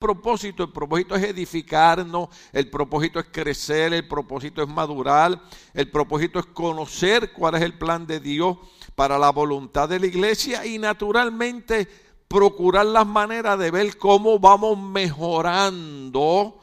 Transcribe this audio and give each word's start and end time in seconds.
propósito, 0.00 0.62
el 0.62 0.72
propósito 0.72 1.14
es 1.14 1.24
edificarnos, 1.24 2.30
el 2.52 2.70
propósito 2.70 3.20
es 3.20 3.26
crecer, 3.30 3.92
el 3.92 4.08
propósito 4.08 4.62
es 4.62 4.68
madurar, 4.68 5.38
el 5.74 5.90
propósito 5.90 6.38
es 6.38 6.46
conocer 6.46 7.32
cuál 7.32 7.56
es 7.56 7.62
el 7.62 7.76
plan 7.76 8.06
de 8.06 8.18
Dios 8.18 8.56
para 8.94 9.18
la 9.18 9.30
voluntad 9.30 9.90
de 9.90 10.00
la 10.00 10.06
iglesia 10.06 10.64
y 10.64 10.78
naturalmente 10.78 11.86
procurar 12.26 12.86
las 12.86 13.06
maneras 13.06 13.58
de 13.58 13.70
ver 13.70 13.98
cómo 13.98 14.38
vamos 14.38 14.78
mejorando, 14.78 16.58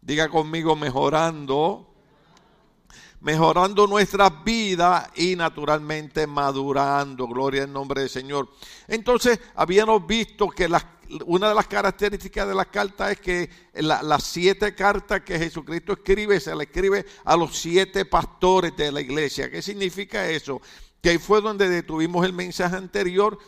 diga 0.00 0.28
conmigo 0.28 0.76
mejorando, 0.76 1.92
mejorando 3.20 3.88
nuestras 3.88 4.44
vidas 4.44 5.10
y 5.16 5.34
naturalmente 5.34 6.28
madurando, 6.28 7.26
gloria 7.26 7.64
al 7.64 7.72
nombre 7.72 8.02
del 8.02 8.10
Señor. 8.10 8.48
Entonces, 8.86 9.40
habíamos 9.56 10.06
visto 10.06 10.48
que 10.48 10.68
las 10.68 10.84
una 11.26 11.48
de 11.48 11.54
las 11.54 11.66
características 11.66 12.46
de 12.48 12.54
la 12.54 12.64
carta 12.66 13.10
es 13.10 13.20
que 13.20 13.50
las 13.74 14.24
siete 14.24 14.74
cartas 14.74 15.22
que 15.22 15.38
Jesucristo 15.38 15.94
escribe 15.94 16.40
se 16.40 16.54
le 16.54 16.64
escribe 16.64 17.06
a 17.24 17.36
los 17.36 17.58
siete 17.58 18.04
pastores 18.04 18.76
de 18.76 18.92
la 18.92 19.00
iglesia. 19.00 19.50
¿Qué 19.50 19.62
significa 19.62 20.28
eso? 20.28 20.60
Que 21.02 21.10
ahí 21.10 21.18
fue 21.18 21.40
donde 21.40 21.68
detuvimos 21.68 22.24
el 22.26 22.32
mensaje 22.32 22.76
anterior 22.76 23.38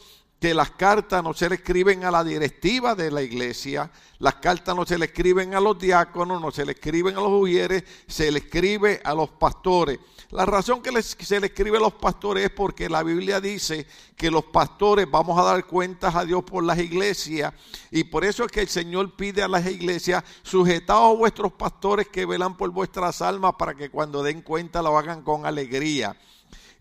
que 0.41 0.55
las 0.55 0.71
cartas 0.71 1.23
no 1.23 1.35
se 1.35 1.51
le 1.51 1.57
escriben 1.57 2.03
a 2.05 2.11
la 2.11 2.25
directiva 2.25 2.95
de 2.95 3.11
la 3.11 3.21
iglesia, 3.21 3.91
las 4.21 4.37
cartas 4.37 4.75
no 4.75 4.87
se 4.87 4.97
le 4.97 5.05
escriben 5.05 5.55
a 5.55 5.61
los 5.61 5.79
diáconos, 5.79 6.41
no 6.41 6.51
se 6.51 6.65
le 6.65 6.73
escriben 6.73 7.15
a 7.17 7.21
los 7.21 7.43
ujieres, 7.43 7.85
se 8.09 8.33
le 8.33 8.39
escribe 8.39 9.03
a 9.05 9.13
los 9.13 9.29
pastores. 9.29 9.99
La 10.31 10.47
razón 10.47 10.81
que 10.81 11.03
se 11.03 11.41
le 11.41 11.49
escribe 11.49 11.77
a 11.77 11.81
los 11.81 11.93
pastores 11.93 12.47
es 12.47 12.51
porque 12.51 12.89
la 12.89 13.03
Biblia 13.03 13.39
dice 13.39 13.87
que 14.17 14.31
los 14.31 14.45
pastores 14.45 15.11
vamos 15.11 15.39
a 15.39 15.43
dar 15.43 15.67
cuentas 15.67 16.15
a 16.15 16.25
Dios 16.25 16.43
por 16.43 16.65
las 16.65 16.79
iglesias 16.79 17.53
y 17.91 18.05
por 18.05 18.25
eso 18.25 18.45
es 18.45 18.51
que 18.51 18.63
el 18.63 18.69
Señor 18.69 19.15
pide 19.17 19.43
a 19.43 19.49
las 19.49 19.67
iglesias, 19.67 20.25
sujetados 20.43 21.13
a 21.13 21.19
vuestros 21.19 21.53
pastores 21.53 22.09
que 22.09 22.25
velan 22.25 22.57
por 22.57 22.71
vuestras 22.71 23.21
almas 23.21 23.55
para 23.59 23.75
que 23.75 23.91
cuando 23.91 24.23
den 24.23 24.41
cuenta 24.41 24.81
lo 24.81 24.97
hagan 24.97 25.23
con 25.23 25.45
alegría. 25.45 26.17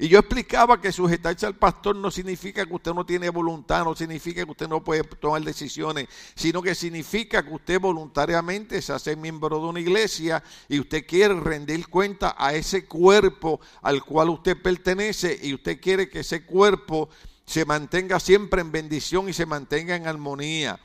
Y 0.02 0.08
yo 0.08 0.19
explicaba 0.19 0.80
que 0.80 0.94
sujetarse 0.94 1.45
al 1.45 1.58
pastor 1.58 1.94
no 1.94 2.09
significa 2.09 2.66
que 2.66 2.73
usted 2.73 2.94
no 2.94 3.05
tiene 3.05 3.30
voluntad, 3.30 3.83
no 3.83 3.94
significa 3.94 4.45
que 4.45 4.52
usted 4.52 4.69
no 4.69 4.81
puede 4.81 5.03
tomar 5.03 5.42
decisiones, 5.42 6.08
sino 6.36 6.61
que 6.61 6.73
significa 6.73 7.44
que 7.44 7.53
usted 7.53 7.81
voluntariamente 7.81 8.81
se 8.81 8.94
hace 8.94 9.17
miembro 9.17 9.59
de 9.59 9.66
una 9.66 9.81
iglesia 9.81 10.42
y 10.70 10.80
usted 10.80 11.05
quiere 11.05 11.38
rendir 11.38 11.89
cuenta 11.89 12.33
a 12.38 12.53
ese 12.53 12.86
cuerpo 12.86 13.59
al 13.81 14.02
cual 14.05 14.30
usted 14.30 14.55
pertenece 14.61 15.38
y 15.44 15.53
usted 15.53 15.81
quiere 15.81 16.08
que 16.08 16.22
ese 16.22 16.45
cuerpo 16.45 17.09
se 17.45 17.66
mantenga 17.66 18.22
siempre 18.22 18.61
en 18.61 18.72
bendición 18.72 19.27
y 19.27 19.33
se 19.33 19.45
mantenga 19.45 19.97
en 19.97 20.08
armonía. 20.08 20.80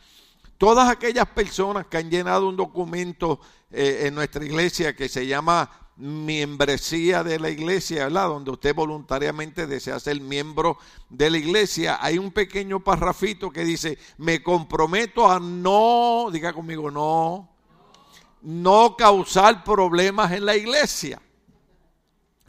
Todas 0.58 0.90
aquellas 0.90 1.28
personas 1.28 1.86
que 1.86 1.98
han 1.98 2.10
llenado 2.10 2.48
un 2.48 2.56
documento 2.56 3.38
eh, 3.70 4.06
en 4.06 4.14
nuestra 4.16 4.44
iglesia 4.44 4.96
que 4.96 5.08
se 5.08 5.24
llama 5.24 5.83
membresía 5.96 7.22
de 7.22 7.38
la 7.38 7.50
iglesia, 7.50 8.04
¿verdad? 8.04 8.28
Donde 8.28 8.50
usted 8.50 8.74
voluntariamente 8.74 9.66
desea 9.66 10.00
ser 10.00 10.20
miembro 10.20 10.78
de 11.08 11.30
la 11.30 11.38
iglesia, 11.38 11.98
hay 12.00 12.18
un 12.18 12.32
pequeño 12.32 12.80
parrafito 12.80 13.50
que 13.50 13.64
dice, 13.64 13.98
me 14.18 14.42
comprometo 14.42 15.30
a 15.30 15.38
no, 15.38 16.28
diga 16.32 16.52
conmigo, 16.52 16.90
no, 16.90 17.48
no 18.42 18.96
causar 18.96 19.62
problemas 19.64 20.32
en 20.32 20.44
la 20.44 20.56
iglesia. 20.56 21.20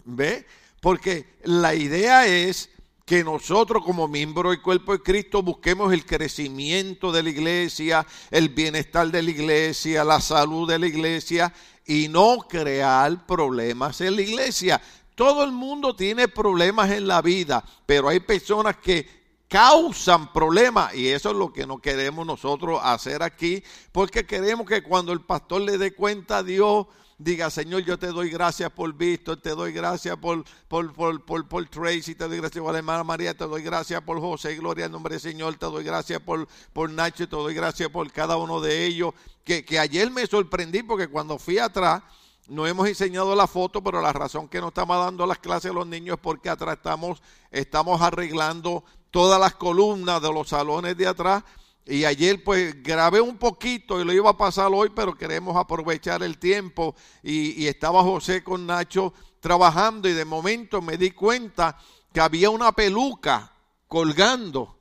¿Ve? 0.04 0.46
Porque 0.82 1.38
la 1.44 1.74
idea 1.74 2.28
es 2.28 2.70
que 3.06 3.24
nosotros 3.24 3.86
como 3.86 4.08
miembros 4.08 4.52
del 4.52 4.64
cuerpo 4.64 4.94
de 4.94 5.04
Cristo 5.04 5.44
busquemos 5.44 5.94
el 5.94 6.08
crecimiento 6.08 7.12
de 7.12 7.22
la 7.22 7.30
iglesia, 7.30 8.06
el 8.32 8.50
bienestar 8.50 9.12
de 9.12 9.22
la 9.22 9.30
iglesia, 9.30 10.04
la 10.04 10.20
salud 10.20 10.68
de 10.68 10.80
la 10.80 10.88
iglesia 10.88 11.54
y 11.86 12.08
no 12.08 12.40
crear 12.50 13.28
problemas 13.28 14.02
en 14.02 14.16
la 14.16 14.24
iglesia. 14.24 14.82
Todo 15.14 15.44
el 15.44 15.52
mundo 15.52 15.96
tiene 15.96 16.28
problemas 16.28 16.90
en 16.90 17.08
la 17.08 17.22
vida, 17.22 17.64
pero 17.86 18.10
hay 18.10 18.22
personas 18.22 18.78
que 18.78 19.08
causan 19.48 20.34
problemas 20.34 20.96
y 20.96 21.08
eso 21.08 21.30
es 21.30 21.38
lo 21.38 21.54
que 21.54 21.68
no 21.68 21.78
queremos 21.78 22.26
nosotros 22.26 22.80
hacer 22.82 23.22
aquí, 23.22 23.64
porque 23.92 24.26
queremos 24.26 24.66
que 24.68 24.82
cuando 24.82 25.14
el 25.14 25.22
pastor 25.22 25.62
le 25.62 25.78
dé 25.78 25.94
cuenta 25.94 26.40
a 26.40 26.44
Dios, 26.44 26.88
diga, 27.18 27.50
Señor, 27.50 27.84
yo 27.84 27.98
te 27.98 28.08
doy 28.08 28.30
gracias 28.30 28.70
por 28.72 28.94
Víctor, 28.94 29.38
te 29.38 29.52
doy 29.52 29.72
gracias 29.72 30.18
por, 30.18 30.44
por, 30.68 30.94
por, 30.94 31.48
por, 31.48 31.70
Tracy, 31.70 32.16
te 32.16 32.28
doy 32.28 32.38
gracias 32.38 32.62
por 32.62 32.74
la 32.74 32.80
hermana 32.80 33.04
María, 33.04 33.34
te 33.34 33.46
doy 33.46 33.64
gracias 33.64 34.02
por 34.02 34.20
José, 34.20 34.56
gloria 34.56 34.86
al 34.86 34.92
nombre 34.92 35.14
del 35.14 35.22
Señor, 35.22 35.56
te 35.56 35.66
doy 35.66 35.84
gracias 35.84 36.20
por, 36.20 36.48
por 36.74 36.90
Nacho, 36.90 37.28
te 37.28 37.36
doy 37.36 37.54
gracias 37.54 37.90
por 37.90 38.12
cada 38.12 38.38
uno 38.38 38.60
de 38.60 38.86
ellos. 38.86 39.14
Que, 39.44 39.64
que 39.64 39.80
ayer 39.80 40.10
me 40.12 40.26
sorprendí 40.26 40.84
porque 40.84 41.08
cuando 41.08 41.38
fui 41.38 41.60
atrás, 41.60 42.02
no 42.48 42.68
hemos 42.68 42.88
enseñado 42.88 43.36
la 43.36 43.48
foto, 43.48 43.84
pero 43.84 44.02
la 44.02 44.14
razón 44.14 44.48
que 44.48 44.62
no 44.62 44.68
estamos 44.68 44.98
dando 44.98 45.26
las 45.26 45.40
clases 45.40 45.72
a 45.72 45.74
los 45.74 45.88
niños 45.88 46.18
es 46.18 46.22
porque 46.22 46.50
atrás 46.50 46.78
estamos, 46.78 47.22
estamos 47.52 48.02
arreglando 48.02 48.84
todas 49.10 49.40
las 49.40 49.56
columnas 49.56 50.22
de 50.22 50.32
los 50.32 50.50
salones 50.50 50.98
de 50.98 51.08
atrás 51.08 51.44
y 51.88 52.04
ayer 52.04 52.44
pues 52.44 52.82
grabé 52.82 53.22
un 53.22 53.38
poquito 53.38 54.02
y 54.02 54.06
lo 54.06 54.12
iba 54.12 54.32
a 54.32 54.38
pasar 54.38 54.72
hoy, 54.74 54.90
pero 54.96 55.16
queremos 55.16 55.56
aprovechar 55.56 56.24
el 56.24 56.40
tiempo. 56.40 56.96
Y, 57.22 57.68
estaba 57.68 58.02
José 58.02 58.44
con 58.44 58.66
Nacho 58.66 59.14
trabajando 59.40 60.10
y 60.10 60.14
de 60.14 60.26
momento 60.26 60.82
me 60.82 60.98
di 60.98 61.12
cuenta 61.12 61.78
que 62.12 62.20
había 62.20 62.50
una 62.50 62.72
peluca 62.72 63.52
colgando. 63.88 64.80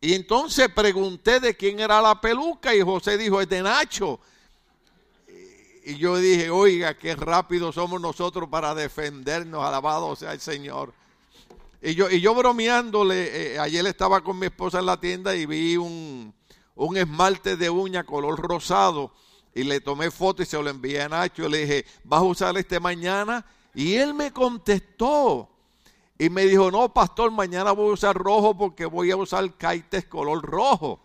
Y 0.00 0.14
entonces 0.14 0.68
pregunté 0.68 1.40
de 1.40 1.56
quién 1.56 1.80
era 1.80 2.00
la 2.00 2.20
peluca 2.20 2.74
y 2.74 2.80
José 2.80 3.18
dijo, 3.18 3.40
es 3.40 3.48
de 3.48 3.62
Nacho. 3.62 4.20
Y 5.84 5.96
yo 5.96 6.16
dije, 6.16 6.48
oiga, 6.48 6.96
qué 6.96 7.16
rápido 7.16 7.72
somos 7.72 8.00
nosotros 8.00 8.48
para 8.48 8.74
defendernos, 8.74 9.64
alabado 9.64 10.14
sea 10.14 10.32
el 10.32 10.40
Señor. 10.40 10.94
Y 11.82 11.94
yo, 11.94 12.10
y 12.10 12.20
yo 12.20 12.34
bromeándole, 12.34 13.54
eh, 13.54 13.58
ayer 13.58 13.86
estaba 13.86 14.22
con 14.22 14.38
mi 14.38 14.46
esposa 14.46 14.80
en 14.80 14.86
la 14.86 15.00
tienda 15.00 15.34
y 15.34 15.46
vi 15.46 15.78
un, 15.78 16.34
un 16.74 16.96
esmalte 16.96 17.56
de 17.56 17.70
uña 17.70 18.04
color 18.04 18.38
rosado 18.38 19.12
y 19.54 19.64
le 19.64 19.80
tomé 19.80 20.10
foto 20.10 20.42
y 20.42 20.46
se 20.46 20.62
lo 20.62 20.68
envié 20.68 21.00
a 21.00 21.08
Nacho. 21.08 21.48
Le 21.48 21.58
dije, 21.58 21.86
¿vas 22.04 22.20
a 22.20 22.24
usar 22.24 22.58
este 22.58 22.78
mañana? 22.80 23.46
Y 23.74 23.94
él 23.94 24.12
me 24.12 24.30
contestó 24.30 25.48
y 26.18 26.28
me 26.28 26.44
dijo, 26.44 26.70
no, 26.70 26.92
pastor, 26.92 27.30
mañana 27.30 27.72
voy 27.72 27.90
a 27.90 27.94
usar 27.94 28.14
rojo 28.14 28.54
porque 28.54 28.84
voy 28.84 29.10
a 29.10 29.16
usar 29.16 29.50
kaites 29.56 30.04
color 30.04 30.42
rojo. 30.42 31.00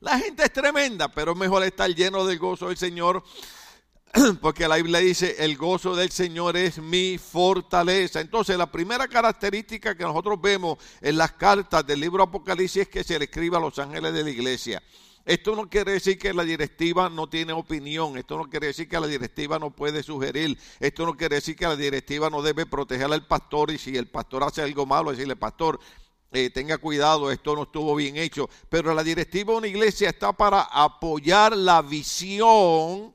La 0.00 0.18
gente 0.18 0.42
es 0.42 0.52
tremenda, 0.52 1.06
pero 1.06 1.32
es 1.32 1.38
mejor 1.38 1.62
estar 1.62 1.88
lleno 1.94 2.26
del 2.26 2.40
gozo 2.40 2.66
del 2.66 2.76
Señor 2.76 3.22
porque 4.42 4.68
la 4.68 4.76
Biblia 4.76 5.00
dice, 5.00 5.36
el 5.38 5.56
gozo 5.56 5.96
del 5.96 6.10
Señor 6.10 6.56
es 6.56 6.78
mi 6.78 7.16
fortaleza. 7.18 8.20
Entonces, 8.20 8.58
la 8.58 8.70
primera 8.70 9.08
característica 9.08 9.96
que 9.96 10.04
nosotros 10.04 10.40
vemos 10.40 10.78
en 11.00 11.16
las 11.16 11.32
cartas 11.32 11.86
del 11.86 12.00
libro 12.00 12.22
Apocalipsis 12.22 12.82
es 12.82 12.88
que 12.88 13.04
se 13.04 13.18
le 13.18 13.24
escribe 13.24 13.56
a 13.56 13.60
los 13.60 13.78
ángeles 13.78 14.12
de 14.12 14.22
la 14.22 14.30
iglesia. 14.30 14.82
Esto 15.24 15.54
no 15.54 15.70
quiere 15.70 15.92
decir 15.92 16.18
que 16.18 16.34
la 16.34 16.42
directiva 16.42 17.08
no 17.08 17.28
tiene 17.28 17.52
opinión, 17.52 18.18
esto 18.18 18.36
no 18.36 18.50
quiere 18.50 18.66
decir 18.66 18.88
que 18.88 18.98
la 18.98 19.06
directiva 19.06 19.58
no 19.58 19.70
puede 19.70 20.02
sugerir, 20.02 20.58
esto 20.80 21.06
no 21.06 21.16
quiere 21.16 21.36
decir 21.36 21.54
que 21.54 21.64
la 21.64 21.76
directiva 21.76 22.28
no 22.28 22.42
debe 22.42 22.66
proteger 22.66 23.10
al 23.12 23.24
pastor 23.26 23.70
y 23.70 23.78
si 23.78 23.96
el 23.96 24.08
pastor 24.08 24.42
hace 24.42 24.62
algo 24.62 24.84
malo, 24.84 25.12
decirle, 25.12 25.36
pastor, 25.36 25.78
eh, 26.32 26.50
tenga 26.50 26.76
cuidado, 26.78 27.30
esto 27.30 27.54
no 27.54 27.62
estuvo 27.62 27.94
bien 27.94 28.16
hecho. 28.16 28.50
Pero 28.68 28.92
la 28.94 29.04
directiva 29.04 29.52
de 29.52 29.58
una 29.58 29.68
iglesia 29.68 30.10
está 30.10 30.32
para 30.32 30.62
apoyar 30.62 31.56
la 31.56 31.82
visión 31.82 33.14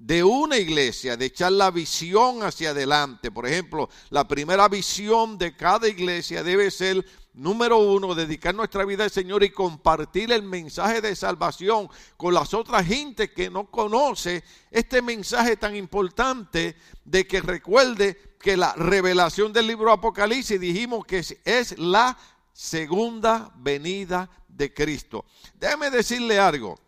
de 0.00 0.24
una 0.24 0.56
iglesia, 0.56 1.14
de 1.14 1.26
echar 1.26 1.52
la 1.52 1.70
visión 1.70 2.42
hacia 2.42 2.70
adelante. 2.70 3.30
Por 3.30 3.46
ejemplo, 3.46 3.90
la 4.08 4.26
primera 4.26 4.66
visión 4.66 5.36
de 5.36 5.54
cada 5.54 5.88
iglesia 5.88 6.42
debe 6.42 6.70
ser, 6.70 7.04
número 7.34 7.76
uno, 7.76 8.14
dedicar 8.14 8.54
nuestra 8.54 8.86
vida 8.86 9.04
al 9.04 9.10
Señor 9.10 9.44
y 9.44 9.50
compartir 9.50 10.32
el 10.32 10.42
mensaje 10.42 11.02
de 11.02 11.14
salvación 11.14 11.90
con 12.16 12.32
las 12.32 12.54
otras 12.54 12.86
gentes 12.86 13.32
que 13.32 13.50
no 13.50 13.70
conoce 13.70 14.42
este 14.70 15.02
mensaje 15.02 15.58
tan 15.58 15.76
importante 15.76 16.76
de 17.04 17.26
que 17.26 17.42
recuerde 17.42 18.36
que 18.40 18.56
la 18.56 18.72
revelación 18.72 19.52
del 19.52 19.66
libro 19.66 19.92
Apocalipsis 19.92 20.58
dijimos 20.58 21.04
que 21.04 21.22
es 21.44 21.78
la 21.78 22.16
segunda 22.54 23.52
venida 23.54 24.30
de 24.48 24.72
Cristo. 24.72 25.26
Déjeme 25.58 25.90
decirle 25.90 26.38
algo 26.38 26.80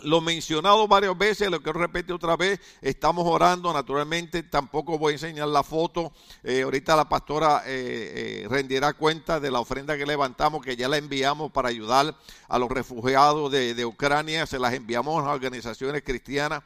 lo 0.00 0.20
mencionado 0.20 0.86
varias 0.86 1.16
veces, 1.16 1.50
lo 1.50 1.62
que 1.62 1.72
repite 1.72 2.12
otra 2.12 2.36
vez, 2.36 2.60
estamos 2.82 3.26
orando, 3.26 3.72
naturalmente 3.72 4.42
tampoco 4.42 4.98
voy 4.98 5.12
a 5.12 5.14
enseñar 5.14 5.48
la 5.48 5.62
foto, 5.62 6.12
eh, 6.42 6.62
ahorita 6.62 6.96
la 6.96 7.08
pastora 7.08 7.62
eh, 7.66 8.42
eh, 8.44 8.48
rendirá 8.48 8.92
cuenta 8.92 9.40
de 9.40 9.50
la 9.50 9.60
ofrenda 9.60 9.96
que 9.96 10.06
levantamos, 10.06 10.62
que 10.62 10.76
ya 10.76 10.88
la 10.88 10.98
enviamos 10.98 11.50
para 11.50 11.68
ayudar 11.68 12.14
a 12.48 12.58
los 12.58 12.70
refugiados 12.70 13.50
de, 13.50 13.74
de 13.74 13.84
Ucrania, 13.86 14.46
se 14.46 14.58
las 14.58 14.74
enviamos 14.74 15.24
a 15.24 15.30
organizaciones 15.30 16.02
cristianas, 16.02 16.62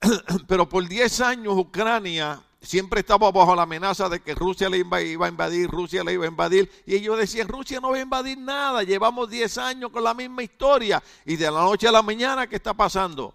pero 0.46 0.68
por 0.68 0.86
10 0.86 1.20
años 1.20 1.54
Ucrania 1.56 2.40
siempre 2.60 3.00
estaba 3.00 3.30
bajo 3.30 3.54
la 3.54 3.62
amenaza 3.62 4.08
de 4.08 4.20
que 4.20 4.34
Rusia 4.34 4.68
le 4.68 4.78
iba, 4.78 4.96
a 4.98 5.28
invadir, 5.28 5.68
Rusia 5.68 6.02
le 6.04 6.14
iba 6.14 6.24
a 6.24 6.28
invadir. 6.28 6.70
Y 6.86 6.94
ellos 6.96 7.18
decían, 7.18 7.48
Rusia 7.48 7.80
no 7.80 7.90
va 7.90 7.96
a 7.96 8.00
invadir 8.00 8.38
nada, 8.38 8.82
llevamos 8.82 9.30
10 9.30 9.58
años 9.58 9.90
con 9.90 10.04
la 10.04 10.14
misma 10.14 10.42
historia. 10.42 11.02
Y 11.24 11.36
de 11.36 11.50
la 11.50 11.60
noche 11.60 11.88
a 11.88 11.92
la 11.92 12.02
mañana, 12.02 12.46
¿qué 12.46 12.56
está 12.56 12.74
pasando? 12.74 13.34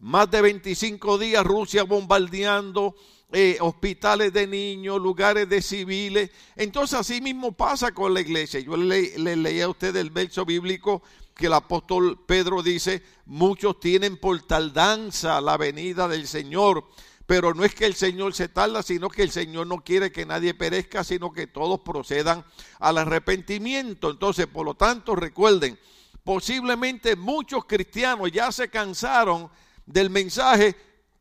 Más 0.00 0.30
de 0.30 0.40
25 0.40 1.18
días 1.18 1.44
Rusia 1.44 1.82
bombardeando 1.82 2.94
eh, 3.30 3.58
hospitales 3.60 4.32
de 4.32 4.46
niños, 4.46 5.00
lugares 5.00 5.48
de 5.48 5.60
civiles. 5.60 6.30
Entonces 6.56 6.98
así 6.98 7.20
mismo 7.20 7.52
pasa 7.52 7.92
con 7.92 8.14
la 8.14 8.20
iglesia. 8.20 8.60
Yo 8.60 8.76
le, 8.76 9.18
le 9.18 9.36
leía 9.36 9.66
a 9.66 9.68
usted 9.68 9.94
el 9.96 10.10
verso 10.10 10.44
bíblico 10.46 11.02
que 11.38 11.46
el 11.46 11.52
apóstol 11.52 12.24
Pedro 12.26 12.62
dice, 12.62 13.02
muchos 13.26 13.78
tienen 13.78 14.16
por 14.16 14.42
tardanza 14.42 15.40
la 15.40 15.56
venida 15.56 16.08
del 16.08 16.26
Señor, 16.26 16.84
pero 17.28 17.52
no 17.52 17.62
es 17.62 17.74
que 17.74 17.84
el 17.84 17.94
Señor 17.94 18.32
se 18.32 18.48
tarda, 18.48 18.82
sino 18.82 19.10
que 19.10 19.22
el 19.22 19.30
Señor 19.30 19.66
no 19.66 19.84
quiere 19.84 20.10
que 20.10 20.24
nadie 20.24 20.54
perezca, 20.54 21.04
sino 21.04 21.30
que 21.30 21.46
todos 21.46 21.80
procedan 21.80 22.42
al 22.78 22.96
arrepentimiento. 22.96 24.10
Entonces, 24.10 24.46
por 24.46 24.64
lo 24.64 24.72
tanto, 24.72 25.14
recuerden, 25.14 25.78
posiblemente 26.24 27.16
muchos 27.16 27.66
cristianos 27.66 28.32
ya 28.32 28.50
se 28.50 28.70
cansaron 28.70 29.50
del 29.84 30.08
mensaje, 30.08 30.74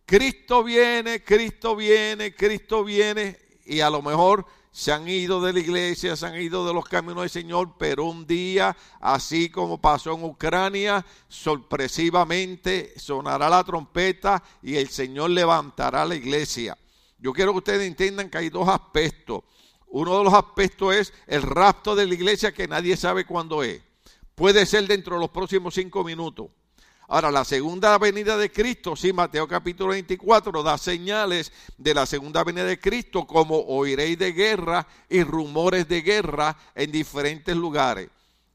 Cristo 0.05 0.63
viene, 0.63 1.25
Cristo 1.25 1.75
viene, 1.75 2.33
Cristo 2.33 2.85
viene, 2.85 3.37
y 3.65 3.81
a 3.81 3.89
lo 3.89 4.01
mejor 4.01 4.45
se 4.77 4.91
han 4.91 5.07
ido 5.09 5.41
de 5.41 5.53
la 5.53 5.59
iglesia, 5.59 6.15
se 6.15 6.27
han 6.27 6.39
ido 6.39 6.63
de 6.63 6.71
los 6.71 6.85
caminos 6.85 7.21
del 7.21 7.31
Señor, 7.31 7.73
pero 7.79 8.05
un 8.05 8.27
día, 8.27 8.77
así 8.99 9.49
como 9.49 9.81
pasó 9.81 10.13
en 10.13 10.23
Ucrania, 10.23 11.03
sorpresivamente 11.27 12.93
sonará 12.95 13.49
la 13.49 13.63
trompeta 13.63 14.43
y 14.61 14.75
el 14.75 14.89
Señor 14.89 15.31
levantará 15.31 16.05
la 16.05 16.13
iglesia. 16.13 16.77
Yo 17.17 17.33
quiero 17.33 17.53
que 17.53 17.57
ustedes 17.57 17.87
entiendan 17.87 18.29
que 18.29 18.37
hay 18.37 18.49
dos 18.51 18.69
aspectos. 18.69 19.41
Uno 19.87 20.15
de 20.19 20.25
los 20.25 20.33
aspectos 20.35 20.95
es 20.95 21.13
el 21.25 21.41
rapto 21.41 21.95
de 21.95 22.05
la 22.05 22.13
iglesia 22.13 22.53
que 22.53 22.67
nadie 22.67 22.95
sabe 22.97 23.25
cuándo 23.25 23.63
es. 23.63 23.81
Puede 24.35 24.67
ser 24.67 24.85
dentro 24.85 25.15
de 25.15 25.21
los 25.21 25.31
próximos 25.31 25.73
cinco 25.73 26.03
minutos. 26.03 26.49
Ahora, 27.09 27.31
la 27.31 27.45
segunda 27.45 27.97
venida 27.97 28.37
de 28.37 28.51
Cristo, 28.51 28.97
sí, 28.97 29.13
Mateo 29.13 29.47
capítulo 29.47 29.91
24 29.91 30.61
da 30.61 30.77
señales 30.77 31.53
de 31.77 31.93
la 31.93 32.05
segunda 32.05 32.43
venida 32.43 32.65
de 32.65 32.81
Cristo, 32.81 33.25
como 33.25 33.61
oiréis 33.61 34.19
de 34.19 34.33
guerra 34.33 34.85
y 35.07 35.23
rumores 35.23 35.87
de 35.87 36.01
guerra 36.01 36.57
en 36.75 36.91
diferentes 36.91 37.55
lugares. 37.55 38.09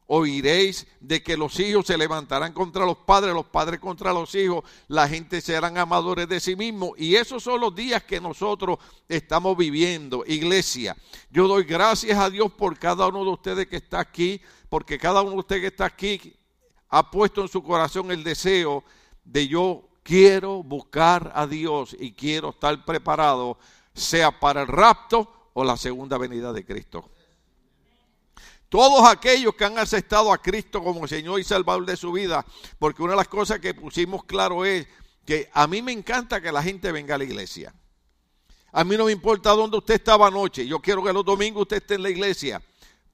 Oiréis 0.07 0.87
de 1.01 1.23
que 1.23 1.39
los 1.39 1.59
hijos 1.61 1.87
se 1.87 1.97
levantarán 1.97 2.53
contra 2.53 2.85
los 2.85 2.99
padres, 2.99 3.33
los 3.33 3.47
padres 3.47 3.81
contra 3.81 4.13
los 4.13 4.35
hijos, 4.35 4.63
la 4.87 5.09
gente 5.09 5.41
serán 5.41 5.79
amadores 5.79 6.29
de 6.29 6.39
sí 6.39 6.55
mismos. 6.55 6.91
Y 6.99 7.17
esos 7.17 7.43
son 7.43 7.59
los 7.59 7.75
días 7.75 8.03
que 8.03 8.21
nosotros 8.21 8.79
estamos 9.09 9.57
viviendo, 9.57 10.25
iglesia. 10.27 10.95
Yo 11.31 11.49
doy 11.49 11.65
gracias 11.65 12.19
a 12.19 12.29
Dios 12.29 12.53
por 12.53 12.79
cada 12.79 13.07
uno 13.07 13.25
de 13.25 13.31
ustedes 13.31 13.67
que 13.67 13.77
está 13.77 14.01
aquí, 14.01 14.43
porque 14.69 14.99
cada 14.99 15.23
uno 15.23 15.31
de 15.31 15.39
ustedes 15.39 15.63
que 15.63 15.69
está 15.69 15.87
aquí 15.87 16.37
ha 16.93 17.11
puesto 17.11 17.41
en 17.41 17.49
su 17.49 17.63
corazón 17.63 18.11
el 18.11 18.23
deseo 18.23 18.85
de 19.25 19.49
yo 19.49 19.89
quiero 20.03 20.63
buscar 20.63 21.33
a 21.35 21.47
Dios 21.47 21.97
y 21.99 22.13
quiero 22.13 22.51
estar 22.51 22.85
preparado, 22.85 23.59
sea 23.95 24.39
para 24.39 24.61
el 24.61 24.69
rapto 24.69 25.51
o 25.55 25.65
la 25.65 25.79
segunda 25.79 26.19
venida 26.19 26.53
de 26.53 26.67
Cristo. 26.67 27.11
Todos 28.69 29.09
aquellos 29.09 29.55
que 29.55 29.65
han 29.65 29.79
aceptado 29.79 30.31
a 30.31 30.43
Cristo 30.43 30.85
como 30.85 31.09
Señor 31.09 31.41
y 31.41 31.45
Salvador 31.45 31.87
de 31.87 31.97
su 31.97 32.13
vida, 32.13 32.45
porque 32.79 33.03
una 33.03 33.13
de 33.13 33.19
las 33.19 33.29
cosas 33.29 33.59
que 33.59 33.73
pusimos 33.73 34.25
claro 34.25 34.67
es 34.67 34.87
que 35.25 35.49
a 35.55 35.67
mí 35.67 35.81
me 35.81 35.93
encanta 35.93 36.43
que 36.43 36.53
la 36.53 36.63
gente 36.63 36.93
venga 36.93 37.15
a 37.15 37.19
la 37.19 37.25
iglesia. 37.25 37.75
A 38.71 38.85
mí 38.85 38.99
no 38.99 39.07
me 39.07 39.13
importa 39.13 39.53
dónde 39.53 39.79
usted 39.79 39.95
estaba 39.95 40.27
anoche, 40.27 40.67
yo 40.67 40.79
quiero 40.81 41.03
que 41.03 41.13
los 41.15 41.25
domingos 41.25 41.63
usted 41.63 41.79
esté 41.79 41.95
en 41.95 42.03
la 42.03 42.11
iglesia. 42.11 42.63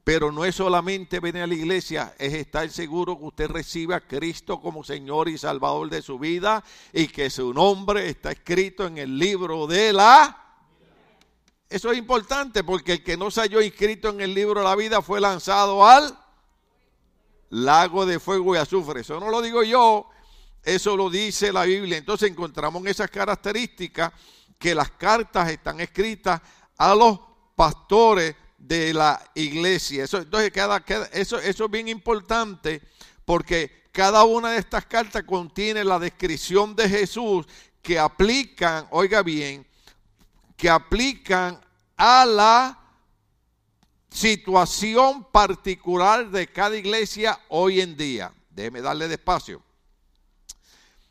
Pero 0.08 0.32
no 0.32 0.42
es 0.46 0.54
solamente 0.54 1.20
venir 1.20 1.42
a 1.42 1.46
la 1.46 1.52
iglesia, 1.52 2.14
es 2.16 2.32
estar 2.32 2.66
seguro 2.70 3.18
que 3.18 3.26
usted 3.26 3.48
recibe 3.50 3.94
a 3.94 4.00
Cristo 4.00 4.58
como 4.58 4.82
Señor 4.82 5.28
y 5.28 5.36
Salvador 5.36 5.90
de 5.90 6.00
su 6.00 6.18
vida 6.18 6.64
y 6.94 7.08
que 7.08 7.28
su 7.28 7.52
nombre 7.52 8.08
está 8.08 8.32
escrito 8.32 8.86
en 8.86 8.96
el 8.96 9.18
libro 9.18 9.66
de 9.66 9.92
la... 9.92 10.64
Eso 11.68 11.92
es 11.92 11.98
importante 11.98 12.64
porque 12.64 12.92
el 12.92 13.04
que 13.04 13.18
no 13.18 13.30
se 13.30 13.42
halló 13.42 13.60
inscrito 13.60 14.08
en 14.08 14.22
el 14.22 14.32
libro 14.32 14.60
de 14.60 14.64
la 14.64 14.76
vida 14.76 15.02
fue 15.02 15.20
lanzado 15.20 15.86
al 15.86 16.18
lago 17.50 18.06
de 18.06 18.18
fuego 18.18 18.54
y 18.54 18.58
azufre. 18.58 19.02
Eso 19.02 19.20
no 19.20 19.28
lo 19.28 19.42
digo 19.42 19.62
yo, 19.62 20.08
eso 20.62 20.96
lo 20.96 21.10
dice 21.10 21.52
la 21.52 21.64
Biblia. 21.64 21.98
Entonces 21.98 22.30
encontramos 22.30 22.80
en 22.80 22.88
esas 22.88 23.10
características 23.10 24.14
que 24.58 24.74
las 24.74 24.90
cartas 24.92 25.50
están 25.50 25.80
escritas 25.80 26.40
a 26.78 26.94
los 26.94 27.20
pastores 27.54 28.34
de 28.58 28.92
la 28.92 29.22
iglesia. 29.34 30.04
Eso, 30.04 30.18
entonces, 30.18 30.50
cada, 30.50 30.84
eso, 31.12 31.38
eso 31.38 31.64
es 31.64 31.70
bien 31.70 31.88
importante 31.88 32.82
porque 33.24 33.88
cada 33.92 34.24
una 34.24 34.52
de 34.52 34.58
estas 34.58 34.84
cartas 34.86 35.22
contiene 35.24 35.84
la 35.84 35.98
descripción 35.98 36.74
de 36.76 36.88
Jesús 36.88 37.46
que 37.80 37.98
aplican, 37.98 38.86
oiga 38.90 39.22
bien, 39.22 39.66
que 40.56 40.68
aplican 40.68 41.60
a 41.96 42.26
la 42.26 42.78
situación 44.10 45.24
particular 45.24 46.30
de 46.30 46.48
cada 46.48 46.76
iglesia 46.76 47.38
hoy 47.48 47.80
en 47.80 47.96
día. 47.96 48.32
Déjeme 48.50 48.80
darle 48.80 49.08
despacio. 49.08 49.62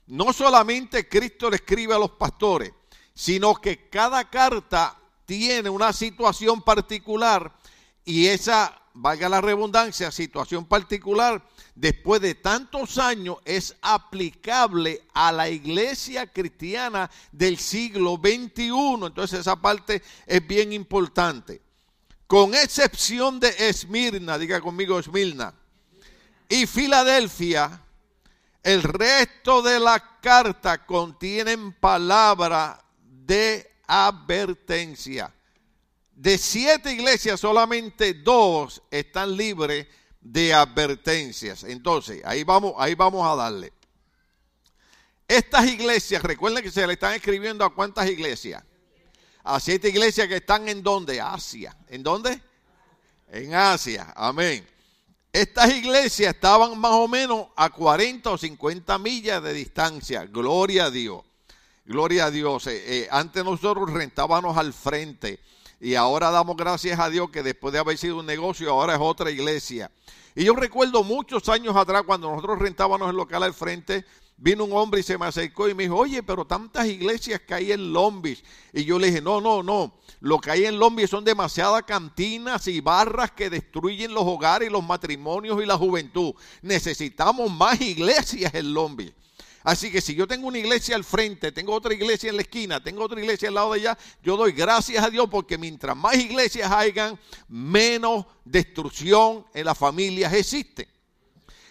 No 0.07 0.31
solamente 0.33 1.07
Cristo 1.07 1.49
le 1.49 1.57
escribe 1.57 1.94
a 1.94 1.99
los 1.99 2.11
pastores, 2.11 2.71
sino 3.13 3.55
que 3.55 3.89
cada 3.89 4.29
carta 4.29 4.97
tiene 5.27 5.69
una 5.69 5.94
situación 5.94 6.62
particular 6.62 7.53
y 8.06 8.27
esa, 8.27 8.81
valga 8.94 9.27
la 9.27 9.41
redundancia, 9.41 10.09
situación 10.09 10.65
particular, 10.65 11.45
después 11.75 12.21
de 12.21 12.33
tantos 12.33 12.97
años 12.97 13.38
es 13.44 13.75
aplicable 13.81 15.03
a 15.13 15.33
la 15.33 15.50
iglesia 15.50 16.31
cristiana 16.31 17.12
del 17.33 17.57
siglo 17.57 18.15
XXI. 18.24 18.71
Entonces 19.06 19.41
esa 19.41 19.57
parte 19.57 20.01
es 20.25 20.47
bien 20.47 20.71
importante. 20.71 21.62
Con 22.25 22.56
excepción 22.56 23.41
de 23.41 23.53
Esmirna, 23.69 24.38
diga 24.38 24.62
conmigo 24.62 24.97
Esmirna, 24.97 25.53
y 26.47 26.65
Filadelfia, 26.65 27.81
el 28.63 28.81
resto 28.81 29.62
de 29.62 29.81
la 29.81 30.19
carta 30.21 30.85
contienen 30.85 31.73
palabra 31.73 32.81
de 33.03 33.67
advertencia. 33.88 35.34
De 36.13 36.38
siete 36.38 36.94
iglesias, 36.94 37.39
solamente 37.39 38.13
dos 38.13 38.81
están 38.92 39.36
libres 39.36 39.88
de 40.19 40.54
advertencias. 40.54 41.63
Entonces, 41.63 42.22
ahí 42.25 42.44
vamos, 42.44 42.74
ahí 42.78 42.95
vamos 42.95 43.25
a 43.25 43.36
darle. 43.36 43.72
Estas 45.28 45.68
iglesias, 45.68 46.23
recuerden 46.23 46.64
que 46.64 46.71
se 46.71 46.85
le 46.88 46.94
están 46.94 47.14
escribiendo 47.14 47.66
a 47.66 47.73
cuántas 47.73 48.09
iglesias. 48.09 48.64
A 49.44 49.59
siete 49.59 49.90
iglesias 49.90 50.28
que 50.28 50.38
están 50.38 50.68
en 50.69 50.83
donde? 50.83 51.21
Asia. 51.21 51.76
¿En 51.88 52.04
dónde? 52.04 52.42
En 53.31 53.54
Asia. 53.54 54.14
Amén. 54.16 54.68
Estas 55.31 55.69
iglesias 55.71 56.33
estaban 56.33 56.80
más 56.80 56.94
o 56.94 57.07
menos 57.07 57.47
a 57.56 57.69
40 57.69 58.31
o 58.31 58.38
50 58.38 58.97
millas 58.97 59.44
de 59.44 59.54
distancia. 59.54 60.26
Gloria 60.26 60.85
a 60.85 60.92
Dios. 60.92 61.23
Gloria 61.87 62.25
a 62.25 62.31
Dios. 62.31 62.67
Eh, 62.67 62.83
eh, 62.85 63.07
antes 63.11 63.45
nosotros 63.45 63.89
rentábamos 63.89 64.57
al 64.57 64.73
frente 64.73 65.39
y 65.79 65.95
ahora 65.95 66.31
damos 66.31 66.57
gracias 66.57 66.99
a 66.99 67.09
Dios 67.09 67.29
que 67.29 67.44
después 67.44 67.71
de 67.71 67.79
haber 67.79 67.97
sido 67.97 68.19
un 68.19 68.25
negocio, 68.25 68.69
ahora 68.69 68.95
es 68.95 68.99
otra 69.01 69.31
iglesia. 69.31 69.89
Y 70.35 70.44
yo 70.44 70.53
recuerdo 70.53 71.01
muchos 71.06 71.47
años 71.47 71.77
atrás 71.77 72.03
cuando 72.06 72.29
nosotros 72.29 72.59
rentábamos 72.59 73.09
el 73.09 73.15
local 73.15 73.41
al 73.41 73.53
frente, 73.53 74.03
vino 74.35 74.65
un 74.65 74.73
hombre 74.73 74.99
y 74.99 75.03
se 75.03 75.17
me 75.17 75.27
acercó 75.27 75.69
y 75.69 75.73
me 75.73 75.83
dijo, 75.83 75.95
oye, 75.95 76.21
pero 76.23 76.44
tantas 76.44 76.87
iglesias 76.87 77.39
que 77.47 77.53
hay 77.53 77.71
en 77.71 77.94
Lombis. 77.94 78.44
Y 78.73 78.83
yo 78.83 78.99
le 78.99 79.07
dije, 79.07 79.21
no, 79.21 79.39
no, 79.39 79.63
no, 79.63 79.94
lo 80.19 80.39
que 80.39 80.51
hay 80.51 80.65
en 80.65 80.79
Lombis 80.79 81.09
son 81.09 81.23
demasiadas 81.23 81.83
cantinas 81.83 82.67
y 82.67 82.81
barras 82.81 83.31
que 83.31 83.49
destruyen 83.49 84.13
los 84.13 84.23
hogares 84.25 84.69
los 84.69 84.83
matrimonios 84.83 85.63
y 85.63 85.65
la 85.65 85.77
juventud. 85.77 86.33
Necesitamos 86.61 87.49
más 87.49 87.79
iglesias 87.79 88.53
en 88.53 88.73
Lombis. 88.73 89.13
Así 89.68 89.92
que 89.92 90.00
si 90.00 90.16
yo 90.16 90.26
tengo 90.30 90.47
una 90.47 90.59
iglesia 90.59 90.95
al 90.95 91.04
frente, 91.04 91.52
tengo 91.52 91.74
otra 91.74 91.94
iglesia 91.94 92.30
en 92.30 92.38
la 92.38 92.42
esquina, 92.42 92.81
tengo 92.81 93.04
otra 93.04 93.19
iglesia 93.19 93.50
al 93.50 93.56
lado 93.56 93.74
de 93.74 93.81
allá, 93.81 93.97
yo 94.24 94.38
doy 94.38 94.54
gracias 94.54 95.04
a 95.04 95.09
Dios 95.09 95.28
porque 95.30 95.57
mientras 95.57 95.94
más 95.94 96.16
iglesias 96.16 96.71
hayan, 96.71 97.19
menos 97.50 98.26
destrucción 98.45 99.45
en 99.54 99.66
las 99.66 99.78
familias 99.78 100.31
existe. 100.31 100.88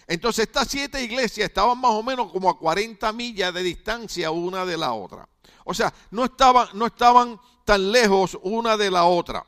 Entonces 0.05 0.45
estas 0.45 0.67
siete 0.67 1.03
iglesias 1.03 1.49
estaban 1.49 1.79
más 1.79 1.89
o 1.89 2.03
menos 2.03 2.31
como 2.31 2.51
a 2.51 2.59
40 2.59 3.11
millas 3.13 3.51
de 3.51 3.63
distancia 3.63 4.29
una 4.29 4.63
de 4.63 4.77
la 4.77 4.93
otra. 4.93 5.27
O 5.63 5.73
sea, 5.73 5.91
no 6.11 6.25
estaban, 6.25 6.67
no 6.73 6.85
estaban 6.85 7.41
tan 7.65 7.91
lejos 7.91 8.37
una 8.43 8.77
de 8.77 8.91
la 8.91 9.05
otra. 9.05 9.43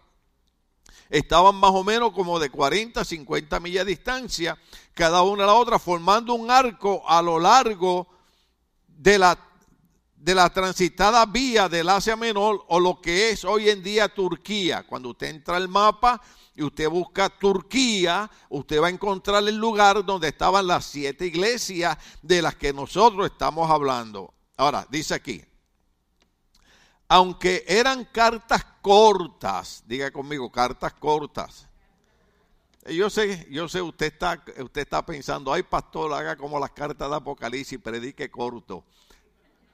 Estaban 1.12 1.54
más 1.54 1.72
o 1.76 1.84
menos 1.84 2.14
como 2.14 2.40
de 2.40 2.50
40, 2.50 3.06
50 3.06 3.60
millas 3.60 3.86
de 3.86 3.92
distancia 3.92 4.58
cada 4.96 5.22
una 5.22 5.44
de 5.44 5.48
la 5.48 5.54
otra, 5.54 5.78
formando 5.78 6.34
un 6.34 6.50
arco 6.50 7.04
a 7.08 7.22
lo 7.22 7.38
largo 7.38 8.18
de 9.00 9.18
la, 9.18 9.40
de 10.18 10.36
la 10.36 10.50
transitada 10.50 11.26
vía 11.26 11.70
del 11.70 11.88
Asia 11.88 12.18
Menor 12.18 12.66
o 12.68 12.80
lo 12.82 13.00
que 13.00 13.30
es 13.30 13.46
hoy 13.46 13.70
en 13.70 13.82
día 13.82 14.14
Turquía. 14.14 14.86
Cuando 14.86 15.10
usted 15.10 15.28
entra 15.28 15.56
al 15.56 15.70
mapa 15.70 16.22
y 16.54 16.64
usted 16.64 16.90
busca 16.90 17.30
Turquía, 17.30 18.30
usted 18.50 18.82
va 18.82 18.88
a 18.88 18.92
encontrar 18.92 19.48
el 19.48 19.56
lugar 19.56 20.06
donde 20.06 20.28
estaban 20.28 20.68
las 20.68 20.86
siete 20.86 21.26
iglesias 21.26 21.98
de 22.22 22.42
las 22.42 22.56
que 22.56 22.74
nosotros 22.74 23.32
estamos 23.32 23.72
hablando. 23.72 24.34
Ahora, 24.58 24.86
dice 24.90 25.14
aquí, 25.14 25.42
aunque 27.08 27.64
eran 27.66 28.04
cartas 28.04 28.66
cortas, 28.82 29.84
diga 29.88 30.12
conmigo, 30.12 30.52
cartas 30.52 30.92
cortas. 30.94 31.69
Yo 32.92 33.10
sé, 33.10 33.48
yo 33.50 33.68
sé, 33.68 33.82
usted 33.82 34.08
está, 34.08 34.44
usted 34.58 34.82
está 34.82 35.06
pensando, 35.06 35.54
ay 35.54 35.64
pastor, 35.64 36.14
haga 36.14 36.36
como 36.36 36.60
las 36.60 36.72
cartas 36.72 37.10
de 37.10 37.16
Apocalipsis, 37.16 37.80
predique 37.80 38.32
corto. 38.32 38.84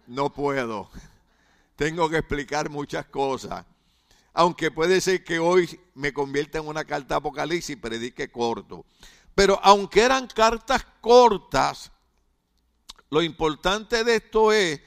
No 0.07 0.33
puedo. 0.33 0.89
Tengo 1.75 2.09
que 2.09 2.17
explicar 2.17 2.69
muchas 2.69 3.05
cosas. 3.05 3.65
Aunque 4.33 4.69
puede 4.69 4.99
ser 4.99 5.23
que 5.23 5.39
hoy 5.39 5.79
me 5.93 6.13
convierta 6.13 6.57
en 6.57 6.67
una 6.67 6.83
carta 6.83 7.15
de 7.15 7.19
Apocalipsis 7.19 7.77
predique 7.77 8.29
corto. 8.29 8.85
Pero 9.33 9.59
aunque 9.63 10.01
eran 10.01 10.27
cartas 10.27 10.85
cortas, 10.99 11.91
lo 13.09 13.21
importante 13.21 14.03
de 14.03 14.15
esto 14.15 14.51
es 14.51 14.81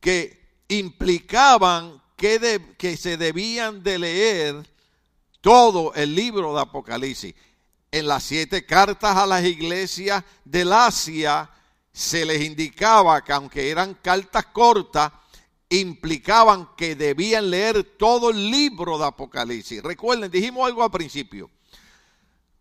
que 0.00 0.62
implicaban 0.68 2.00
que, 2.16 2.74
que 2.78 2.96
se 2.96 3.16
debían 3.16 3.82
de 3.82 3.98
leer 3.98 4.70
todo 5.40 5.92
el 5.94 6.14
libro 6.14 6.54
de 6.54 6.60
Apocalipsis. 6.62 7.34
En 7.94 8.08
las 8.08 8.24
siete 8.24 8.66
cartas 8.66 9.16
a 9.16 9.24
las 9.24 9.44
iglesias 9.44 10.24
del 10.44 10.72
Asia 10.72 11.48
se 11.92 12.24
les 12.24 12.42
indicaba 12.42 13.22
que 13.22 13.32
aunque 13.32 13.70
eran 13.70 13.94
cartas 13.94 14.46
cortas, 14.46 15.12
implicaban 15.68 16.70
que 16.76 16.96
debían 16.96 17.50
leer 17.50 17.96
todo 17.96 18.30
el 18.30 18.50
libro 18.50 18.98
de 18.98 19.04
Apocalipsis. 19.04 19.80
Recuerden, 19.80 20.28
dijimos 20.28 20.66
algo 20.66 20.82
al 20.82 20.90
principio. 20.90 21.48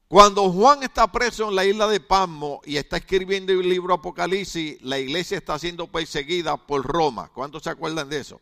Cuando 0.07 0.51
Juan 0.51 0.83
está 0.83 1.11
preso 1.11 1.49
en 1.49 1.55
la 1.55 1.65
isla 1.65 1.87
de 1.87 1.99
Pasmo 1.99 2.61
y 2.63 2.77
está 2.77 2.97
escribiendo 2.97 3.53
el 3.53 3.67
libro 3.67 3.95
Apocalipsis, 3.95 4.79
la 4.83 4.99
iglesia 4.99 5.39
está 5.39 5.57
siendo 5.57 5.91
perseguida 5.91 6.57
por 6.57 6.83
Roma. 6.85 7.31
¿Cuántos 7.33 7.63
se 7.63 7.71
acuerdan 7.71 8.07
de 8.07 8.19
eso? 8.19 8.39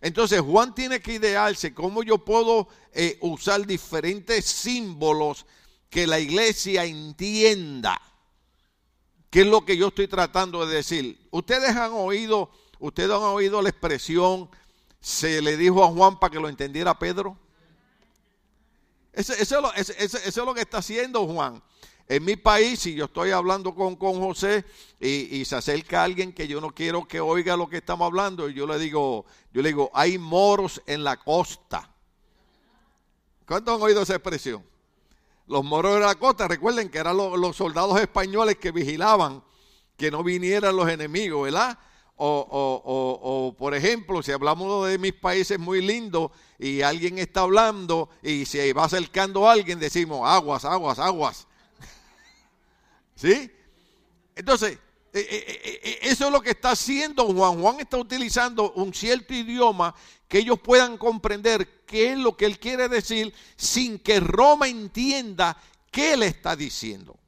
Entonces 0.00 0.40
Juan 0.42 0.76
tiene 0.76 1.00
que 1.00 1.14
idearse 1.14 1.74
cómo 1.74 2.04
yo 2.04 2.18
puedo 2.18 2.68
eh, 2.92 3.18
usar 3.20 3.66
diferentes 3.66 4.44
símbolos 4.44 5.44
que 5.90 6.06
la 6.06 6.20
iglesia 6.20 6.84
entienda. 6.84 8.00
¿Qué 9.30 9.42
es 9.42 9.46
lo 9.46 9.64
que 9.64 9.76
yo 9.76 9.88
estoy 9.88 10.08
tratando 10.08 10.66
de 10.66 10.76
decir? 10.76 11.28
Ustedes 11.30 11.76
han 11.76 11.92
oído, 11.92 12.50
ustedes 12.78 13.10
han 13.10 13.22
oído 13.22 13.60
la 13.60 13.68
expresión, 13.68 14.48
se 15.00 15.42
le 15.42 15.56
dijo 15.56 15.84
a 15.84 15.88
Juan 15.88 16.18
para 16.18 16.32
que 16.32 16.40
lo 16.40 16.48
entendiera 16.48 16.98
Pedro. 16.98 17.36
Eso, 19.12 19.32
es, 19.34 19.50
lo, 20.36 20.54
que 20.54 20.60
está 20.60 20.78
haciendo 20.78 21.26
Juan. 21.26 21.62
En 22.06 22.24
mi 22.24 22.36
país, 22.36 22.78
si 22.78 22.94
yo 22.94 23.06
estoy 23.06 23.32
hablando 23.32 23.74
con, 23.74 23.96
con 23.96 24.20
José 24.20 24.64
y, 25.00 25.44
se 25.44 25.56
acerca 25.56 26.04
alguien 26.04 26.32
que 26.32 26.46
yo 26.46 26.60
no 26.60 26.74
quiero 26.74 27.06
que 27.06 27.20
oiga 27.20 27.56
lo 27.56 27.68
que 27.68 27.78
estamos 27.78 28.06
hablando, 28.06 28.48
yo 28.48 28.66
le 28.66 28.78
digo, 28.78 29.26
yo 29.52 29.60
le 29.60 29.70
digo, 29.70 29.90
hay 29.92 30.18
moros 30.18 30.80
en 30.86 31.04
la 31.04 31.16
costa. 31.16 31.90
¿Cuántos 33.44 33.74
han 33.74 33.82
oído 33.82 34.02
esa 34.02 34.14
expresión? 34.14 34.64
Los 35.48 35.64
moros 35.64 35.94
de 35.94 36.00
la 36.00 36.14
costa, 36.14 36.46
recuerden 36.46 36.90
que 36.90 36.98
eran 36.98 37.16
los, 37.16 37.56
soldados 37.56 37.98
españoles 37.98 38.58
que 38.58 38.70
vigilaban 38.70 39.42
que 39.96 40.10
no 40.10 40.22
vinieran 40.22 40.76
los 40.76 40.88
enemigos, 40.88 41.44
¿verdad? 41.44 41.76
O, 42.16 43.54
por 43.58 43.74
ejemplo, 43.74 44.22
si 44.22 44.30
hablamos 44.30 44.88
de 44.88 44.98
mis 44.98 45.14
países 45.14 45.58
muy 45.58 45.80
lindos 45.80 46.30
y 46.58 46.82
alguien 46.82 47.18
está 47.18 47.40
hablando 47.40 48.10
y 48.22 48.44
se 48.44 48.72
va 48.72 48.84
acercando 48.84 49.48
alguien, 49.48 49.80
decimos 49.80 50.28
aguas, 50.28 50.64
aguas, 50.64 50.98
aguas. 50.98 51.46
¿Sí? 53.16 53.50
Entonces, 54.36 54.78
eh, 55.12 55.26
eh, 55.30 55.80
eh, 55.82 55.98
eso 56.02 56.26
es 56.26 56.32
lo 56.32 56.40
que 56.40 56.50
está 56.50 56.72
haciendo 56.72 57.24
Juan. 57.32 57.60
Juan 57.60 57.80
está 57.80 57.96
utilizando 57.96 58.72
un 58.72 58.92
cierto 58.92 59.32
idioma 59.32 59.94
que 60.28 60.38
ellos 60.38 60.60
puedan 60.60 60.98
comprender 60.98 61.84
qué 61.86 62.12
es 62.12 62.18
lo 62.18 62.36
que 62.36 62.44
él 62.44 62.58
quiere 62.58 62.88
decir 62.88 63.34
sin 63.56 63.98
que 63.98 64.20
Roma 64.20 64.68
entienda 64.68 65.56
qué 65.90 66.16
le 66.16 66.26
está 66.26 66.54
diciendo. 66.54 67.18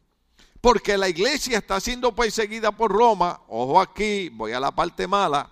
Porque 0.61 0.99
la 0.99 1.09
iglesia 1.09 1.59
está 1.59 1.81
siendo 1.81 2.15
perseguida 2.15 2.71
por 2.71 2.93
Roma, 2.93 3.41
ojo 3.49 3.81
aquí, 3.81 4.29
voy 4.29 4.53
a 4.53 4.61
la 4.61 4.71
parte 4.71 5.07
mala, 5.07 5.51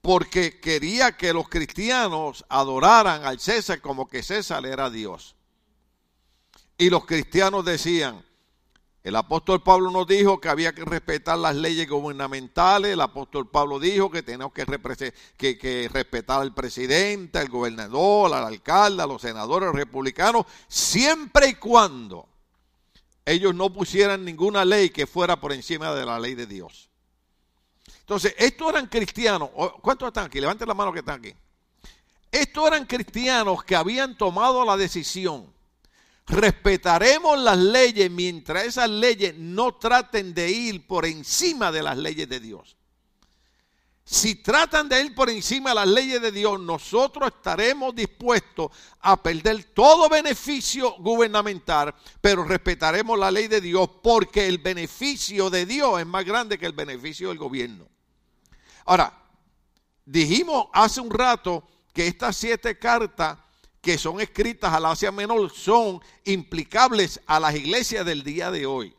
porque 0.00 0.58
quería 0.60 1.16
que 1.16 1.32
los 1.32 1.48
cristianos 1.48 2.44
adoraran 2.48 3.24
al 3.24 3.38
César 3.38 3.80
como 3.80 4.08
que 4.08 4.24
César 4.24 4.66
era 4.66 4.90
Dios. 4.90 5.36
Y 6.76 6.90
los 6.90 7.06
cristianos 7.06 7.64
decían, 7.64 8.25
el 9.06 9.14
apóstol 9.14 9.62
Pablo 9.62 9.92
nos 9.92 10.08
dijo 10.08 10.40
que 10.40 10.48
había 10.48 10.74
que 10.74 10.84
respetar 10.84 11.38
las 11.38 11.54
leyes 11.54 11.88
gubernamentales. 11.88 12.92
El 12.92 13.00
apóstol 13.00 13.48
Pablo 13.48 13.78
dijo 13.78 14.10
que 14.10 14.24
tenemos 14.24 14.52
que, 14.52 14.64
respetar 14.64 16.40
al 16.40 16.52
presidente, 16.52 17.38
al 17.38 17.48
gobernador, 17.48 18.34
al 18.34 18.44
alcalde, 18.44 19.04
a 19.04 19.06
los 19.06 19.22
senadores 19.22 19.70
republicanos, 19.70 20.44
siempre 20.66 21.50
y 21.50 21.54
cuando 21.54 22.28
ellos 23.24 23.54
no 23.54 23.72
pusieran 23.72 24.24
ninguna 24.24 24.64
ley 24.64 24.90
que 24.90 25.06
fuera 25.06 25.40
por 25.40 25.52
encima 25.52 25.94
de 25.94 26.04
la 26.04 26.18
ley 26.18 26.34
de 26.34 26.48
Dios. 26.48 26.90
Entonces, 28.00 28.34
estos 28.36 28.70
eran 28.70 28.88
cristianos. 28.88 29.50
¿Cuántos 29.82 30.08
están 30.08 30.26
aquí? 30.26 30.40
Levanten 30.40 30.66
la 30.66 30.74
mano 30.74 30.92
que 30.92 30.98
están 30.98 31.20
aquí. 31.20 31.32
Estos 32.32 32.66
eran 32.66 32.84
cristianos 32.86 33.62
que 33.62 33.76
habían 33.76 34.18
tomado 34.18 34.64
la 34.64 34.76
decisión 34.76 35.54
respetaremos 36.26 37.38
las 37.38 37.58
leyes 37.58 38.10
mientras 38.10 38.64
esas 38.64 38.90
leyes 38.90 39.34
no 39.36 39.74
traten 39.76 40.34
de 40.34 40.50
ir 40.50 40.86
por 40.86 41.06
encima 41.06 41.70
de 41.70 41.82
las 41.82 41.96
leyes 41.96 42.28
de 42.28 42.40
Dios. 42.40 42.76
Si 44.08 44.36
tratan 44.36 44.88
de 44.88 45.02
ir 45.02 45.14
por 45.16 45.28
encima 45.30 45.70
de 45.70 45.74
las 45.74 45.88
leyes 45.88 46.22
de 46.22 46.30
Dios, 46.30 46.60
nosotros 46.60 47.32
estaremos 47.36 47.92
dispuestos 47.92 48.70
a 49.00 49.20
perder 49.20 49.64
todo 49.74 50.08
beneficio 50.08 50.92
gubernamental, 50.98 51.92
pero 52.20 52.44
respetaremos 52.44 53.18
la 53.18 53.32
ley 53.32 53.48
de 53.48 53.60
Dios 53.60 53.90
porque 54.02 54.46
el 54.46 54.58
beneficio 54.58 55.50
de 55.50 55.66
Dios 55.66 55.98
es 55.98 56.06
más 56.06 56.24
grande 56.24 56.56
que 56.56 56.66
el 56.66 56.72
beneficio 56.72 57.30
del 57.30 57.38
gobierno. 57.38 57.88
Ahora, 58.84 59.12
dijimos 60.04 60.66
hace 60.72 61.00
un 61.00 61.10
rato 61.10 61.66
que 61.92 62.06
estas 62.06 62.36
siete 62.36 62.78
cartas 62.78 63.38
que 63.86 63.98
son 63.98 64.20
escritas 64.20 64.74
al 64.74 64.84
Asia 64.84 65.12
Menor 65.12 65.48
son 65.48 66.02
implicables 66.24 67.20
a 67.24 67.38
las 67.38 67.54
iglesias 67.54 68.04
del 68.04 68.24
día 68.24 68.50
de 68.50 68.66
hoy. 68.66 68.92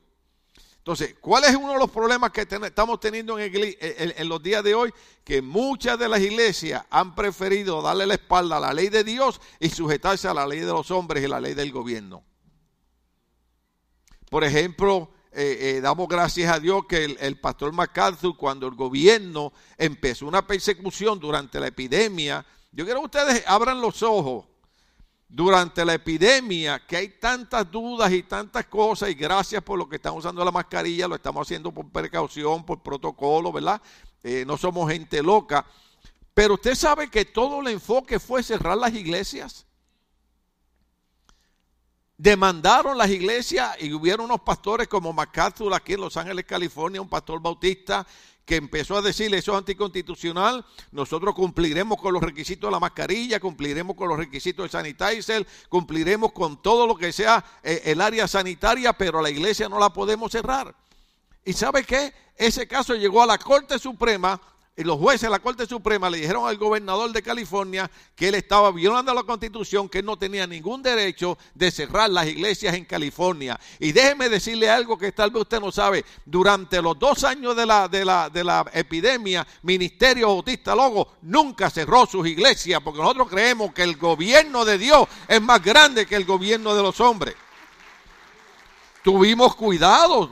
Entonces, 0.77 1.13
¿cuál 1.19 1.43
es 1.43 1.53
uno 1.57 1.73
de 1.73 1.77
los 1.77 1.91
problemas 1.91 2.31
que 2.31 2.47
estamos 2.49 3.01
teniendo 3.01 3.37
en, 3.37 4.29
los 4.29 4.41
días 4.41 4.63
de 4.63 4.75
hoy? 4.75 4.93
Que 5.25 5.41
muchas 5.41 5.99
de 5.99 6.07
las 6.07 6.21
iglesias 6.21 6.85
han 6.89 7.15
preferido 7.15 7.81
darle 7.81 8.05
la 8.05 8.13
espalda 8.13 8.55
a 8.55 8.59
la 8.61 8.73
ley 8.73 8.87
de 8.87 9.03
Dios 9.03 9.41
y 9.59 9.67
sujetarse 9.67 10.29
a 10.29 10.33
la 10.33 10.47
ley 10.47 10.61
de 10.61 10.67
los 10.67 10.89
hombres 10.89 11.21
y 11.21 11.27
la 11.27 11.41
ley 11.41 11.53
del 11.53 11.73
gobierno. 11.73 12.23
Por 14.29 14.45
ejemplo, 14.45 15.11
eh, 15.33 15.57
eh, 15.59 15.81
damos 15.81 16.07
gracias 16.07 16.49
a 16.49 16.61
Dios 16.61 16.85
que 16.87 17.03
el, 17.03 17.17
el, 17.19 17.37
pastor 17.41 17.73
MacArthur, 17.73 18.37
cuando 18.37 18.67
el 18.67 18.75
gobierno 18.75 19.51
empezó 19.77 20.27
una 20.27 20.47
persecución 20.47 21.19
durante 21.19 21.59
la 21.59 21.67
epidemia, 21.67 22.45
yo 22.71 22.85
quiero 22.85 23.01
que 23.01 23.07
ustedes 23.07 23.43
abran 23.47 23.81
los 23.81 24.01
ojos 24.01 24.45
durante 25.29 25.83
la 25.83 25.93
epidemia, 25.93 26.85
que 26.87 26.97
hay 26.97 27.09
tantas 27.19 27.69
dudas 27.69 28.11
y 28.11 28.23
tantas 28.23 28.65
cosas, 28.67 29.09
y 29.09 29.13
gracias 29.13 29.61
por 29.61 29.77
lo 29.77 29.87
que 29.89 29.97
estamos 29.97 30.19
usando 30.19 30.43
la 30.43 30.51
mascarilla, 30.51 31.07
lo 31.07 31.15
estamos 31.15 31.45
haciendo 31.45 31.71
por 31.71 31.89
precaución, 31.91 32.65
por 32.65 32.81
protocolo, 32.81 33.51
¿verdad? 33.51 33.81
Eh, 34.23 34.45
no 34.47 34.57
somos 34.57 34.89
gente 34.91 35.21
loca. 35.21 35.65
Pero 36.33 36.53
usted 36.53 36.75
sabe 36.75 37.09
que 37.09 37.25
todo 37.25 37.61
el 37.61 37.67
enfoque 37.67 38.19
fue 38.19 38.43
cerrar 38.43 38.77
las 38.77 38.93
iglesias. 38.93 39.65
Demandaron 42.15 42.97
las 42.97 43.09
iglesias 43.09 43.75
y 43.79 43.93
hubieron 43.93 44.25
unos 44.25 44.41
pastores 44.41 44.87
como 44.87 45.13
MacArthur 45.13 45.73
aquí 45.73 45.93
en 45.93 46.01
Los 46.01 46.17
Ángeles, 46.17 46.45
California, 46.45 47.01
un 47.01 47.09
pastor 47.09 47.41
bautista 47.41 48.07
que 48.47 48.55
empezó 48.55 48.95
a 48.95 49.01
decirle 49.01 49.39
eso 49.39 49.51
es 49.51 49.57
anticonstitucional, 49.57 50.65
nosotros 50.91 51.35
cumpliremos 51.35 51.99
con 51.99 52.13
los 52.13 52.23
requisitos 52.23 52.69
de 52.69 52.71
la 52.71 52.79
mascarilla, 52.79 53.41
cumpliremos 53.41 53.97
con 53.97 54.07
los 54.07 54.17
requisitos 54.17 54.63
del 54.63 54.71
sanitizer, 54.71 55.45
cumpliremos 55.67 56.31
con 56.31 56.61
todo 56.61 56.87
lo 56.87 56.95
que 56.95 57.11
sea 57.11 57.43
eh, 57.61 57.81
el 57.83 57.99
área 57.99 58.25
sanitaria, 58.25 58.93
pero 58.93 59.21
la 59.21 59.29
iglesia 59.29 59.67
no 59.67 59.77
la 59.77 59.91
podemos 59.91 60.31
cerrar. 60.31 60.73
¿Y 61.43 61.51
sabe 61.51 61.83
qué? 61.83 62.13
Ese 62.37 62.69
caso 62.69 62.95
llegó 62.95 63.21
a 63.21 63.25
la 63.25 63.37
Corte 63.37 63.77
Suprema 63.77 64.39
los 64.83 64.99
jueces 64.99 65.21
de 65.23 65.29
la 65.31 65.39
Corte 65.39 65.65
Suprema 65.65 66.07
le 66.07 66.19
dijeron 66.19 66.47
al 66.47 66.57
gobernador 66.57 67.11
de 67.11 67.23
California 67.23 67.89
que 68.15 68.27
él 68.27 68.35
estaba 68.35 68.71
violando 68.71 69.11
la 69.11 69.23
constitución, 69.23 69.89
que 69.89 70.03
no 70.03 70.17
tenía 70.17 70.45
ningún 70.45 70.83
derecho 70.83 71.35
de 71.55 71.71
cerrar 71.71 72.11
las 72.11 72.27
iglesias 72.27 72.75
en 72.75 72.85
California. 72.85 73.59
Y 73.79 73.91
déjeme 73.91 74.29
decirle 74.29 74.69
algo 74.69 74.95
que 74.95 75.11
tal 75.11 75.31
vez 75.31 75.41
usted 75.41 75.59
no 75.59 75.71
sabe. 75.71 76.05
Durante 76.25 76.79
los 76.79 76.99
dos 76.99 77.23
años 77.23 77.55
de 77.55 77.65
la, 77.65 77.87
de 77.87 78.05
la, 78.05 78.29
de 78.29 78.43
la 78.43 78.69
epidemia, 78.71 79.47
Ministerio 79.63 80.27
Bautista 80.27 80.75
Logo 80.75 81.13
nunca 81.23 81.71
cerró 81.71 82.05
sus 82.05 82.27
iglesias, 82.27 82.79
porque 82.83 83.01
nosotros 83.01 83.29
creemos 83.29 83.73
que 83.73 83.81
el 83.81 83.97
gobierno 83.97 84.63
de 84.63 84.77
Dios 84.77 85.07
es 85.27 85.41
más 85.41 85.63
grande 85.63 86.05
que 86.05 86.15
el 86.15 86.25
gobierno 86.25 86.75
de 86.75 86.83
los 86.83 86.99
hombres. 87.01 87.35
Tuvimos 89.03 89.55
cuidado 89.55 90.29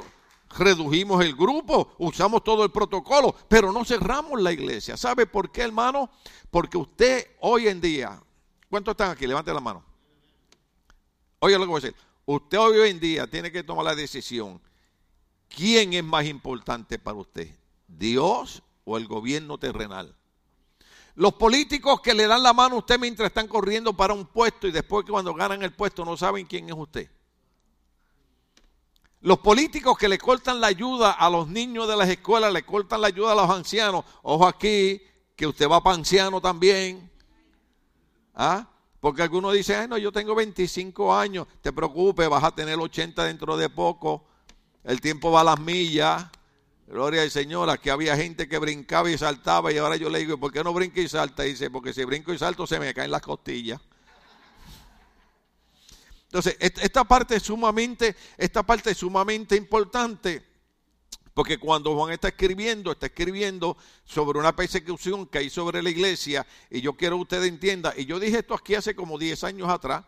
redujimos 0.58 1.24
el 1.24 1.36
grupo, 1.36 1.94
usamos 1.98 2.44
todo 2.44 2.64
el 2.64 2.72
protocolo, 2.72 3.36
pero 3.48 3.72
no 3.72 3.84
cerramos 3.86 4.42
la 4.42 4.52
iglesia. 4.52 4.98
¿Sabe 4.98 5.26
por 5.26 5.52
qué, 5.52 5.62
hermano? 5.62 6.10
Porque 6.50 6.78
usted 6.78 7.28
hoy 7.42 7.68
en 7.68 7.82
día, 7.82 8.22
¿cuántos 8.70 8.94
están 8.94 9.12
aquí? 9.12 9.28
Levante 9.28 9.54
la 9.54 9.60
mano. 9.60 9.84
Oye 11.40 11.58
lo 11.58 11.66
que 11.66 11.70
voy 11.70 11.80
a 11.80 11.82
decir. 11.82 11.96
Usted 12.26 12.58
hoy 12.58 12.90
en 12.90 13.00
día 13.00 13.28
tiene 13.28 13.52
que 13.52 13.64
tomar 13.64 13.86
la 13.86 13.96
decisión. 13.96 14.62
¿Quién 15.48 15.94
es 15.94 16.04
más 16.04 16.26
importante 16.26 16.98
para 16.98 17.18
usted? 17.18 17.50
¿Dios 17.88 18.64
o 18.84 18.98
el 18.98 19.08
gobierno 19.08 19.58
terrenal? 19.58 20.16
Los 21.16 21.34
políticos 21.34 22.02
que 22.02 22.14
le 22.14 22.28
dan 22.28 22.44
la 22.44 22.52
mano 22.52 22.76
a 22.76 22.80
usted 22.80 23.00
mientras 23.00 23.28
están 23.28 23.48
corriendo 23.48 23.94
para 23.94 24.14
un 24.14 24.26
puesto 24.26 24.68
y 24.68 24.72
después 24.72 25.06
que 25.06 25.12
cuando 25.12 25.34
ganan 25.34 25.64
el 25.64 25.74
puesto 25.74 26.04
no 26.04 26.18
saben 26.18 26.46
quién 26.46 26.68
es 26.68 26.76
usted. 26.76 27.10
Los 29.26 29.40
políticos 29.40 29.98
que 29.98 30.08
le 30.08 30.20
cortan 30.20 30.62
la 30.62 30.68
ayuda 30.68 31.10
a 31.10 31.32
los 31.32 31.48
niños 31.48 31.88
de 31.88 31.98
las 31.98 32.08
escuelas, 32.08 32.54
le 32.54 32.64
cortan 32.64 33.02
la 33.02 33.08
ayuda 33.08 33.32
a 33.32 33.36
los 33.36 33.50
ancianos. 33.50 34.06
Ojo 34.22 34.46
aquí, 34.46 35.02
que 35.36 35.48
usted 35.48 35.68
va 35.68 35.82
para 35.82 35.96
anciano 35.96 36.40
también. 36.40 37.10
¿Ah? 38.36 38.70
Porque 39.00 39.24
algunos 39.24 39.52
dicen, 39.54 39.80
Ay, 39.80 39.88
no, 39.88 39.98
yo 39.98 40.12
tengo 40.12 40.36
25 40.36 41.16
años, 41.16 41.48
te 41.64 41.74
preocupes, 41.74 42.30
vas 42.30 42.44
a 42.44 42.54
tener 42.54 42.78
80 42.78 43.24
dentro 43.24 43.58
de 43.58 43.68
poco. 43.68 44.28
El 44.84 45.02
tiempo 45.02 45.32
va 45.32 45.42
a 45.42 45.44
las 45.44 45.60
millas. 45.60 46.24
Gloria 46.86 47.24
al 47.24 47.32
Señor, 47.32 47.68
aquí 47.72 47.90
había 47.90 48.16
gente 48.16 48.48
que 48.48 48.60
brincaba 48.60 49.10
y 49.10 49.18
saltaba 49.18 49.72
y 49.72 49.80
ahora 49.80 49.96
yo 49.96 50.08
le 50.08 50.20
digo, 50.20 50.38
¿por 50.38 50.54
qué 50.54 50.64
no 50.64 50.72
brinca 50.72 51.02
y 51.02 51.10
salta? 51.10 51.48
Y 51.48 51.54
dice, 51.54 51.72
porque 51.72 51.96
si 51.96 52.04
brinco 52.04 52.32
y 52.32 52.38
salto 52.38 52.68
se 52.68 52.80
me 52.80 52.94
caen 52.94 53.10
las 53.10 53.24
costillas. 53.24 53.82
Entonces, 56.36 56.58
esta 56.60 57.06
parte 57.06 57.38
es 57.38 57.44
sumamente, 57.44 58.14
esta 58.38 58.62
parte 58.62 58.92
es 58.92 58.98
sumamente 58.98 59.56
importante. 59.56 60.44
Porque 61.34 61.58
cuando 61.58 61.96
Juan 61.96 62.12
está 62.12 62.28
escribiendo, 62.28 62.92
está 62.92 63.06
escribiendo 63.06 63.78
sobre 64.04 64.38
una 64.38 64.54
persecución 64.54 65.28
que 65.28 65.38
hay 65.38 65.50
sobre 65.50 65.82
la 65.82 65.90
iglesia, 65.90 66.46
y 66.70 66.82
yo 66.82 66.98
quiero 66.98 67.16
que 67.16 67.22
usted 67.22 67.44
entienda, 67.46 67.94
y 67.96 68.04
yo 68.04 68.20
dije 68.20 68.40
esto 68.40 68.54
aquí 68.54 68.76
hace 68.76 68.94
como 68.94 69.18
10 69.18 69.46
años 69.46 69.70
atrás, 69.70 70.04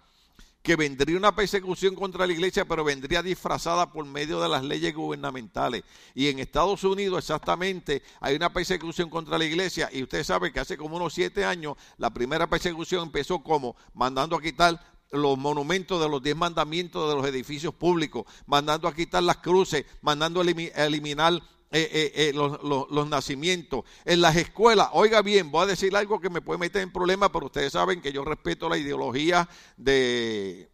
que 0.62 0.76
vendría 0.76 1.16
una 1.16 1.34
persecución 1.34 1.96
contra 1.96 2.28
la 2.28 2.34
iglesia, 2.34 2.66
pero 2.66 2.84
vendría 2.84 3.24
disfrazada 3.24 3.90
por 3.90 4.04
medio 4.04 4.42
de 4.42 4.50
las 4.50 4.66
leyes 4.66 4.94
gubernamentales. 4.94 5.86
Y 6.14 6.28
en 6.28 6.40
Estados 6.40 6.84
Unidos 6.84 7.20
exactamente 7.20 8.04
hay 8.20 8.36
una 8.36 8.52
persecución 8.52 9.10
contra 9.10 9.38
la 9.38 9.46
iglesia, 9.46 9.90
y 9.94 10.04
usted 10.04 10.26
sabe 10.26 10.52
que 10.52 10.60
hace 10.60 10.76
como 10.76 10.98
unos 10.98 11.14
7 11.14 11.46
años 11.46 11.78
la 11.98 12.10
primera 12.10 12.50
persecución 12.50 13.04
empezó 13.04 13.42
como 13.42 13.78
mandando 13.94 14.36
a 14.36 14.42
quitar 14.42 14.97
los 15.12 15.38
monumentos 15.38 16.02
de 16.02 16.10
los 16.10 16.22
diez 16.22 16.36
mandamientos 16.36 17.10
de 17.10 17.16
los 17.16 17.26
edificios 17.28 17.74
públicos, 17.74 18.26
mandando 18.46 18.88
a 18.88 18.94
quitar 18.94 19.24
las 19.24 19.38
cruces, 19.38 19.86
mandando 20.02 20.42
a 20.42 20.44
eliminar 20.86 21.34
eh, 21.70 21.90
eh, 21.92 22.12
eh, 22.30 22.34
los, 22.34 23.10
nacimientos. 23.10 23.84
En 24.06 24.22
las 24.22 24.36
escuelas, 24.36 24.90
oiga 24.94 25.22
bien, 25.22 25.52
voy 25.52 25.64
a 25.64 25.68
decir 25.68 25.96
algo 25.96 26.20
que 26.20 26.30
me 26.30 26.42
puede 26.42 26.60
meter 26.60 26.82
en 26.82 26.92
problemas, 26.92 27.30
pero 27.32 27.48
ustedes 27.48 27.74
saben 27.74 28.02
que 28.02 28.14
yo 28.14 28.24
respeto 28.24 28.70
la 28.70 28.78
ideología 28.78 29.50
de, 29.76 30.70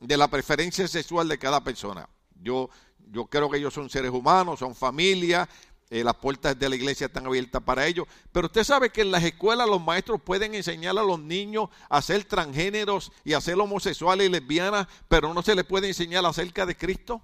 de 0.00 0.16
la 0.16 0.28
preferencia 0.28 0.86
sexual 0.86 1.28
de 1.28 1.38
cada 1.38 1.62
persona. 1.64 2.08
Yo, 2.40 2.70
yo 3.10 3.26
creo 3.26 3.50
que 3.50 3.58
ellos 3.58 3.74
son 3.74 3.90
seres 3.90 4.10
humanos, 4.10 4.60
son 4.60 4.74
familia, 4.74 5.48
eh, 5.88 6.02
las 6.02 6.16
puertas 6.16 6.58
de 6.58 6.68
la 6.68 6.74
iglesia 6.74 7.06
están 7.06 7.26
abiertas 7.26 7.62
para 7.62 7.86
ellos. 7.86 8.06
Pero 8.32 8.46
usted 8.46 8.64
sabe 8.64 8.90
que 8.90 9.02
en 9.02 9.10
las 9.10 9.22
escuelas 9.22 9.68
los 9.68 9.80
maestros 9.80 10.20
pueden 10.20 10.54
enseñar 10.54 10.98
a 10.98 11.02
los 11.02 11.20
niños 11.20 11.68
a 11.88 12.02
ser 12.02 12.24
transgéneros 12.24 13.12
y 13.24 13.34
a 13.34 13.40
ser 13.40 13.58
homosexuales 13.60 14.26
y 14.26 14.30
lesbianas, 14.30 14.88
pero 15.08 15.32
no 15.32 15.42
se 15.42 15.54
les 15.54 15.64
puede 15.64 15.88
enseñar 15.88 16.26
acerca 16.26 16.66
de 16.66 16.76
Cristo. 16.76 17.22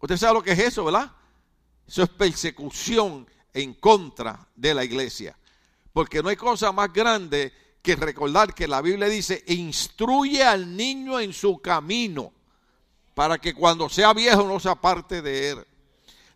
Usted 0.00 0.18
sabe 0.18 0.34
lo 0.34 0.42
que 0.42 0.52
es 0.52 0.58
eso, 0.58 0.84
¿verdad? 0.84 1.10
Eso 1.86 2.02
es 2.02 2.10
persecución 2.10 3.26
en 3.54 3.72
contra 3.74 4.46
de 4.54 4.74
la 4.74 4.84
iglesia. 4.84 5.38
Porque 5.94 6.22
no 6.22 6.28
hay 6.28 6.36
cosa 6.36 6.72
más 6.72 6.92
grande 6.92 7.52
que 7.80 7.96
recordar 7.96 8.54
que 8.54 8.68
la 8.68 8.82
Biblia 8.82 9.08
dice, 9.08 9.42
instruye 9.46 10.42
al 10.42 10.76
niño 10.76 11.20
en 11.20 11.32
su 11.32 11.58
camino, 11.58 12.32
para 13.14 13.38
que 13.38 13.54
cuando 13.54 13.88
sea 13.88 14.12
viejo 14.12 14.44
no 14.44 14.60
se 14.60 14.68
aparte 14.68 15.22
de 15.22 15.50
él. 15.50 15.66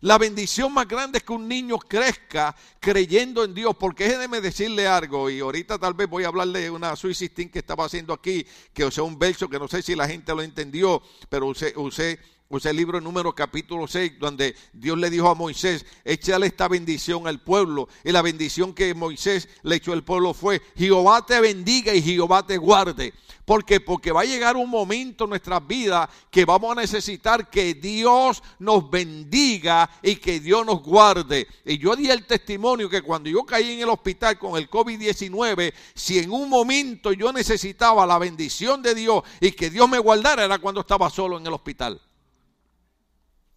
La 0.00 0.16
bendición 0.16 0.72
más 0.72 0.86
grande 0.86 1.18
es 1.18 1.24
que 1.24 1.32
un 1.32 1.48
niño 1.48 1.76
crezca 1.76 2.54
creyendo 2.78 3.42
en 3.42 3.52
Dios, 3.52 3.74
porque 3.76 4.08
déjeme 4.08 4.40
decirle 4.40 4.86
algo, 4.86 5.28
y 5.28 5.40
ahorita 5.40 5.76
tal 5.76 5.94
vez 5.94 6.08
voy 6.08 6.22
a 6.22 6.28
hablarle 6.28 6.60
de 6.60 6.70
una 6.70 6.94
suicistine 6.94 7.50
que 7.50 7.58
estaba 7.58 7.84
haciendo 7.84 8.12
aquí, 8.12 8.46
que 8.72 8.84
usé 8.84 9.00
un 9.00 9.18
verso 9.18 9.48
que 9.48 9.58
no 9.58 9.66
sé 9.66 9.82
si 9.82 9.96
la 9.96 10.06
gente 10.06 10.32
lo 10.32 10.42
entendió, 10.42 11.02
pero 11.28 11.46
usé, 11.46 11.72
usé 11.76 12.20
el 12.50 12.76
libro 12.76 12.98
número 13.00 13.34
capítulo 13.34 13.86
6, 13.86 14.18
donde 14.18 14.56
Dios 14.72 14.96
le 14.96 15.10
dijo 15.10 15.28
a 15.28 15.34
Moisés, 15.34 15.84
échale 16.02 16.46
esta 16.46 16.66
bendición 16.66 17.26
al 17.26 17.40
pueblo. 17.40 17.88
Y 18.04 18.10
la 18.10 18.22
bendición 18.22 18.72
que 18.72 18.94
Moisés 18.94 19.48
le 19.62 19.76
echó 19.76 19.92
al 19.92 20.02
pueblo 20.02 20.32
fue, 20.32 20.62
Jehová 20.74 21.26
te 21.26 21.40
bendiga 21.40 21.94
y 21.94 22.00
Jehová 22.00 22.46
te 22.46 22.56
guarde. 22.56 23.12
¿Por 23.44 23.66
qué? 23.66 23.80
Porque 23.80 24.12
va 24.12 24.22
a 24.22 24.26
llegar 24.26 24.56
un 24.56 24.68
momento 24.68 25.24
en 25.24 25.30
nuestras 25.30 25.66
vidas 25.66 26.08
que 26.30 26.46
vamos 26.46 26.72
a 26.72 26.80
necesitar 26.80 27.50
que 27.50 27.74
Dios 27.74 28.42
nos 28.58 28.90
bendiga 28.90 29.88
y 30.02 30.16
que 30.16 30.40
Dios 30.40 30.64
nos 30.64 30.82
guarde. 30.82 31.46
Y 31.66 31.76
yo 31.76 31.96
di 31.96 32.10
el 32.10 32.26
testimonio 32.26 32.88
que 32.88 33.02
cuando 33.02 33.28
yo 33.28 33.44
caí 33.44 33.72
en 33.72 33.80
el 33.80 33.90
hospital 33.90 34.38
con 34.38 34.56
el 34.56 34.70
COVID-19, 34.70 35.74
si 35.94 36.18
en 36.18 36.30
un 36.30 36.48
momento 36.48 37.12
yo 37.12 37.30
necesitaba 37.30 38.06
la 38.06 38.18
bendición 38.18 38.82
de 38.82 38.94
Dios 38.94 39.22
y 39.40 39.52
que 39.52 39.68
Dios 39.68 39.88
me 39.88 39.98
guardara, 39.98 40.46
era 40.46 40.58
cuando 40.58 40.80
estaba 40.80 41.10
solo 41.10 41.36
en 41.38 41.46
el 41.46 41.52
hospital. 41.52 42.00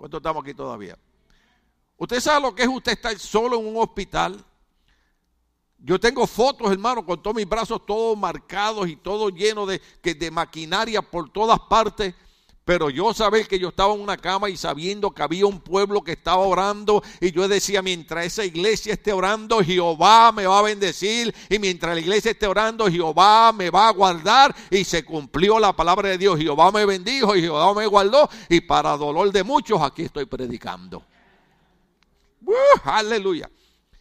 ¿Cuánto 0.01 0.17
estamos 0.17 0.41
aquí 0.41 0.55
todavía? 0.55 0.97
¿Usted 1.95 2.19
sabe 2.19 2.41
lo 2.41 2.55
que 2.55 2.63
es 2.63 2.67
usted 2.67 2.93
estar 2.93 3.19
solo 3.19 3.59
en 3.59 3.67
un 3.67 3.77
hospital? 3.77 4.43
Yo 5.77 5.99
tengo 5.99 6.25
fotos, 6.25 6.71
hermano, 6.71 7.05
con 7.05 7.21
todos 7.21 7.35
mis 7.35 7.47
brazos 7.47 7.85
todos 7.85 8.17
marcados 8.17 8.87
y 8.87 8.95
todo 8.95 9.29
lleno 9.29 9.67
de, 9.67 9.79
de 10.01 10.31
maquinaria 10.31 11.03
por 11.03 11.29
todas 11.29 11.59
partes. 11.69 12.15
Pero 12.63 12.91
yo 12.91 13.11
sabía 13.13 13.43
que 13.45 13.57
yo 13.57 13.69
estaba 13.69 13.93
en 13.95 14.01
una 14.01 14.17
cama 14.17 14.47
y 14.47 14.55
sabiendo 14.55 15.11
que 15.11 15.23
había 15.23 15.47
un 15.47 15.59
pueblo 15.59 16.03
que 16.03 16.11
estaba 16.11 16.43
orando 16.43 17.01
y 17.19 17.31
yo 17.31 17.47
decía, 17.47 17.81
mientras 17.81 18.25
esa 18.25 18.45
iglesia 18.45 18.93
esté 18.93 19.11
orando, 19.11 19.63
Jehová 19.63 20.31
me 20.31 20.45
va 20.45 20.59
a 20.59 20.61
bendecir 20.61 21.33
y 21.49 21.57
mientras 21.57 21.95
la 21.95 22.01
iglesia 22.01 22.31
esté 22.31 22.45
orando, 22.45 22.87
Jehová 22.87 23.51
me 23.51 23.71
va 23.71 23.87
a 23.87 23.91
guardar 23.91 24.55
y 24.69 24.83
se 24.83 25.03
cumplió 25.03 25.59
la 25.59 25.75
palabra 25.75 26.09
de 26.09 26.19
Dios. 26.19 26.37
Jehová 26.37 26.71
me 26.71 26.85
bendijo 26.85 27.35
y 27.35 27.41
Jehová 27.41 27.73
me 27.73 27.87
guardó 27.87 28.29
y 28.47 28.61
para 28.61 28.95
dolor 28.95 29.31
de 29.31 29.43
muchos 29.43 29.81
aquí 29.81 30.03
estoy 30.03 30.25
predicando. 30.25 31.03
aleluya. 32.83 33.49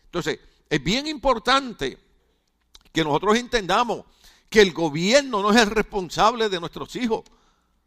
Entonces, 0.05 0.39
es 0.69 0.85
bien 0.85 1.07
importante 1.07 1.99
que 2.93 3.05
nosotros 3.05 3.37
entendamos 3.37 4.05
que 4.51 4.61
el 4.61 4.73
gobierno 4.73 5.41
no 5.41 5.51
es 5.51 5.63
el 5.63 5.71
responsable 5.71 6.51
de 6.51 6.61
nuestros 6.61 6.95
hijos. 6.97 7.23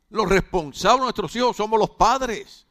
Los 0.09 0.29
responsables 0.29 0.99
de 0.99 1.03
nuestros 1.03 1.35
hijos 1.35 1.57
somos 1.57 1.79
los 1.79 1.91
padres. 1.91 2.65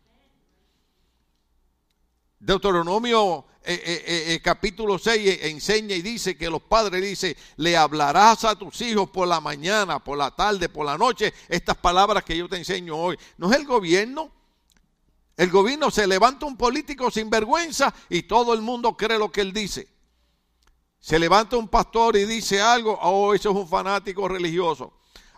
Deuteronomio 2.39 3.47
eh, 3.65 3.81
eh, 3.85 4.35
eh, 4.35 4.41
capítulo 4.43 4.99
6 4.99 5.39
enseña 5.43 5.95
y 5.95 6.03
dice 6.03 6.37
que 6.37 6.51
los 6.51 6.63
padres 6.63 7.01
dice, 7.01 7.37
le 7.57 7.77
hablarás 7.77 8.45
a 8.45 8.57
tus 8.57 8.81
hijos 8.81 9.09
por 9.11 9.29
la 9.29 9.41
mañana, 9.41 10.03
por 10.03 10.19
la 10.19 10.33
tarde, 10.33 10.69
por 10.69 10.85
la 10.85 10.99
noche, 10.99 11.33
estas 11.49 11.77
palabras 11.77 12.25
que 12.25 12.37
yo 12.37 12.49
te 12.49 12.57
enseño 12.57 12.97
hoy. 12.97 13.17
No 13.37 13.49
es 13.53 13.57
el 13.57 13.65
gobierno, 13.65 14.33
el 15.37 15.51
gobierno 15.51 15.93
se 15.93 16.09
levanta 16.09 16.45
un 16.45 16.57
político 16.57 17.11
sin 17.13 17.31
vergüenza 17.31 17.95
y 18.09 18.25
todo 18.25 18.53
el 18.53 18.63
mundo 18.63 18.97
cree 18.97 19.19
lo 19.19 19.31
que 19.31 19.43
él 19.43 19.53
dice. 19.53 19.89
Se 20.99 21.19
levanta 21.21 21.57
un 21.57 21.69
pastor 21.69 22.17
y 22.17 22.25
dice 22.25 22.61
algo, 22.61 22.99
oh, 23.01 23.33
eso 23.33 23.51
es 23.51 23.57
un 23.57 23.69
fanático 23.69 24.27
religioso. 24.27 24.93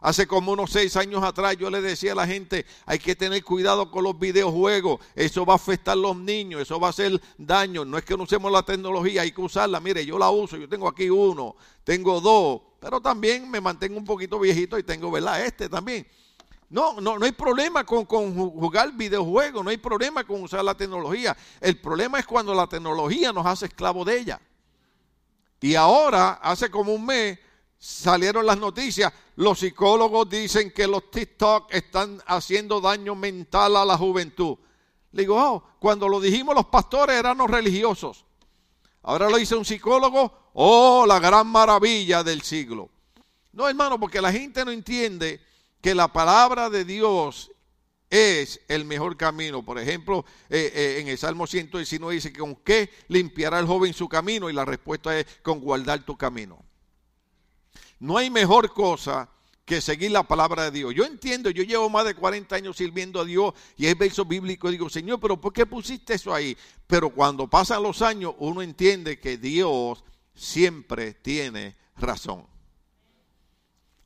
Hace 0.05 0.27
como 0.27 0.53
unos 0.53 0.71
seis 0.71 0.97
años 0.97 1.25
atrás 1.25 1.57
yo 1.57 1.71
le 1.71 1.81
decía 1.81 2.13
a 2.13 2.15
la 2.15 2.27
gente, 2.27 2.67
hay 2.85 2.99
que 2.99 3.17
tener 3.17 3.43
cuidado 3.43 3.91
con 3.91 4.05
los 4.05 4.19
videojuegos, 4.19 5.01
eso 5.15 5.47
va 5.47 5.55
a 5.55 5.57
afectar 5.57 5.95
a 5.95 5.97
los 5.97 6.15
niños, 6.15 6.61
eso 6.61 6.79
va 6.79 6.89
a 6.89 6.91
hacer 6.91 7.19
daño, 7.39 7.87
no 7.87 7.97
es 7.97 8.05
que 8.05 8.15
no 8.15 8.25
usemos 8.25 8.53
la 8.53 8.63
tecnología, 8.63 9.23
hay 9.23 9.33
que 9.33 9.41
usarla, 9.41 9.81
mire, 9.81 10.05
yo 10.05 10.19
la 10.19 10.29
uso, 10.29 10.59
yo 10.59 10.69
tengo 10.69 10.89
aquí 10.89 11.09
uno, 11.09 11.57
tengo 11.85 12.21
dos, 12.21 12.61
pero 12.79 13.01
también 13.01 13.51
me 13.51 13.63
mantengo 13.63 13.97
un 13.97 14.05
poquito 14.05 14.39
viejito 14.39 14.79
y 14.79 14.83
tengo, 14.83 15.11
¿verdad? 15.11 15.43
Este 15.43 15.71
también. 15.71 16.07
No, 16.69 17.01
no, 17.01 17.19
no 17.19 17.25
hay 17.25 17.33
problema 17.33 17.87
con, 17.87 18.05
con 18.05 18.35
jugar 18.35 18.93
videojuegos, 18.93 19.65
no 19.65 19.71
hay 19.71 19.79
problema 19.79 20.23
con 20.25 20.43
usar 20.43 20.63
la 20.67 20.75
tecnología. 20.75 21.35
El 21.63 21.81
problema 21.81 22.19
es 22.19 22.27
cuando 22.27 22.53
la 22.53 22.67
tecnología 22.67 23.33
nos 23.33 23.47
hace 23.47 23.65
esclavos 23.65 24.05
de 24.05 24.19
ella. 24.19 24.39
Y 25.63 25.75
ahora, 25.77 26.33
hace 26.43 26.71
como 26.71 26.93
un 26.93 27.07
mes, 27.07 27.39
salieron 27.79 28.47
las 28.47 28.59
noticias. 28.59 29.13
Los 29.37 29.59
psicólogos 29.59 30.29
dicen 30.29 30.71
que 30.71 30.87
los 30.87 31.11
TikTok 31.11 31.73
están 31.75 32.23
haciendo 32.27 32.81
daño 32.81 33.15
mental 33.15 33.77
a 33.77 33.85
la 33.85 33.99
juventud. 33.99 34.57
Le 35.13 35.23
digo, 35.23 35.37
oh, 35.37 35.65
cuando 35.79 36.09
lo 36.09 36.21
dijimos 36.21 36.55
los 36.55 36.67
pastores 36.67 37.17
eran 37.17 37.39
los 37.39 37.51
religiosos. 37.51 38.25
Ahora 39.03 39.29
lo 39.29 39.37
dice 39.37 39.55
un 39.55 39.65
psicólogo, 39.65 40.51
oh, 40.55 41.05
la 41.07 41.19
gran 41.19 41.47
maravilla 41.47 42.23
del 42.23 42.43
siglo. 42.43 42.91
No, 43.53 43.69
hermano, 43.69 44.01
porque 44.01 44.21
la 44.21 44.33
gente 44.33 44.65
no 44.65 44.71
entiende 44.71 45.41
que 45.81 45.95
la 45.95 46.09
palabra 46.09 46.71
de 46.71 46.85
Dios 46.85 47.51
es 48.11 48.61
el 48.69 48.85
mejor 48.85 49.17
camino. 49.17 49.65
Por 49.65 49.79
ejemplo, 49.79 50.25
eh, 50.49 50.73
eh, 50.75 50.97
en 51.01 51.09
el 51.09 51.19
Salmo 51.19 51.47
119 51.47 52.15
dice 52.15 52.33
con 52.33 52.57
qué 52.57 52.91
limpiará 53.09 53.59
el 53.59 53.67
joven 53.67 53.93
su 53.93 54.09
camino 54.09 54.49
y 54.49 54.53
la 54.53 54.65
respuesta 54.65 55.19
es 55.19 55.27
con 55.43 55.61
guardar 55.61 56.05
tu 56.05 56.17
camino. 56.17 56.64
No 58.05 58.19
hay 58.19 58.29
mejor 58.29 58.71
cosa 58.71 59.31
que 59.65 59.81
seguir 59.81 60.11
la 60.11 60.25
palabra 60.25 60.65
de 60.65 60.73
Dios. 60.73 60.95
Yo 60.95 61.07
entiendo, 61.07 61.49
yo 61.49 61.63
llevo 61.63 61.89
más 61.89 62.05
de 62.05 62.15
40 62.15 62.55
años 62.55 62.77
sirviendo 62.77 63.19
a 63.19 63.25
Dios 63.25 63.55
y 63.79 63.87
hay 63.87 63.95
versos 63.95 64.29
bíblicos 64.29 64.71
digo, 64.71 64.91
Señor, 64.91 65.19
pero 65.21 65.41
¿por 65.41 65.55
qué 65.55 65.65
pusiste 65.65 66.13
eso 66.13 66.35
ahí? 66.35 66.55
Pero 66.87 67.09
cuando 67.09 67.49
pasan 67.49 67.83
los 67.83 68.03
años 68.03 68.35
uno 68.41 68.61
entiende 68.61 69.19
que 69.19 69.39
Dios 69.39 70.05
siempre 70.35 71.15
tiene 71.15 71.77
razón. 71.97 72.45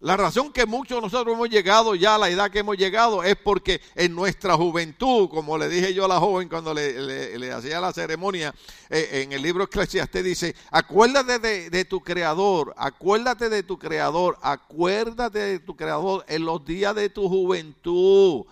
La 0.00 0.16
razón 0.16 0.52
que 0.52 0.64
muchos 0.64 0.98
de 0.98 1.02
nosotros 1.02 1.34
hemos 1.34 1.48
llegado 1.48 1.96
ya 1.96 2.14
a 2.14 2.18
la 2.18 2.30
edad 2.30 2.52
que 2.52 2.60
hemos 2.60 2.76
llegado 2.76 3.24
es 3.24 3.34
porque 3.34 3.80
en 3.96 4.14
nuestra 4.14 4.54
juventud, 4.54 5.28
como 5.28 5.58
le 5.58 5.68
dije 5.68 5.92
yo 5.92 6.04
a 6.04 6.08
la 6.08 6.20
joven 6.20 6.48
cuando 6.48 6.72
le, 6.72 7.52
hacía 7.52 7.80
la 7.80 7.92
ceremonia, 7.92 8.54
eh, 8.90 9.22
en 9.24 9.32
el 9.32 9.42
libro 9.42 9.64
Eclesiastes 9.64 10.22
dice, 10.22 10.54
acuérdate 10.70 11.40
de, 11.40 11.70
de, 11.70 11.84
tu 11.84 12.00
creador, 12.00 12.72
acuérdate 12.76 13.48
de 13.48 13.64
tu 13.64 13.76
creador, 13.76 14.38
acuérdate 14.40 15.40
de 15.40 15.58
tu 15.58 15.74
creador 15.74 16.24
en 16.28 16.44
los 16.44 16.64
días 16.64 16.94
de 16.94 17.08
tu 17.08 17.28
juventud, 17.28 18.44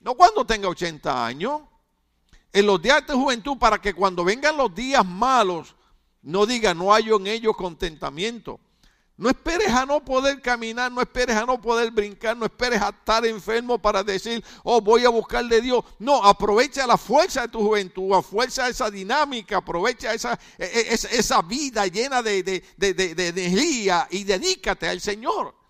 no 0.00 0.14
cuando 0.14 0.46
tenga 0.46 0.68
80 0.68 1.26
años, 1.26 1.60
en 2.54 2.64
los 2.64 2.80
días 2.80 3.02
de 3.02 3.12
tu 3.12 3.20
juventud 3.20 3.58
para 3.58 3.78
que 3.78 3.92
cuando 3.92 4.24
vengan 4.24 4.56
los 4.56 4.74
días 4.74 5.04
malos, 5.04 5.76
no 6.22 6.46
diga, 6.46 6.72
no 6.72 6.94
hay 6.94 7.10
en 7.10 7.26
ellos 7.26 7.54
contentamiento. 7.54 8.60
No 9.18 9.30
esperes 9.30 9.68
a 9.68 9.86
no 9.86 10.04
poder 10.04 10.42
caminar, 10.42 10.92
no 10.92 11.00
esperes 11.00 11.36
a 11.36 11.46
no 11.46 11.58
poder 11.58 11.90
brincar, 11.90 12.36
no 12.36 12.44
esperes 12.44 12.82
a 12.82 12.90
estar 12.90 13.24
enfermo 13.24 13.78
para 13.78 14.02
decir, 14.02 14.44
oh, 14.62 14.80
voy 14.80 15.06
a 15.06 15.08
buscar 15.08 15.42
de 15.46 15.62
Dios. 15.62 15.82
No, 15.98 16.22
aprovecha 16.22 16.86
la 16.86 16.98
fuerza 16.98 17.42
de 17.42 17.48
tu 17.48 17.60
juventud, 17.60 18.12
aprovecha 18.12 18.68
esa 18.68 18.90
dinámica, 18.90 19.56
aprovecha 19.56 20.12
esa, 20.12 20.38
e, 20.58 20.64
e, 20.64 20.94
esa, 20.94 21.40
vida 21.40 21.86
llena 21.86 22.22
de, 22.22 22.42
de 22.42 23.28
energía 23.28 24.06
y 24.10 24.24
dedícate 24.24 24.86
al 24.86 25.00
Señor. 25.00 25.65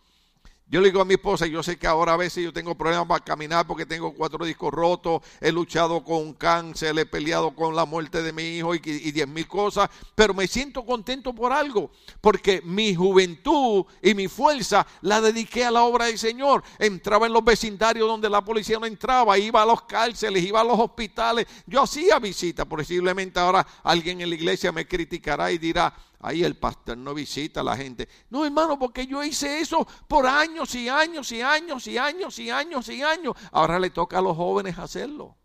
Yo 0.68 0.80
le 0.80 0.88
digo 0.88 1.00
a 1.00 1.04
mi 1.04 1.14
esposa, 1.14 1.46
yo 1.46 1.62
sé 1.62 1.78
que 1.78 1.86
ahora 1.86 2.14
a 2.14 2.16
veces 2.16 2.42
yo 2.42 2.52
tengo 2.52 2.74
problemas 2.74 3.06
para 3.06 3.22
caminar 3.22 3.64
porque 3.68 3.86
tengo 3.86 4.12
cuatro 4.12 4.44
discos 4.44 4.74
rotos, 4.74 5.22
he 5.40 5.52
luchado 5.52 6.02
con 6.02 6.32
cáncer, 6.32 6.98
he 6.98 7.06
peleado 7.06 7.54
con 7.54 7.76
la 7.76 7.84
muerte 7.84 8.20
de 8.20 8.32
mi 8.32 8.42
hijo 8.42 8.74
y, 8.74 8.80
diez 8.80 9.28
mil 9.28 9.46
cosas, 9.46 9.88
pero 10.16 10.34
me 10.34 10.48
siento 10.48 10.84
contento 10.84 11.32
por 11.32 11.52
algo, 11.52 11.92
porque 12.20 12.62
mi 12.64 12.96
juventud 12.96 13.84
y 14.02 14.14
mi 14.14 14.26
fuerza 14.26 14.84
la 15.02 15.20
dediqué 15.20 15.64
a 15.64 15.70
la 15.70 15.84
obra 15.84 16.06
del 16.06 16.18
Señor. 16.18 16.64
Entraba 16.80 17.28
en 17.28 17.32
los 17.32 17.44
vecindarios 17.44 18.08
donde 18.08 18.28
la 18.28 18.44
policía 18.44 18.80
no 18.80 18.86
entraba, 18.86 19.38
iba 19.38 19.62
a 19.62 19.66
los 19.66 19.82
cárceles, 19.82 20.44
iba 20.44 20.62
a 20.62 20.64
los 20.64 20.80
hospitales, 20.80 21.46
yo 21.68 21.80
hacía 21.80 22.18
visitas, 22.18 22.66
posiblemente 22.66 23.38
ahora 23.38 23.64
alguien 23.84 24.20
en 24.20 24.30
la 24.30 24.34
iglesia 24.34 24.72
me 24.72 24.84
criticará 24.84 25.52
y 25.52 25.58
dirá, 25.58 25.94
Ahí 26.20 26.42
el 26.42 26.56
pastor 26.56 26.96
no 26.96 27.14
visita 27.14 27.60
a 27.60 27.64
la 27.64 27.76
gente. 27.76 28.08
No, 28.30 28.44
hermano, 28.44 28.78
porque 28.78 29.06
yo 29.06 29.22
hice 29.22 29.60
eso 29.60 29.86
por 30.08 30.26
años 30.26 30.74
y 30.74 30.88
años 30.88 31.30
y 31.32 31.42
años 31.42 31.86
y 31.86 31.98
años 31.98 32.38
y 32.38 32.50
años 32.50 32.88
y 32.88 33.02
años. 33.02 33.36
Ahora 33.52 33.78
le 33.78 33.90
toca 33.90 34.18
a 34.18 34.22
los 34.22 34.36
jóvenes 34.36 34.78
hacerlo. 34.78 35.36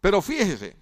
Pero 0.00 0.20
fíjese, 0.20 0.76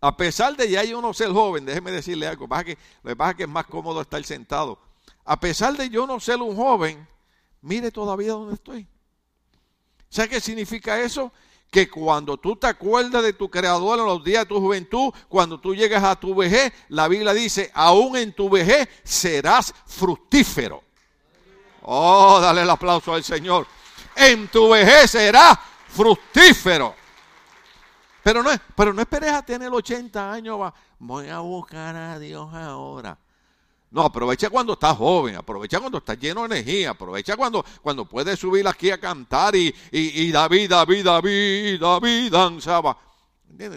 a 0.00 0.16
pesar 0.16 0.56
de 0.56 0.68
ya 0.68 0.82
yo 0.82 1.00
no 1.00 1.12
ser 1.12 1.30
joven, 1.30 1.66
déjeme 1.66 1.90
decirle 1.90 2.26
algo, 2.26 2.48
lo 2.48 2.56
que 2.56 3.16
pasa 3.16 3.30
es 3.30 3.36
que 3.36 3.42
es 3.42 3.48
más 3.48 3.66
cómodo 3.66 4.00
estar 4.00 4.22
sentado. 4.24 4.80
A 5.24 5.38
pesar 5.38 5.76
de 5.76 5.90
yo 5.90 6.06
no 6.06 6.18
ser 6.18 6.38
un 6.38 6.56
joven, 6.56 7.06
mire 7.60 7.90
todavía 7.90 8.32
dónde 8.32 8.54
estoy. 8.54 8.88
¿Sabe 10.08 10.30
qué 10.30 10.40
significa 10.40 11.00
eso? 11.00 11.32
Que 11.70 11.88
cuando 11.88 12.36
tú 12.36 12.56
te 12.56 12.66
acuerdas 12.66 13.22
de 13.22 13.32
tu 13.32 13.48
creador 13.48 14.00
en 14.00 14.06
los 14.06 14.24
días 14.24 14.42
de 14.42 14.48
tu 14.48 14.60
juventud, 14.60 15.12
cuando 15.28 15.60
tú 15.60 15.74
llegas 15.74 16.02
a 16.02 16.16
tu 16.16 16.34
vejez, 16.34 16.72
la 16.88 17.06
Biblia 17.06 17.32
dice, 17.32 17.70
aún 17.74 18.16
en 18.16 18.32
tu 18.32 18.50
vejez 18.50 18.88
serás 19.04 19.72
fructífero. 19.86 20.82
Oh, 21.82 22.40
dale 22.40 22.62
el 22.62 22.70
aplauso 22.70 23.14
al 23.14 23.22
Señor. 23.22 23.66
En 24.16 24.48
tu 24.48 24.68
vejez 24.70 25.12
serás 25.12 25.58
fructífero. 25.88 26.94
Pero 28.22 28.42
no, 28.42 28.50
pero 28.74 28.92
no 28.92 29.00
esperes 29.00 29.32
a 29.32 29.42
tener 29.42 29.70
80 29.70 30.32
años, 30.32 30.72
voy 30.98 31.28
a 31.28 31.38
buscar 31.38 31.96
a 31.96 32.18
Dios 32.18 32.52
ahora. 32.52 33.16
No, 33.90 34.02
aprovecha 34.02 34.48
cuando 34.48 34.74
estás 34.74 34.96
joven, 34.96 35.34
aprovecha 35.34 35.80
cuando 35.80 35.98
estás 35.98 36.16
lleno 36.18 36.46
de 36.46 36.58
energía, 36.58 36.90
aprovecha 36.90 37.36
cuando, 37.36 37.64
cuando 37.82 38.04
puedes 38.04 38.38
subir 38.38 38.66
aquí 38.68 38.90
a 38.90 39.00
cantar 39.00 39.56
y, 39.56 39.74
y, 39.90 40.22
y 40.22 40.30
David, 40.30 40.70
David, 40.70 41.04
David, 41.04 41.80
David 41.80 42.30
danzaba. 42.30 42.96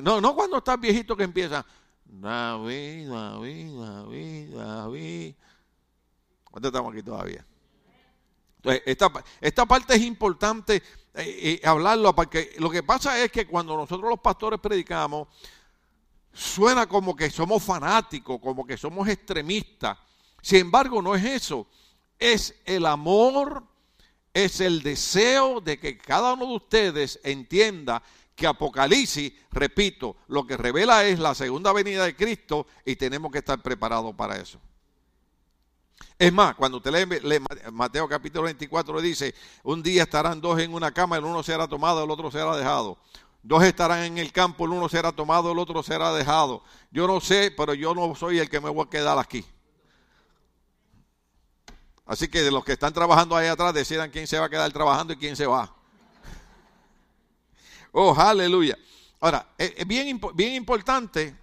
No, 0.04 0.22
no 0.22 0.36
cuando 0.36 0.58
estás 0.58 0.80
viejito 0.80 1.18
que 1.18 1.24
empieza. 1.24 1.66
David, 2.06 3.10
David, 3.10 3.80
David, 3.80 4.56
David. 4.56 5.36
¿Cuánto 6.44 6.68
estamos 6.68 6.94
aquí 6.94 7.02
todavía? 7.02 7.44
Entonces, 8.58 8.84
esta, 8.86 9.12
esta 9.42 9.66
parte 9.66 9.96
es 9.96 10.02
importante 10.04 10.76
eh, 11.16 11.60
eh, 11.64 11.68
hablarlo, 11.68 12.16
porque 12.16 12.54
lo 12.60 12.70
que 12.70 12.84
pasa 12.84 13.20
es 13.20 13.32
que 13.32 13.48
cuando 13.48 13.76
nosotros 13.76 14.10
los 14.10 14.20
pastores 14.20 14.60
predicamos, 14.60 15.28
suena 16.34 16.88
como 16.88 17.16
que 17.16 17.30
somos 17.30 17.64
fanáticos, 17.64 18.40
como 18.42 18.66
que 18.66 18.78
somos 18.78 19.08
extremistas. 19.08 19.98
Sin 20.42 20.60
embargo, 20.60 21.02
no 21.02 21.16
es 21.16 21.24
eso. 21.24 21.68
Es 22.20 22.56
el 22.66 22.86
amor, 22.86 23.64
es 24.34 24.60
el 24.60 24.82
deseo 24.82 25.62
de 25.62 25.80
que 25.80 25.98
cada 25.98 26.34
uno 26.34 26.48
de 26.48 26.56
ustedes 26.56 27.20
entienda 27.24 28.02
que 28.36 28.48
Apocalipsis, 28.48 29.32
repito, 29.52 30.18
lo 30.28 30.46
que 30.46 30.58
revela 30.58 31.06
es 31.06 31.20
la 31.20 31.36
segunda 31.36 31.72
venida 31.72 32.04
de 32.06 32.16
Cristo 32.16 32.66
y 32.84 32.96
tenemos 32.96 33.32
que 33.32 33.38
estar 33.40 33.62
preparados 33.62 34.16
para 34.16 34.38
eso. 34.38 34.60
Es 36.18 36.32
más, 36.32 36.56
cuando 36.56 36.78
usted 36.78 37.22
lee, 37.24 37.40
Mateo 37.72 38.08
capítulo 38.08 38.44
24 38.44 39.02
dice, 39.02 39.36
un 39.64 39.84
día 39.84 40.04
estarán 40.04 40.40
dos 40.42 40.60
en 40.60 40.74
una 40.74 40.92
cama, 40.92 41.18
el 41.18 41.26
uno 41.26 41.44
será 41.44 41.68
tomado, 41.68 42.04
el 42.04 42.10
otro 42.10 42.32
será 42.32 42.56
dejado. 42.56 42.98
Dos 43.44 43.62
estarán 43.64 44.04
en 44.04 44.18
el 44.18 44.32
campo, 44.32 44.64
el 44.66 44.72
uno 44.72 44.88
será 44.88 45.12
tomado, 45.12 45.52
el 45.52 45.60
otro 45.60 45.84
será 45.84 46.14
dejado. 46.14 46.64
Yo 46.92 47.06
no 47.06 47.20
sé, 47.20 47.54
pero 47.56 47.74
yo 47.74 47.94
no 47.94 48.16
soy 48.16 48.40
el 48.40 48.50
que 48.50 48.62
me 48.62 48.70
voy 48.70 48.86
a 48.88 48.90
quedar 48.90 49.20
aquí. 49.20 49.46
Así 52.06 52.30
que 52.30 52.42
de 52.42 52.52
los 52.52 52.64
que 52.64 52.72
están 52.72 52.94
trabajando 52.94 53.36
ahí 53.36 53.48
atrás, 53.48 53.74
decidan 53.74 54.10
quién 54.10 54.28
se 54.28 54.40
va 54.40 54.46
a 54.46 54.50
quedar 54.50 54.72
trabajando 54.72 55.14
y 55.14 55.18
quién 55.18 55.36
se 55.36 55.46
va. 55.46 55.74
Oh, 57.96 58.16
aleluya. 58.18 58.76
Ahora, 59.20 59.54
es 59.56 59.86
bien, 59.86 60.20
bien 60.34 60.54
importante 60.56 61.36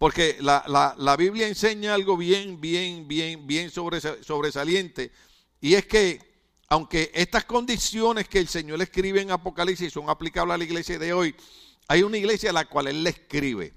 porque 0.00 0.38
la, 0.40 0.64
la, 0.96 1.16
Biblia 1.18 1.46
enseña 1.46 1.92
algo 1.92 2.16
bien, 2.16 2.58
bien, 2.58 3.06
bien, 3.06 3.46
bien 3.46 3.70
sobresaliente. 3.70 5.12
Y 5.60 5.74
es 5.74 5.84
que 5.84 6.29
aunque 6.70 7.10
estas 7.14 7.44
condiciones 7.44 8.28
que 8.28 8.38
el 8.38 8.48
Señor 8.48 8.80
escribe 8.80 9.20
en 9.20 9.32
Apocalipsis 9.32 9.92
son 9.92 10.08
aplicables 10.08 10.54
a 10.54 10.58
la 10.58 10.64
iglesia 10.64 11.00
de 11.00 11.12
hoy, 11.12 11.34
hay 11.88 12.04
una 12.04 12.16
iglesia 12.16 12.50
a 12.50 12.52
la 12.52 12.64
cual 12.64 12.86
Él 12.86 13.02
le 13.02 13.10
escribe. 13.10 13.74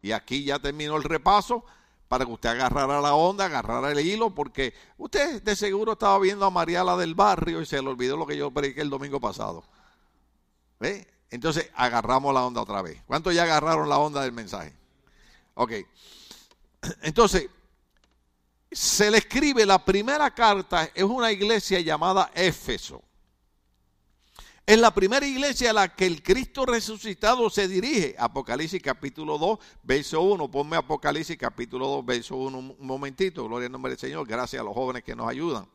Y 0.00 0.12
aquí 0.12 0.42
ya 0.42 0.58
terminó 0.58 0.96
el 0.96 1.04
repaso 1.04 1.62
para 2.08 2.24
que 2.24 2.32
usted 2.32 2.48
agarrara 2.48 3.02
la 3.02 3.14
onda, 3.14 3.44
agarrara 3.44 3.92
el 3.92 4.00
hilo, 4.00 4.34
porque 4.34 4.72
usted 4.96 5.42
de 5.42 5.54
seguro 5.54 5.92
estaba 5.92 6.18
viendo 6.18 6.46
a 6.46 6.50
Mariala 6.50 6.96
del 6.96 7.14
barrio 7.14 7.60
y 7.60 7.66
se 7.66 7.80
le 7.82 7.88
olvidó 7.88 8.16
lo 8.16 8.26
que 8.26 8.38
yo 8.38 8.50
prediqué 8.50 8.80
el 8.80 8.90
domingo 8.90 9.20
pasado. 9.20 9.62
¿Ve? 10.80 11.06
Entonces 11.30 11.70
agarramos 11.74 12.32
la 12.32 12.46
onda 12.46 12.62
otra 12.62 12.80
vez. 12.80 13.02
¿Cuántos 13.06 13.34
ya 13.34 13.42
agarraron 13.42 13.86
la 13.86 13.98
onda 13.98 14.22
del 14.22 14.32
mensaje? 14.32 14.72
Ok. 15.54 15.72
Entonces, 17.02 17.50
se 18.70 19.10
le 19.10 19.18
escribe 19.18 19.66
la 19.66 19.84
primera 19.84 20.32
carta, 20.32 20.90
es 20.94 21.02
una 21.02 21.32
iglesia 21.32 21.80
llamada 21.80 22.30
Éfeso. 22.34 23.02
Es 24.64 24.78
la 24.78 24.94
primera 24.94 25.26
iglesia 25.26 25.70
a 25.70 25.72
la 25.72 25.96
que 25.96 26.06
el 26.06 26.22
Cristo 26.22 26.64
resucitado 26.64 27.50
se 27.50 27.66
dirige. 27.66 28.14
Apocalipsis 28.16 28.80
capítulo 28.80 29.36
2, 29.36 29.58
verso 29.82 30.20
1. 30.20 30.48
Ponme 30.48 30.76
Apocalipsis 30.76 31.36
capítulo 31.36 31.88
2, 31.88 32.06
verso 32.06 32.36
1 32.36 32.58
un 32.58 32.76
momentito. 32.78 33.44
Gloria 33.46 33.66
al 33.66 33.72
nombre 33.72 33.90
del 33.90 33.98
Señor. 33.98 34.24
Gracias 34.28 34.60
a 34.60 34.64
los 34.64 34.72
jóvenes 34.72 35.02
que 35.02 35.16
nos 35.16 35.28
ayudan. 35.28 35.66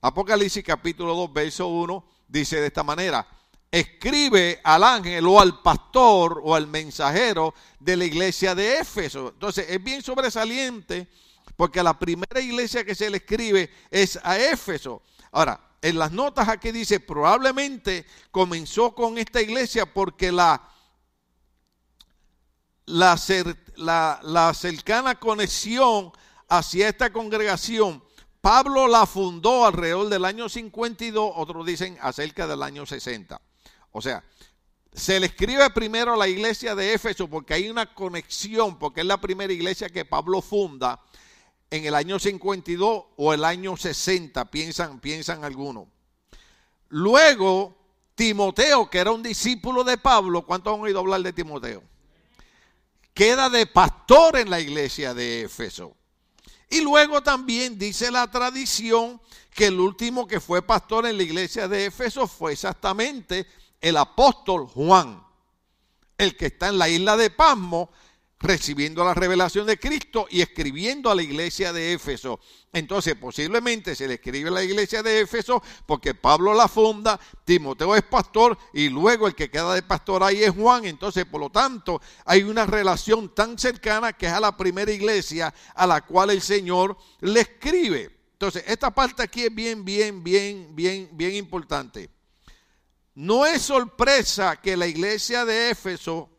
Apocalipsis 0.00 0.64
capítulo 0.64 1.14
2, 1.14 1.32
verso 1.32 1.66
1, 1.66 2.04
dice 2.26 2.58
de 2.58 2.68
esta 2.68 2.82
manera, 2.82 3.26
escribe 3.70 4.60
al 4.64 4.84
ángel 4.84 5.26
o 5.26 5.38
al 5.38 5.60
pastor 5.60 6.40
o 6.42 6.54
al 6.54 6.68
mensajero 6.68 7.52
de 7.80 7.96
la 7.98 8.04
iglesia 8.06 8.54
de 8.54 8.78
Éfeso. 8.78 9.28
Entonces 9.28 9.66
es 9.68 9.82
bien 9.84 10.02
sobresaliente 10.02 11.08
porque 11.56 11.82
la 11.82 11.98
primera 11.98 12.40
iglesia 12.40 12.84
que 12.84 12.94
se 12.94 13.10
le 13.10 13.18
escribe 13.18 13.70
es 13.90 14.18
a 14.22 14.38
Éfeso. 14.38 15.02
Ahora, 15.32 15.60
en 15.82 15.98
las 15.98 16.12
notas 16.12 16.48
aquí 16.48 16.70
dice, 16.70 17.00
probablemente 17.00 18.06
comenzó 18.30 18.94
con 18.94 19.18
esta 19.18 19.40
iglesia 19.40 19.86
porque 19.86 20.30
la, 20.32 20.68
la, 22.86 24.20
la 24.22 24.54
cercana 24.54 25.14
conexión 25.18 26.12
hacia 26.48 26.88
esta 26.88 27.12
congregación 27.12 28.02
Pablo 28.46 28.86
la 28.86 29.06
fundó 29.06 29.66
alrededor 29.66 30.08
del 30.08 30.24
año 30.24 30.48
52, 30.48 31.32
otros 31.34 31.66
dicen 31.66 31.98
acerca 32.00 32.46
del 32.46 32.62
año 32.62 32.86
60. 32.86 33.40
O 33.90 34.00
sea, 34.00 34.22
se 34.92 35.18
le 35.18 35.26
escribe 35.26 35.68
primero 35.70 36.14
a 36.14 36.16
la 36.16 36.28
iglesia 36.28 36.76
de 36.76 36.94
Éfeso 36.94 37.26
porque 37.26 37.54
hay 37.54 37.68
una 37.68 37.92
conexión, 37.92 38.78
porque 38.78 39.00
es 39.00 39.06
la 39.08 39.20
primera 39.20 39.52
iglesia 39.52 39.88
que 39.88 40.04
Pablo 40.04 40.40
funda 40.42 41.02
en 41.76 41.86
el 41.86 41.94
año 41.94 42.18
52 42.18 43.04
o 43.16 43.32
el 43.32 43.44
año 43.44 43.76
60, 43.76 44.50
piensan, 44.50 45.00
piensan 45.00 45.44
algunos. 45.44 45.86
Luego, 46.88 47.76
Timoteo, 48.14 48.88
que 48.88 48.98
era 48.98 49.12
un 49.12 49.22
discípulo 49.22 49.84
de 49.84 49.98
Pablo, 49.98 50.42
¿cuántos 50.42 50.74
han 50.74 50.80
oído 50.80 51.00
hablar 51.00 51.22
de 51.22 51.32
Timoteo? 51.32 51.82
Queda 53.12 53.48
de 53.48 53.66
pastor 53.66 54.36
en 54.36 54.50
la 54.50 54.60
iglesia 54.60 55.14
de 55.14 55.42
Éfeso. 55.42 55.96
Y 56.68 56.80
luego 56.80 57.22
también 57.22 57.78
dice 57.78 58.10
la 58.10 58.30
tradición 58.30 59.20
que 59.54 59.66
el 59.66 59.80
último 59.80 60.26
que 60.26 60.40
fue 60.40 60.62
pastor 60.62 61.06
en 61.06 61.16
la 61.16 61.22
iglesia 61.22 61.68
de 61.68 61.86
Éfeso 61.86 62.26
fue 62.26 62.52
exactamente 62.52 63.46
el 63.80 63.96
apóstol 63.96 64.66
Juan, 64.66 65.24
el 66.18 66.36
que 66.36 66.46
está 66.46 66.68
en 66.68 66.78
la 66.78 66.88
isla 66.88 67.16
de 67.16 67.30
Pasmo 67.30 67.90
recibiendo 68.38 69.04
la 69.04 69.14
revelación 69.14 69.66
de 69.66 69.78
Cristo 69.78 70.26
y 70.30 70.42
escribiendo 70.42 71.10
a 71.10 71.14
la 71.14 71.22
iglesia 71.22 71.72
de 71.72 71.94
Éfeso. 71.94 72.38
Entonces, 72.72 73.14
posiblemente 73.14 73.94
se 73.94 74.06
le 74.06 74.14
escribe 74.14 74.50
a 74.50 74.52
la 74.52 74.62
iglesia 74.62 75.02
de 75.02 75.20
Éfeso 75.20 75.62
porque 75.86 76.14
Pablo 76.14 76.52
la 76.52 76.68
funda, 76.68 77.18
Timoteo 77.44 77.96
es 77.96 78.02
pastor 78.02 78.58
y 78.74 78.90
luego 78.90 79.26
el 79.26 79.34
que 79.34 79.50
queda 79.50 79.74
de 79.74 79.82
pastor 79.82 80.22
ahí 80.22 80.42
es 80.42 80.50
Juan. 80.50 80.84
Entonces, 80.84 81.24
por 81.24 81.40
lo 81.40 81.50
tanto, 81.50 82.00
hay 82.26 82.42
una 82.42 82.66
relación 82.66 83.34
tan 83.34 83.58
cercana 83.58 84.12
que 84.12 84.26
es 84.26 84.32
a 84.32 84.40
la 84.40 84.56
primera 84.56 84.92
iglesia 84.92 85.52
a 85.74 85.86
la 85.86 86.02
cual 86.02 86.30
el 86.30 86.42
Señor 86.42 86.96
le 87.20 87.40
escribe. 87.40 88.14
Entonces, 88.32 88.64
esta 88.66 88.94
parte 88.94 89.22
aquí 89.22 89.44
es 89.44 89.54
bien, 89.54 89.82
bien, 89.82 90.22
bien, 90.22 90.76
bien, 90.76 91.08
bien 91.12 91.34
importante. 91.34 92.10
No 93.14 93.46
es 93.46 93.62
sorpresa 93.62 94.60
que 94.60 94.76
la 94.76 94.86
iglesia 94.86 95.46
de 95.46 95.70
Éfeso 95.70 96.35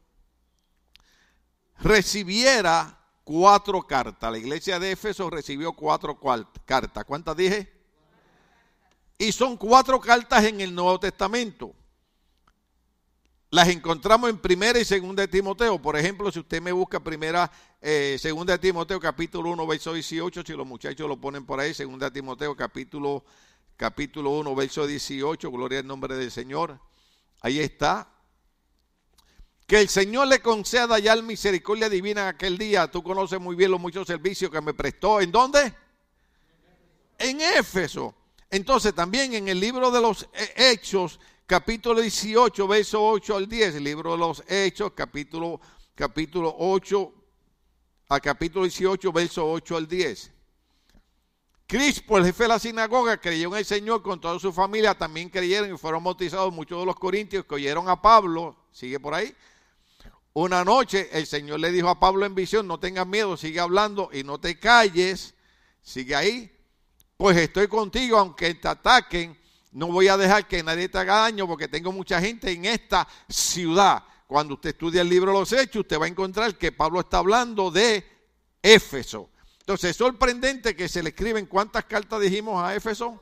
recibiera 1.79 2.97
cuatro 3.23 3.81
cartas. 3.83 4.31
La 4.31 4.37
iglesia 4.37 4.79
de 4.79 4.91
Éfeso 4.91 5.29
recibió 5.29 5.73
cuatro 5.73 6.19
cartas. 6.65 7.05
¿Cuántas 7.05 7.35
dije? 7.35 7.71
Y 9.17 9.31
son 9.31 9.57
cuatro 9.57 9.99
cartas 9.99 10.45
en 10.45 10.61
el 10.61 10.73
Nuevo 10.73 10.99
Testamento. 10.99 11.73
Las 13.49 13.69
encontramos 13.69 14.29
en 14.29 14.37
primera 14.37 14.77
y 14.77 14.85
segunda 14.85 15.21
de 15.21 15.27
Timoteo. 15.27 15.81
Por 15.81 15.97
ejemplo, 15.97 16.31
si 16.31 16.39
usted 16.39 16.61
me 16.61 16.71
busca 16.71 16.99
primera, 16.99 17.49
eh, 17.81 18.17
segunda 18.19 18.53
de 18.53 18.59
Timoteo, 18.59 18.99
capítulo 18.99 19.49
1, 19.51 19.65
verso 19.65 19.93
18, 19.93 20.43
si 20.45 20.53
los 20.53 20.67
muchachos 20.67 21.07
lo 21.07 21.19
ponen 21.19 21.45
por 21.45 21.59
ahí, 21.59 21.73
segunda 21.73 22.09
de 22.09 22.19
Timoteo, 22.19 22.55
capítulo, 22.55 23.23
capítulo 23.77 24.31
1, 24.31 24.53
verso 24.53 24.85
18, 24.85 25.49
gloria 25.49 25.79
al 25.79 25.87
nombre 25.87 26.15
del 26.15 26.29
Señor. 26.29 26.79
Ahí 27.41 27.59
está. 27.59 28.16
Que 29.67 29.81
el 29.81 29.89
Señor 29.89 30.29
le 30.29 30.41
conceda 30.41 30.97
ya 30.97 31.13
la 31.13 31.21
misericordia 31.21 31.89
divina 31.89 32.21
en 32.21 32.27
aquel 32.29 32.57
día. 32.57 32.89
Tú 32.89 33.03
conoces 33.03 33.37
muy 33.37 33.53
bien 33.53 33.69
los 33.69 33.81
muchos 33.81 34.07
servicios 34.07 34.49
que 34.49 34.61
me 34.61 34.73
prestó. 34.73 35.19
¿En 35.19 35.29
dónde? 35.29 35.73
En 37.19 37.41
Éfeso. 37.41 38.15
Entonces 38.49 38.95
también 38.95 39.33
en 39.33 39.49
el 39.49 39.59
libro 39.59 39.91
de 39.91 39.99
los 39.99 40.25
Hechos, 40.55 41.19
capítulo 41.45 41.99
18, 41.99 42.65
verso 42.65 43.05
8 43.05 43.35
al 43.35 43.49
10, 43.49 43.75
el 43.75 43.83
libro 43.83 44.13
de 44.13 44.17
los 44.17 44.41
Hechos, 44.47 44.93
capítulo, 44.95 45.59
capítulo 45.95 46.55
8 46.57 47.13
a 48.07 48.21
capítulo 48.21 48.63
18, 48.63 49.11
verso 49.11 49.51
8 49.51 49.75
al 49.75 49.85
10. 49.85 50.31
Crispo, 51.67 52.17
el 52.17 52.23
jefe 52.23 52.43
de 52.43 52.47
la 52.47 52.59
sinagoga, 52.59 53.19
creyó 53.19 53.49
en 53.49 53.57
el 53.57 53.65
Señor 53.65 54.01
con 54.01 54.21
toda 54.21 54.39
su 54.39 54.53
familia, 54.53 54.97
también 54.97 55.29
creyeron 55.29 55.73
y 55.73 55.77
fueron 55.77 56.01
bautizados 56.01 56.53
muchos 56.53 56.79
de 56.79 56.85
los 56.85 56.95
corintios 56.95 57.43
que 57.43 57.55
oyeron 57.55 57.89
a 57.89 58.01
Pablo, 58.01 58.55
sigue 58.71 58.97
por 58.97 59.13
ahí, 59.13 59.35
una 60.43 60.63
noche 60.63 61.09
el 61.13 61.25
Señor 61.25 61.59
le 61.59 61.71
dijo 61.71 61.89
a 61.89 61.99
Pablo 61.99 62.23
en 62.23 62.35
visión, 62.35 62.67
no 62.67 62.79
tengas 62.79 63.07
miedo, 63.07 63.35
sigue 63.37 63.59
hablando 63.59 64.11
y 64.13 64.23
no 64.23 64.39
te 64.39 64.59
calles, 64.59 65.33
sigue 65.81 66.15
ahí, 66.15 66.55
pues 67.17 67.35
estoy 67.37 67.67
contigo, 67.67 68.19
aunque 68.19 68.53
te 68.53 68.67
ataquen, 68.67 69.35
no 69.71 69.87
voy 69.87 70.09
a 70.09 70.15
dejar 70.15 70.47
que 70.47 70.61
nadie 70.61 70.89
te 70.89 70.99
haga 70.99 71.21
daño 71.21 71.47
porque 71.47 71.67
tengo 71.67 71.91
mucha 71.91 72.21
gente 72.21 72.51
en 72.51 72.65
esta 72.65 73.07
ciudad. 73.27 74.03
Cuando 74.27 74.53
usted 74.53 74.69
estudia 74.69 75.01
el 75.01 75.09
libro 75.09 75.31
de 75.31 75.39
los 75.39 75.51
Hechos, 75.53 75.81
usted 75.81 75.99
va 75.99 76.05
a 76.05 76.09
encontrar 76.09 76.55
que 76.55 76.71
Pablo 76.71 76.99
está 76.99 77.17
hablando 77.17 77.71
de 77.71 78.05
Éfeso. 78.61 79.31
Entonces 79.61 79.91
es 79.91 79.97
sorprendente 79.97 80.75
que 80.75 80.87
se 80.87 81.01
le 81.01 81.09
escriben 81.09 81.47
cuántas 81.47 81.85
cartas 81.85 82.21
dijimos 82.21 82.63
a 82.63 82.75
Éfeso. 82.75 83.19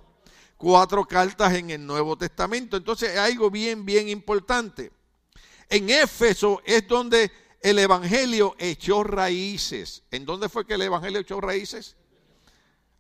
Cuatro 0.58 1.06
cartas 1.06 1.54
en 1.54 1.70
el 1.70 1.86
Nuevo 1.86 2.18
Testamento. 2.18 2.76
Entonces 2.76 3.12
es 3.12 3.20
algo 3.20 3.50
bien, 3.50 3.86
bien 3.86 4.10
importante. 4.10 4.92
En 5.70 5.90
Éfeso 5.90 6.62
es 6.66 6.88
donde 6.88 7.32
el 7.62 7.80
Evangelio 7.80 8.56
echó 8.60 9.04
raíces. 9.04 10.04
¿En 10.12 10.26
dónde 10.26 10.50
fue 10.50 10.66
que 10.66 10.76
el 10.76 10.84
Evangelio 10.84 11.20
echó 11.20 11.42
raíces? 11.42 11.96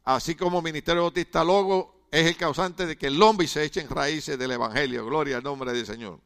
Así 0.03 0.35
como 0.35 0.61
Ministerio 0.61 1.03
Bautista 1.03 1.43
Logo 1.43 2.07
es 2.11 2.25
el 2.25 2.37
causante 2.37 2.85
de 2.85 2.97
que 2.97 3.07
el 3.07 3.21
hombre 3.21 3.47
se 3.47 3.63
echen 3.63 3.89
raíces 3.89 4.37
del 4.37 4.51
Evangelio. 4.51 5.05
Gloria 5.05 5.37
al 5.37 5.43
nombre 5.43 5.71
del 5.71 5.85
Señor. 5.85 6.19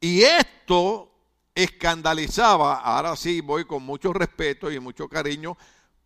Y 0.00 0.22
esto 0.22 1.10
escandalizaba, 1.54 2.80
ahora 2.80 3.16
sí 3.16 3.40
voy 3.40 3.64
con 3.64 3.82
mucho 3.82 4.12
respeto 4.12 4.70
y 4.70 4.80
mucho 4.80 5.08
cariño, 5.08 5.56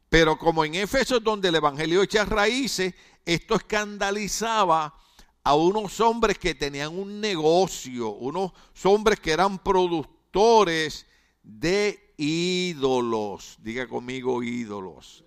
pero 0.09 0.37
como 0.37 0.65
en 0.65 0.75
Éfeso 0.75 1.19
es 1.19 1.25
donde 1.25 1.49
el 1.49 1.57
Evangelio 1.57 2.03
echa 2.03 2.25
raíces, 2.25 2.95
esto 3.25 3.55
escandalizaba 3.55 4.97
a 5.45 5.55
unos 5.55 6.01
hombres 6.01 6.39
que 6.39 6.55
tenían 6.55 6.99
un 6.99 7.21
negocio, 7.21 8.09
unos 8.09 8.53
hombres 8.83 9.21
que 9.21 9.31
eran 9.31 9.59
productores 9.59 11.07
de 11.43 12.15
ídolos. 12.17 13.59
Diga 13.61 13.87
conmigo 13.87 14.43
ídolos. 14.43 15.23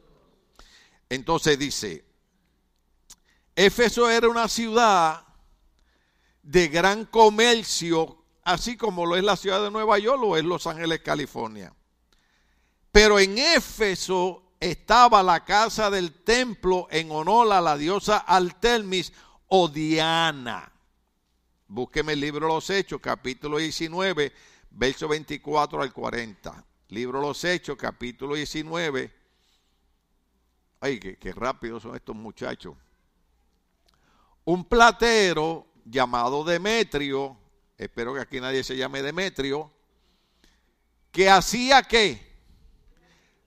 Entonces 1.07 1.59
dice, 1.59 2.03
Éfeso 3.55 4.09
era 4.09 4.27
una 4.27 4.47
ciudad 4.47 5.23
de 6.41 6.67
gran 6.67 7.05
comercio, 7.05 8.23
así 8.43 8.75
como 8.75 9.05
lo 9.05 9.15
es 9.15 9.23
la 9.23 9.35
ciudad 9.35 9.61
de 9.61 9.71
Nueva 9.71 9.99
York 9.99 10.21
o 10.23 10.35
es 10.35 10.43
Los 10.43 10.65
Ángeles, 10.65 11.01
California. 11.01 11.73
Pero 12.91 13.19
en 13.19 13.37
Éfeso 13.37 14.43
estaba 14.59 15.21
la 15.21 15.45
casa 15.45 15.91
del 15.91 16.23
templo 16.23 16.87
en 16.89 17.11
honor 17.11 17.51
a 17.53 17.61
la 17.61 17.77
diosa 17.77 18.17
Artemis 18.17 19.13
o 19.47 19.67
Diana. 19.67 20.71
Búsqueme 21.67 22.13
el 22.13 22.19
libro 22.19 22.47
de 22.47 22.53
los 22.53 22.69
Hechos, 22.69 22.99
capítulo 23.01 23.57
19, 23.57 24.33
verso 24.71 25.07
24 25.07 25.81
al 25.81 25.93
40. 25.93 26.65
Libro 26.89 27.19
de 27.19 27.27
los 27.27 27.43
Hechos, 27.43 27.77
capítulo 27.77 28.35
19. 28.35 29.13
Ay, 30.79 30.99
qué, 30.99 31.17
qué 31.17 31.31
rápido 31.33 31.79
son 31.79 31.95
estos 31.95 32.15
muchachos. 32.15 32.75
Un 34.45 34.63
platero 34.63 35.67
llamado 35.83 36.43
Demetrio, 36.43 37.37
espero 37.77 38.13
que 38.13 38.21
aquí 38.21 38.39
nadie 38.39 38.63
se 38.63 38.77
llame 38.77 39.01
Demetrio, 39.01 39.71
que 41.11 41.29
hacía 41.29 41.83
qué? 41.83 42.25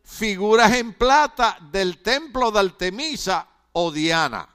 Figuras 0.03 0.75
en 0.75 0.93
plata 0.93 1.57
del 1.71 2.03
templo 2.03 2.51
de 2.51 2.61
Artemisa 2.61 3.49
o 3.73 3.91
Diana 3.91 4.50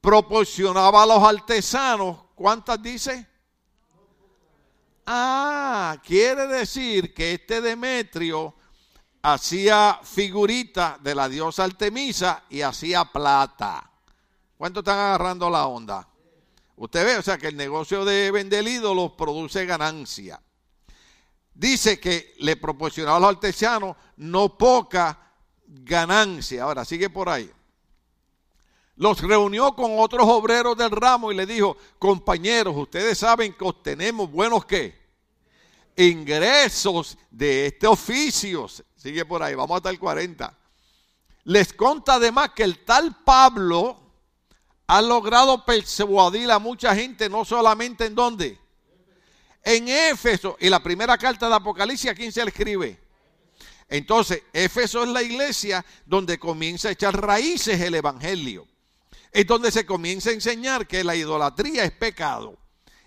proporcionaba 0.00 1.02
a 1.02 1.06
los 1.06 1.22
artesanos, 1.22 2.18
¿cuántas 2.34 2.82
dice? 2.82 3.26
Ah, 5.06 5.96
quiere 6.04 6.46
decir 6.46 7.12
que 7.12 7.34
este 7.34 7.60
Demetrio 7.60 8.54
hacía 9.22 10.00
figuritas 10.02 11.02
de 11.02 11.14
la 11.14 11.28
diosa 11.28 11.64
Artemisa 11.64 12.44
y 12.48 12.62
hacía 12.62 13.04
plata. 13.04 13.90
¿Cuánto 14.56 14.80
están 14.80 14.98
agarrando 14.98 15.50
la 15.50 15.66
onda? 15.66 16.06
Usted 16.76 17.04
ve, 17.04 17.16
o 17.18 17.22
sea, 17.22 17.36
que 17.36 17.48
el 17.48 17.56
negocio 17.56 18.04
de 18.04 18.30
vender 18.30 18.66
ídolos 18.66 19.12
produce 19.12 19.66
ganancia. 19.66 20.40
Dice 21.52 22.00
que 22.00 22.34
le 22.38 22.56
proporcionaba 22.56 23.18
a 23.18 23.20
los 23.20 23.30
artesanos 23.30 23.96
no 24.16 24.56
poca 24.56 25.18
ganancia. 25.66 26.62
Ahora, 26.62 26.84
sigue 26.84 27.10
por 27.10 27.28
ahí. 27.28 27.50
Los 29.00 29.18
reunió 29.22 29.74
con 29.74 29.98
otros 29.98 30.28
obreros 30.28 30.76
del 30.76 30.90
ramo 30.90 31.32
y 31.32 31.34
le 31.34 31.46
dijo, 31.46 31.74
compañeros, 31.98 32.76
ustedes 32.76 33.16
saben 33.16 33.54
que 33.54 33.64
obtenemos 33.64 34.30
buenos 34.30 34.66
qué? 34.66 34.94
Ingresos 35.96 37.16
de 37.30 37.68
este 37.68 37.86
oficio. 37.86 38.66
Sigue 38.96 39.24
por 39.24 39.42
ahí, 39.42 39.54
vamos 39.54 39.78
hasta 39.78 39.88
el 39.88 39.98
40. 39.98 40.54
Les 41.44 41.72
conta 41.72 42.16
además 42.16 42.50
que 42.54 42.62
el 42.62 42.84
tal 42.84 43.16
Pablo 43.24 43.98
ha 44.86 45.00
logrado 45.00 45.64
persuadir 45.64 46.50
a 46.50 46.58
mucha 46.58 46.94
gente, 46.94 47.30
no 47.30 47.46
solamente 47.46 48.04
en 48.04 48.14
dónde. 48.14 48.58
En 49.64 49.88
Éfeso. 49.88 50.58
Y 50.60 50.68
la 50.68 50.82
primera 50.82 51.16
carta 51.16 51.48
de 51.48 51.54
Apocalipsis, 51.54 52.10
¿a 52.10 52.14
quién 52.14 52.32
se 52.32 52.44
le 52.44 52.50
escribe? 52.50 53.00
Entonces, 53.88 54.42
Éfeso 54.52 55.04
es 55.04 55.08
la 55.08 55.22
iglesia 55.22 55.86
donde 56.04 56.38
comienza 56.38 56.90
a 56.90 56.92
echar 56.92 57.18
raíces 57.18 57.80
el 57.80 57.94
Evangelio 57.94 58.69
es 59.32 59.46
donde 59.46 59.70
se 59.70 59.86
comienza 59.86 60.30
a 60.30 60.32
enseñar 60.32 60.86
que 60.86 61.04
la 61.04 61.14
idolatría 61.14 61.84
es 61.84 61.92
pecado 61.92 62.56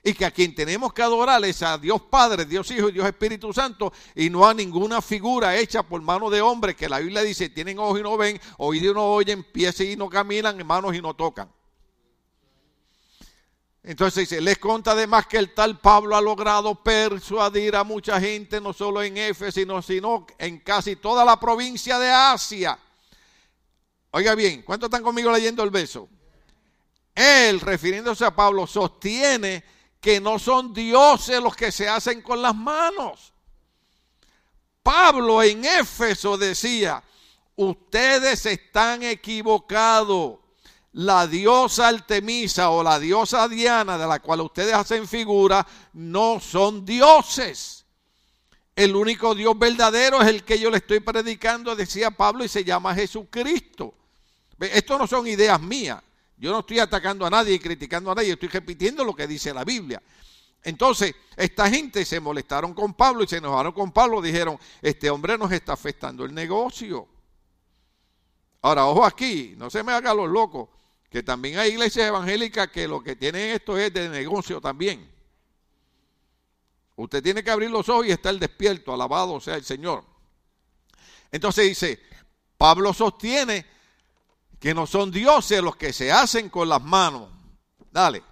y 0.03 0.13
que 0.13 0.25
a 0.25 0.31
quien 0.31 0.53
tenemos 0.53 0.93
que 0.93 1.01
adorar 1.01 1.43
es 1.45 1.61
a 1.63 1.77
Dios 1.77 2.01
Padre, 2.01 2.45
Dios 2.45 2.69
Hijo 2.71 2.89
y 2.89 2.91
Dios 2.91 3.05
Espíritu 3.05 3.53
Santo 3.53 3.93
y 4.15 4.29
no 4.29 4.45
a 4.45 4.53
ninguna 4.53 5.01
figura 5.01 5.55
hecha 5.57 5.83
por 5.83 6.01
mano 6.01 6.29
de 6.29 6.41
hombre 6.41 6.75
que 6.75 6.89
la 6.89 6.99
Biblia 6.99 7.21
dice 7.21 7.49
tienen 7.49 7.79
ojos 7.79 7.99
y 7.99 8.03
no 8.03 8.17
ven, 8.17 8.39
oídos 8.57 8.91
y 8.91 8.93
no 8.93 9.05
oyen, 9.05 9.43
pies 9.43 9.79
y 9.79 9.95
no 9.95 10.09
caminan, 10.09 10.65
manos 10.65 10.95
y 10.95 11.01
no 11.01 11.13
tocan. 11.13 11.49
Entonces 13.85 14.29
dice, 14.29 14.41
les 14.41 14.59
conta 14.59 14.91
además 14.91 15.27
que 15.27 15.37
el 15.37 15.53
tal 15.53 15.79
Pablo 15.79 16.15
ha 16.15 16.21
logrado 16.21 16.73
persuadir 16.81 17.75
a 17.75 17.83
mucha 17.83 18.17
gente, 18.17 18.61
no 18.61 18.71
solo 18.71 19.03
en 19.03 19.17
Éfeso, 19.17 19.59
sino, 19.59 19.81
sino 19.81 20.25
en 20.37 20.59
casi 20.59 20.95
toda 20.95 21.25
la 21.25 21.37
provincia 21.37 21.99
de 21.99 22.09
Asia 22.09 22.79
Oiga 24.15 24.35
bien, 24.35 24.61
¿cuántos 24.61 24.87
están 24.87 25.01
conmigo 25.01 25.31
leyendo 25.31 25.63
el 25.63 25.71
verso? 25.71 26.07
Él, 27.15 27.59
refiriéndose 27.59 28.23
a 28.23 28.35
Pablo, 28.35 28.67
sostiene 28.67 29.63
que 29.99 30.21
no 30.21 30.37
son 30.37 30.71
dioses 30.71 31.41
los 31.41 31.55
que 31.55 31.71
se 31.71 31.89
hacen 31.89 32.21
con 32.21 32.39
las 32.39 32.53
manos. 32.53 33.33
Pablo 34.83 35.41
en 35.41 35.65
Éfeso 35.65 36.37
decía, 36.37 37.03
ustedes 37.55 38.45
están 38.45 39.01
equivocados. 39.01 40.37
La 40.91 41.25
diosa 41.25 41.87
Artemisa 41.87 42.69
o 42.69 42.83
la 42.83 42.99
diosa 42.99 43.47
Diana 43.47 43.97
de 43.97 44.05
la 44.05 44.19
cual 44.19 44.41
ustedes 44.41 44.75
hacen 44.75 45.07
figura 45.07 45.65
no 45.93 46.39
son 46.39 46.85
dioses. 46.85 47.83
El 48.75 48.95
único 48.95 49.33
Dios 49.33 49.57
verdadero 49.57 50.21
es 50.21 50.27
el 50.27 50.43
que 50.43 50.59
yo 50.59 50.69
le 50.69 50.77
estoy 50.77 50.99
predicando, 50.99 51.75
decía 51.75 52.11
Pablo, 52.11 52.43
y 52.43 52.47
se 52.47 52.63
llama 52.63 52.93
Jesucristo. 52.93 53.95
Esto 54.71 54.97
no 54.97 55.07
son 55.07 55.27
ideas 55.27 55.59
mías. 55.61 56.01
Yo 56.37 56.51
no 56.51 56.59
estoy 56.59 56.79
atacando 56.79 57.25
a 57.25 57.29
nadie 57.29 57.53
y 57.53 57.59
criticando 57.59 58.11
a 58.11 58.15
nadie, 58.15 58.33
estoy 58.33 58.49
repitiendo 58.49 59.03
lo 59.03 59.15
que 59.15 59.27
dice 59.27 59.53
la 59.53 59.63
Biblia. 59.63 60.01
Entonces, 60.63 61.13
esta 61.35 61.69
gente 61.69 62.05
se 62.05 62.19
molestaron 62.19 62.73
con 62.73 62.93
Pablo 62.93 63.23
y 63.23 63.27
se 63.27 63.37
enojaron 63.37 63.73
con 63.73 63.91
Pablo, 63.91 64.21
dijeron, 64.21 64.57
este 64.81 65.09
hombre 65.09 65.37
nos 65.37 65.51
está 65.51 65.73
afectando 65.73 66.23
el 66.25 66.33
negocio. 66.33 67.07
Ahora, 68.61 68.85
ojo 68.85 69.05
aquí, 69.05 69.55
no 69.57 69.69
se 69.69 69.83
me 69.83 69.91
haga 69.91 70.13
los 70.13 70.29
locos, 70.29 70.69
que 71.09 71.21
también 71.21 71.59
hay 71.59 71.71
iglesias 71.71 72.07
evangélicas 72.07 72.69
que 72.69 72.87
lo 72.87 73.03
que 73.03 73.15
tienen 73.15 73.51
esto 73.51 73.77
es 73.77 73.93
de 73.93 74.07
negocio 74.07 74.61
también. 74.61 75.11
Usted 76.95 77.21
tiene 77.21 77.43
que 77.43 77.51
abrir 77.51 77.69
los 77.69 77.89
ojos 77.89 78.07
y 78.07 78.11
estar 78.11 78.33
despierto, 78.35 78.93
alabado 78.93 79.39
sea 79.41 79.55
el 79.55 79.63
Señor. 79.63 80.05
Entonces 81.31 81.67
dice, 81.67 81.99
Pablo 82.57 82.93
sostiene 82.93 83.65
que 84.63 84.73
no 84.73 84.87
son 84.87 85.11
dioses 85.11 85.61
los 85.61 85.75
que 85.75 85.91
se 85.91 86.09
hacen 86.09 86.47
con 86.47 86.69
las 86.69 86.81
manos. 86.81 87.27
Dale. 87.91 88.23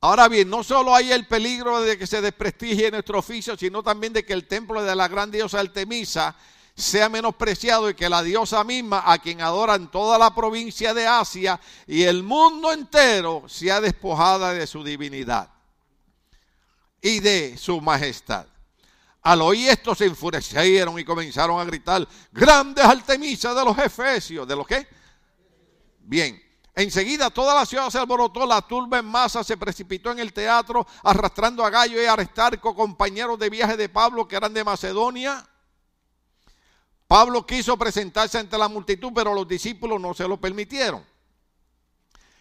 Ahora 0.00 0.26
bien, 0.26 0.48
no 0.48 0.64
solo 0.64 0.94
hay 0.94 1.12
el 1.12 1.26
peligro 1.26 1.82
de 1.82 1.98
que 1.98 2.06
se 2.06 2.22
desprestigie 2.22 2.90
nuestro 2.90 3.18
oficio, 3.18 3.54
sino 3.54 3.82
también 3.82 4.14
de 4.14 4.24
que 4.24 4.32
el 4.32 4.48
templo 4.48 4.82
de 4.82 4.96
la 4.96 5.06
gran 5.06 5.30
diosa 5.30 5.60
Artemisa 5.60 6.34
sea 6.74 7.10
menospreciado 7.10 7.90
y 7.90 7.94
que 7.94 8.08
la 8.08 8.22
diosa 8.22 8.64
misma, 8.64 9.02
a 9.04 9.18
quien 9.18 9.42
adoran 9.42 9.90
toda 9.90 10.16
la 10.16 10.34
provincia 10.34 10.94
de 10.94 11.06
Asia 11.06 11.60
y 11.86 12.04
el 12.04 12.22
mundo 12.22 12.72
entero, 12.72 13.44
sea 13.48 13.82
despojada 13.82 14.54
de 14.54 14.66
su 14.66 14.82
divinidad 14.82 15.50
y 17.02 17.20
de 17.20 17.58
su 17.58 17.82
majestad. 17.82 18.46
Al 19.20 19.42
oír 19.42 19.68
esto 19.68 19.94
se 19.94 20.06
enfurecieron 20.06 20.98
y 20.98 21.04
comenzaron 21.04 21.60
a 21.60 21.64
gritar, 21.64 22.08
grandes 22.32 22.82
Artemisas 22.82 23.54
de 23.54 23.62
los 23.66 23.76
Efesios, 23.76 24.48
¿de 24.48 24.56
los 24.56 24.66
qué? 24.66 24.97
Bien, 26.08 26.42
enseguida 26.74 27.28
toda 27.28 27.54
la 27.54 27.66
ciudad 27.66 27.90
se 27.90 27.98
alborotó, 27.98 28.46
la 28.46 28.62
turba 28.62 28.98
en 28.98 29.04
masa 29.04 29.44
se 29.44 29.58
precipitó 29.58 30.10
en 30.10 30.18
el 30.18 30.32
teatro, 30.32 30.86
arrastrando 31.02 31.62
a 31.62 31.68
Gallo 31.68 32.02
y 32.02 32.06
a 32.06 32.14
Aristarco, 32.14 32.74
compañeros 32.74 33.38
de 33.38 33.50
viaje 33.50 33.76
de 33.76 33.90
Pablo 33.90 34.26
que 34.26 34.36
eran 34.36 34.54
de 34.54 34.64
Macedonia. 34.64 35.46
Pablo 37.06 37.44
quiso 37.44 37.76
presentarse 37.76 38.38
ante 38.38 38.56
la 38.56 38.68
multitud, 38.68 39.12
pero 39.14 39.34
los 39.34 39.46
discípulos 39.46 40.00
no 40.00 40.14
se 40.14 40.26
lo 40.26 40.40
permitieron. 40.40 41.04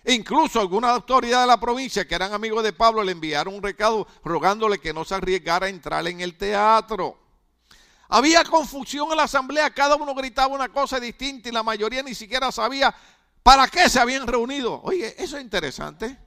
Incluso 0.06 0.62
algunas 0.62 0.91
autoridades 0.91 1.43
de 1.43 1.47
la 1.47 1.60
provincia 1.60 2.08
que 2.08 2.15
eran 2.15 2.32
amigos 2.32 2.63
de 2.63 2.71
Pablo 2.71 3.03
le 3.03 3.12
enviaron 3.12 3.53
un 3.53 3.62
recado 3.62 4.08
rogándole 4.23 4.80
que 4.80 4.93
no 4.93 5.03
se 5.03 5.15
arriesgara 5.15 5.65
a 5.65 5.69
entrar 5.69 6.08
en 6.08 6.21
el 6.21 6.38
teatro. 6.38 7.19
Había 8.08 8.45
confusión 8.45 9.12
en 9.12 9.17
la 9.17 9.23
asamblea, 9.23 9.69
cada 9.73 9.95
uno 9.95 10.15
gritaba 10.15 10.56
una 10.56 10.69
cosa 10.69 11.01
distinta 11.01 11.49
y 11.49 11.51
la 11.51 11.63
mayoría 11.63 12.01
ni 12.01 12.15
siquiera 12.15 12.49
sabía 12.53 12.95
¿Para 13.47 13.69
qué 13.69 13.88
se 13.88 13.97
habían 13.97 14.27
reunido? 14.27 14.81
Oye, 14.83 15.15
eso 15.17 15.38
es 15.38 15.41
interesante. 15.41 16.05
Eh, 16.05 16.17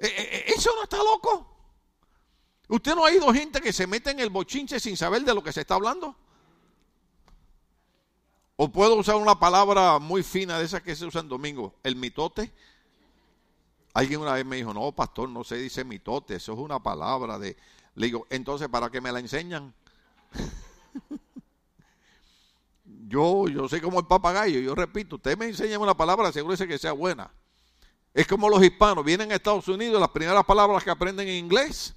eh, 0.00 0.28
eh, 0.32 0.44
¿Eso 0.48 0.74
no 0.74 0.82
está 0.82 0.96
loco? 0.96 1.56
¿Usted 2.66 2.96
no 2.96 3.02
ha 3.02 3.10
oído 3.10 3.32
gente 3.32 3.60
que 3.60 3.72
se 3.72 3.86
mete 3.86 4.10
en 4.10 4.18
el 4.18 4.28
bochinche 4.28 4.80
sin 4.80 4.96
saber 4.96 5.22
de 5.22 5.32
lo 5.32 5.40
que 5.40 5.52
se 5.52 5.60
está 5.60 5.76
hablando? 5.76 6.16
O 8.56 8.72
puedo 8.72 8.96
usar 8.96 9.14
una 9.14 9.38
palabra 9.38 10.00
muy 10.00 10.24
fina 10.24 10.58
de 10.58 10.64
esas 10.64 10.82
que 10.82 10.96
se 10.96 11.06
usan 11.06 11.28
domingo, 11.28 11.76
el 11.84 11.94
mitote. 11.94 12.52
Alguien 13.92 14.20
una 14.20 14.32
vez 14.32 14.44
me 14.44 14.56
dijo, 14.56 14.74
no, 14.74 14.90
pastor, 14.90 15.28
no 15.28 15.44
se 15.44 15.58
dice 15.58 15.84
mitote, 15.84 16.34
eso 16.34 16.54
es 16.54 16.58
una 16.58 16.82
palabra 16.82 17.38
de... 17.38 17.56
Le 17.94 18.06
digo, 18.06 18.26
entonces, 18.30 18.66
¿para 18.68 18.90
qué 18.90 19.00
me 19.00 19.12
la 19.12 19.20
enseñan? 19.20 19.72
Yo, 23.06 23.48
yo 23.48 23.68
soy 23.68 23.80
como 23.80 24.00
el 24.00 24.06
papagayo, 24.06 24.60
yo 24.60 24.74
repito, 24.74 25.16
usted 25.16 25.36
me 25.36 25.46
enseña 25.46 25.78
una 25.78 25.94
palabra, 25.94 26.28
asegúrese 26.28 26.66
que 26.66 26.78
sea 26.78 26.92
buena. 26.92 27.30
Es 28.14 28.26
como 28.26 28.48
los 28.48 28.62
hispanos, 28.62 29.04
vienen 29.04 29.30
a 29.30 29.34
Estados 29.34 29.68
Unidos, 29.68 30.00
las 30.00 30.10
primeras 30.10 30.44
palabras 30.44 30.82
que 30.82 30.90
aprenden 30.90 31.28
en 31.28 31.34
inglés, 31.34 31.94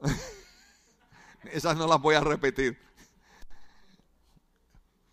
esas 1.52 1.76
no 1.76 1.86
las 1.86 2.00
voy 2.00 2.16
a 2.16 2.20
repetir. 2.20 2.78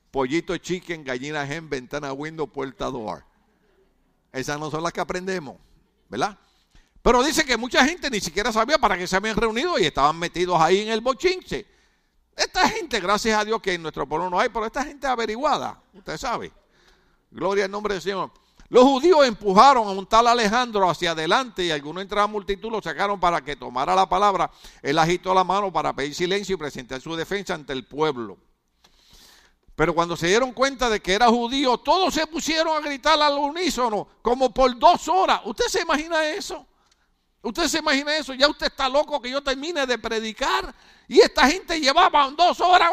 Pollito 0.09 0.57
chicken, 0.57 1.03
gallina 1.03 1.45
gen, 1.45 1.69
ventana 1.69 2.13
window, 2.13 2.47
puerta 2.47 2.85
door. 2.85 3.25
Esas 4.31 4.59
no 4.59 4.71
son 4.71 4.81
las 4.81 4.93
que 4.93 5.01
aprendemos, 5.01 5.57
¿verdad? 6.09 6.37
Pero 7.01 7.21
dice 7.23 7.45
que 7.45 7.57
mucha 7.57 7.85
gente 7.85 8.09
ni 8.09 8.19
siquiera 8.19 8.51
sabía 8.51 8.79
para 8.79 8.97
qué 8.97 9.05
se 9.05 9.15
habían 9.15 9.35
reunido 9.35 9.77
y 9.77 9.85
estaban 9.85 10.17
metidos 10.17 10.59
ahí 10.59 10.79
en 10.79 10.89
el 10.89 11.01
bochinche. 11.01 11.74
Esta 12.35 12.67
gente, 12.69 12.99
gracias 12.99 13.39
a 13.39 13.45
Dios 13.45 13.61
que 13.61 13.73
en 13.73 13.81
nuestro 13.81 14.07
pueblo 14.07 14.29
no 14.29 14.39
hay, 14.39 14.49
pero 14.49 14.65
esta 14.65 14.83
gente 14.83 15.07
averiguada, 15.07 15.81
usted 15.93 16.17
sabe. 16.17 16.51
Gloria 17.31 17.65
al 17.65 17.71
nombre 17.71 17.93
del 17.93 18.03
Señor. 18.03 18.31
Los 18.67 18.83
judíos 18.83 19.25
empujaron 19.25 19.87
a 19.87 19.91
un 19.91 20.07
tal 20.07 20.27
Alejandro 20.27 20.89
hacia 20.89 21.11
adelante 21.11 21.63
y 21.63 21.71
algunos 21.71 22.01
entre 22.01 22.17
la 22.17 22.27
multitud 22.27 22.71
lo 22.71 22.81
sacaron 22.81 23.19
para 23.19 23.41
que 23.41 23.55
tomara 23.55 23.93
la 23.93 24.09
palabra. 24.09 24.49
Él 24.81 24.97
agitó 24.97 25.33
la 25.33 25.43
mano 25.43 25.71
para 25.71 25.93
pedir 25.93 26.15
silencio 26.15 26.55
y 26.55 26.57
presentar 26.57 26.99
su 26.99 27.15
defensa 27.15 27.53
ante 27.53 27.73
el 27.73 27.85
pueblo. 27.85 28.37
Pero 29.75 29.93
cuando 29.93 30.17
se 30.17 30.27
dieron 30.27 30.53
cuenta 30.53 30.89
de 30.89 31.01
que 31.01 31.13
era 31.13 31.27
judío, 31.27 31.77
todos 31.77 32.13
se 32.13 32.25
pusieron 32.25 32.75
a 32.75 32.79
gritar 32.79 33.21
al 33.21 33.37
unísono, 33.37 34.07
como 34.21 34.53
por 34.53 34.77
dos 34.79 35.07
horas. 35.09 35.41
¿Usted 35.45 35.65
se 35.65 35.81
imagina 35.81 36.25
eso? 36.25 36.65
¿Usted 37.41 37.67
se 37.67 37.79
imagina 37.79 38.15
eso? 38.15 38.33
Ya 38.33 38.47
usted 38.47 38.67
está 38.67 38.89
loco 38.89 39.21
que 39.21 39.29
yo 39.29 39.43
termine 39.43 39.85
de 39.85 39.99
predicar 39.99 40.73
y 41.07 41.19
esta 41.19 41.47
gente 41.47 41.79
llevaba 41.79 42.29
dos 42.31 42.59
horas. 42.61 42.91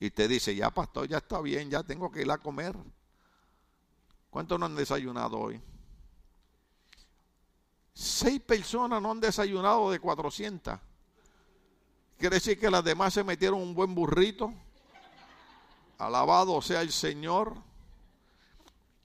Y 0.00 0.10
te 0.10 0.28
dice, 0.28 0.54
ya 0.54 0.70
pastor, 0.70 1.08
ya 1.08 1.18
está 1.18 1.40
bien, 1.40 1.70
ya 1.70 1.82
tengo 1.82 2.10
que 2.10 2.22
ir 2.22 2.30
a 2.30 2.38
comer. 2.38 2.76
¿Cuántos 4.30 4.58
no 4.58 4.66
han 4.66 4.74
desayunado 4.74 5.38
hoy? 5.38 5.62
Seis 7.94 8.40
personas 8.40 9.00
no 9.00 9.12
han 9.12 9.20
desayunado 9.20 9.90
de 9.90 10.00
400. 10.00 10.78
Quiere 12.18 12.36
decir 12.36 12.58
que 12.58 12.70
las 12.70 12.82
demás 12.82 13.14
se 13.14 13.22
metieron 13.22 13.60
un 13.60 13.74
buen 13.74 13.94
burrito. 13.94 14.52
Alabado 15.98 16.60
sea 16.60 16.80
el 16.80 16.90
Señor. 16.90 17.54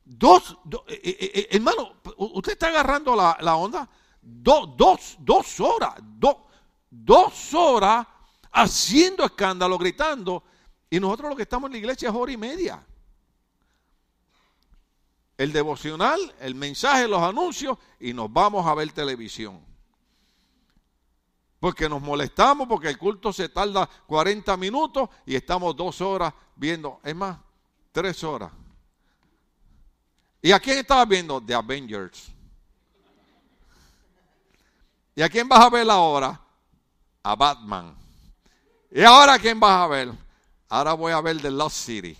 Dos, 0.03 0.57
eh, 0.87 0.99
eh, 1.03 1.31
eh, 1.35 1.47
hermano, 1.51 1.93
usted 2.17 2.53
está 2.53 2.67
agarrando 2.69 3.15
la, 3.15 3.55
onda. 3.55 3.87
Dos, 4.21 5.17
dos 5.19 5.59
horas, 5.59 5.95
dos 6.89 7.53
horas 7.53 8.07
haciendo 8.51 9.25
escándalo, 9.25 9.77
gritando. 9.77 10.43
Y 10.89 10.99
nosotros 10.99 11.29
lo 11.29 11.35
que 11.35 11.43
estamos 11.43 11.67
en 11.67 11.73
la 11.73 11.77
iglesia 11.77 12.09
es 12.09 12.15
hora 12.15 12.31
y 12.31 12.37
media. 12.37 12.85
El 15.37 15.53
devocional, 15.53 16.19
el 16.41 16.55
mensaje, 16.55 17.07
los 17.07 17.21
anuncios 17.21 17.77
y 17.99 18.13
nos 18.13 18.31
vamos 18.31 18.65
a 18.65 18.73
ver 18.73 18.91
televisión. 18.91 19.63
Porque 21.59 21.87
nos 21.87 22.01
molestamos, 22.01 22.67
porque 22.67 22.89
el 22.89 22.97
culto 22.97 23.31
se 23.31 23.49
tarda 23.49 23.89
40 24.07 24.55
minutos 24.57 25.09
y 25.25 25.35
estamos 25.35 25.75
dos 25.75 26.01
horas 26.01 26.33
viendo, 26.55 26.99
es 27.03 27.15
más, 27.15 27.37
tres 27.91 28.23
horas. 28.23 28.51
¿Y 30.41 30.51
a 30.51 30.59
quién 30.59 30.77
estabas 30.79 31.07
viendo? 31.07 31.41
The 31.41 31.53
Avengers. 31.53 32.31
¿Y 35.19 35.21
a 35.21 35.27
quién 35.27 35.49
vas 35.49 35.59
a 35.59 35.69
ver 35.69 35.89
ahora? 35.89 36.39
A 37.23 37.35
Batman. 37.35 37.93
¿Y 38.89 39.01
ahora 39.01 39.33
a 39.33 39.39
quién 39.39 39.59
vas 39.59 39.83
a 39.83 39.87
ver? 39.87 40.13
Ahora 40.69 40.93
voy 40.93 41.11
a 41.11 41.19
ver 41.19 41.41
The 41.41 41.51
Lost 41.51 41.75
City. 41.75 42.17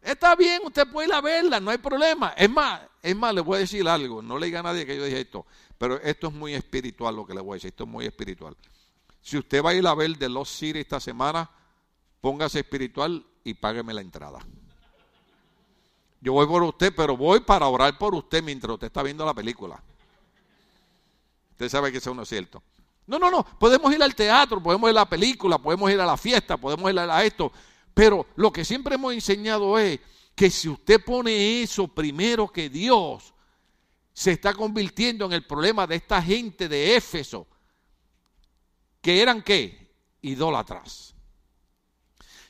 está 0.00 0.34
bien, 0.36 0.62
usted 0.64 0.90
puede 0.90 1.08
ir 1.08 1.12
a 1.12 1.20
verla, 1.20 1.60
no 1.60 1.70
hay 1.70 1.76
problema. 1.76 2.32
Es 2.34 2.48
más, 2.48 2.80
es 3.02 3.14
más, 3.14 3.34
le 3.34 3.42
voy 3.42 3.56
a 3.56 3.58
decir 3.58 3.86
algo. 3.86 4.22
No 4.22 4.38
le 4.38 4.46
diga 4.46 4.60
a 4.60 4.62
nadie 4.62 4.86
que 4.86 4.96
yo 4.96 5.04
dije 5.04 5.20
esto. 5.20 5.44
Pero 5.76 6.00
esto 6.00 6.28
es 6.28 6.32
muy 6.32 6.54
espiritual 6.54 7.14
lo 7.14 7.26
que 7.26 7.34
le 7.34 7.42
voy 7.42 7.52
a 7.52 7.56
decir. 7.56 7.68
Esto 7.68 7.84
es 7.84 7.90
muy 7.90 8.06
espiritual. 8.06 8.56
Si 9.20 9.36
usted 9.36 9.62
va 9.62 9.72
a 9.72 9.74
ir 9.74 9.86
a 9.86 9.94
ver 9.94 10.16
The 10.16 10.30
Lost 10.30 10.58
City 10.58 10.78
esta 10.78 10.98
semana, 10.98 11.50
póngase 12.22 12.60
espiritual 12.60 13.22
y 13.44 13.52
págueme 13.52 13.92
la 13.92 14.00
entrada. 14.00 14.38
Yo 16.22 16.32
voy 16.32 16.46
por 16.46 16.62
usted, 16.62 16.94
pero 16.96 17.18
voy 17.18 17.40
para 17.40 17.66
orar 17.66 17.98
por 17.98 18.14
usted 18.14 18.42
mientras 18.42 18.72
usted 18.72 18.86
está 18.86 19.02
viendo 19.02 19.26
la 19.26 19.34
película. 19.34 19.78
Usted 21.56 21.70
sabe 21.70 21.90
que 21.90 21.98
eso 21.98 22.14
no 22.14 22.22
es 22.22 22.28
cierto. 22.28 22.62
No, 23.06 23.18
no, 23.18 23.30
no. 23.30 23.42
Podemos 23.58 23.90
ir 23.94 24.02
al 24.02 24.14
teatro, 24.14 24.62
podemos 24.62 24.90
ir 24.90 24.96
a 24.96 25.00
la 25.00 25.08
película, 25.08 25.56
podemos 25.56 25.90
ir 25.90 25.98
a 25.98 26.04
la 26.04 26.18
fiesta, 26.18 26.58
podemos 26.58 26.92
ir 26.92 26.98
a 26.98 27.24
esto. 27.24 27.50
Pero 27.94 28.26
lo 28.36 28.52
que 28.52 28.62
siempre 28.62 28.96
hemos 28.96 29.14
enseñado 29.14 29.78
es 29.78 29.98
que 30.34 30.50
si 30.50 30.68
usted 30.68 31.02
pone 31.02 31.62
eso 31.62 31.88
primero 31.88 32.48
que 32.48 32.68
Dios, 32.68 33.32
se 34.12 34.32
está 34.32 34.52
convirtiendo 34.52 35.24
en 35.24 35.32
el 35.32 35.46
problema 35.46 35.86
de 35.86 35.96
esta 35.96 36.20
gente 36.20 36.68
de 36.68 36.94
Éfeso, 36.94 37.46
que 39.00 39.22
eran 39.22 39.42
qué? 39.42 39.94
Idólatras. 40.20 41.15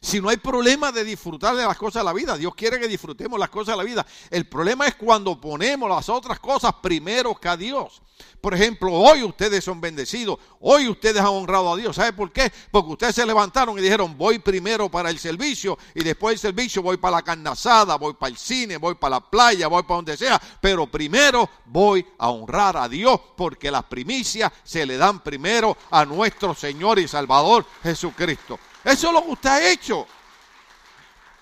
Si 0.01 0.20
no 0.20 0.28
hay 0.28 0.36
problema 0.36 0.92
de 0.92 1.05
disfrutar 1.05 1.57
de 1.57 1.64
las 1.64 1.76
cosas 1.76 2.03
de 2.03 2.05
la 2.05 2.12
vida, 2.12 2.36
Dios 2.36 2.55
quiere 2.55 2.78
que 2.78 2.88
disfrutemos 2.88 3.38
las 3.38 3.49
cosas 3.49 3.74
de 3.74 3.78
la 3.78 3.84
vida. 3.84 4.07
El 4.30 4.47
problema 4.49 4.86
es 4.86 4.94
cuando 4.94 5.40
ponemos 5.40 5.88
las 5.88 6.09
otras 6.09 6.38
cosas 6.38 6.74
primero 6.82 7.34
que 7.34 7.49
a 7.49 7.57
Dios. 7.57 8.03
Por 8.40 8.55
ejemplo, 8.55 8.92
hoy 8.92 9.22
ustedes 9.22 9.64
son 9.64 9.80
bendecidos, 9.80 10.38
hoy 10.61 10.88
ustedes 10.88 11.20
han 11.20 11.26
honrado 11.26 11.72
a 11.72 11.76
Dios. 11.76 11.97
¿Sabe 11.97 12.12
por 12.12 12.30
qué? 12.32 12.53
Porque 12.70 12.92
ustedes 12.92 13.14
se 13.14 13.26
levantaron 13.26 13.78
y 13.78 13.82
dijeron, 13.82 14.16
voy 14.16 14.38
primero 14.38 14.88
para 14.88 15.11
el 15.11 15.18
servicio 15.18 15.76
y 15.94 16.05
después 16.05 16.34
del 16.34 16.38
servicio 16.51 16.82
voy 16.82 16.97
para 16.97 17.16
la 17.16 17.22
carne 17.22 17.51
voy 17.99 18.14
para 18.14 18.30
el 18.30 18.36
cine, 18.36 18.76
voy 18.76 18.94
para 18.94 19.16
la 19.16 19.20
playa, 19.20 19.68
voy 19.68 19.82
para 19.82 19.97
donde 19.97 20.16
sea, 20.16 20.40
pero 20.61 20.86
primero 20.86 21.49
voy 21.66 22.07
a 22.18 22.30
honrar 22.30 22.76
a 22.76 22.88
Dios 22.88 23.20
porque 23.36 23.70
las 23.70 23.84
primicias 23.84 24.53
se 24.62 24.86
le 24.86 24.97
dan 24.97 25.22
primero 25.22 25.76
a 25.90 26.05
nuestro 26.05 26.55
Señor 26.55 26.99
y 26.99 27.09
Salvador 27.09 27.66
Jesucristo. 27.82 28.59
Eso 28.87 29.09
es 29.09 29.12
lo 29.12 29.24
que 29.24 29.30
usted 29.32 29.51
ha 29.51 29.68
hecho. 29.72 30.07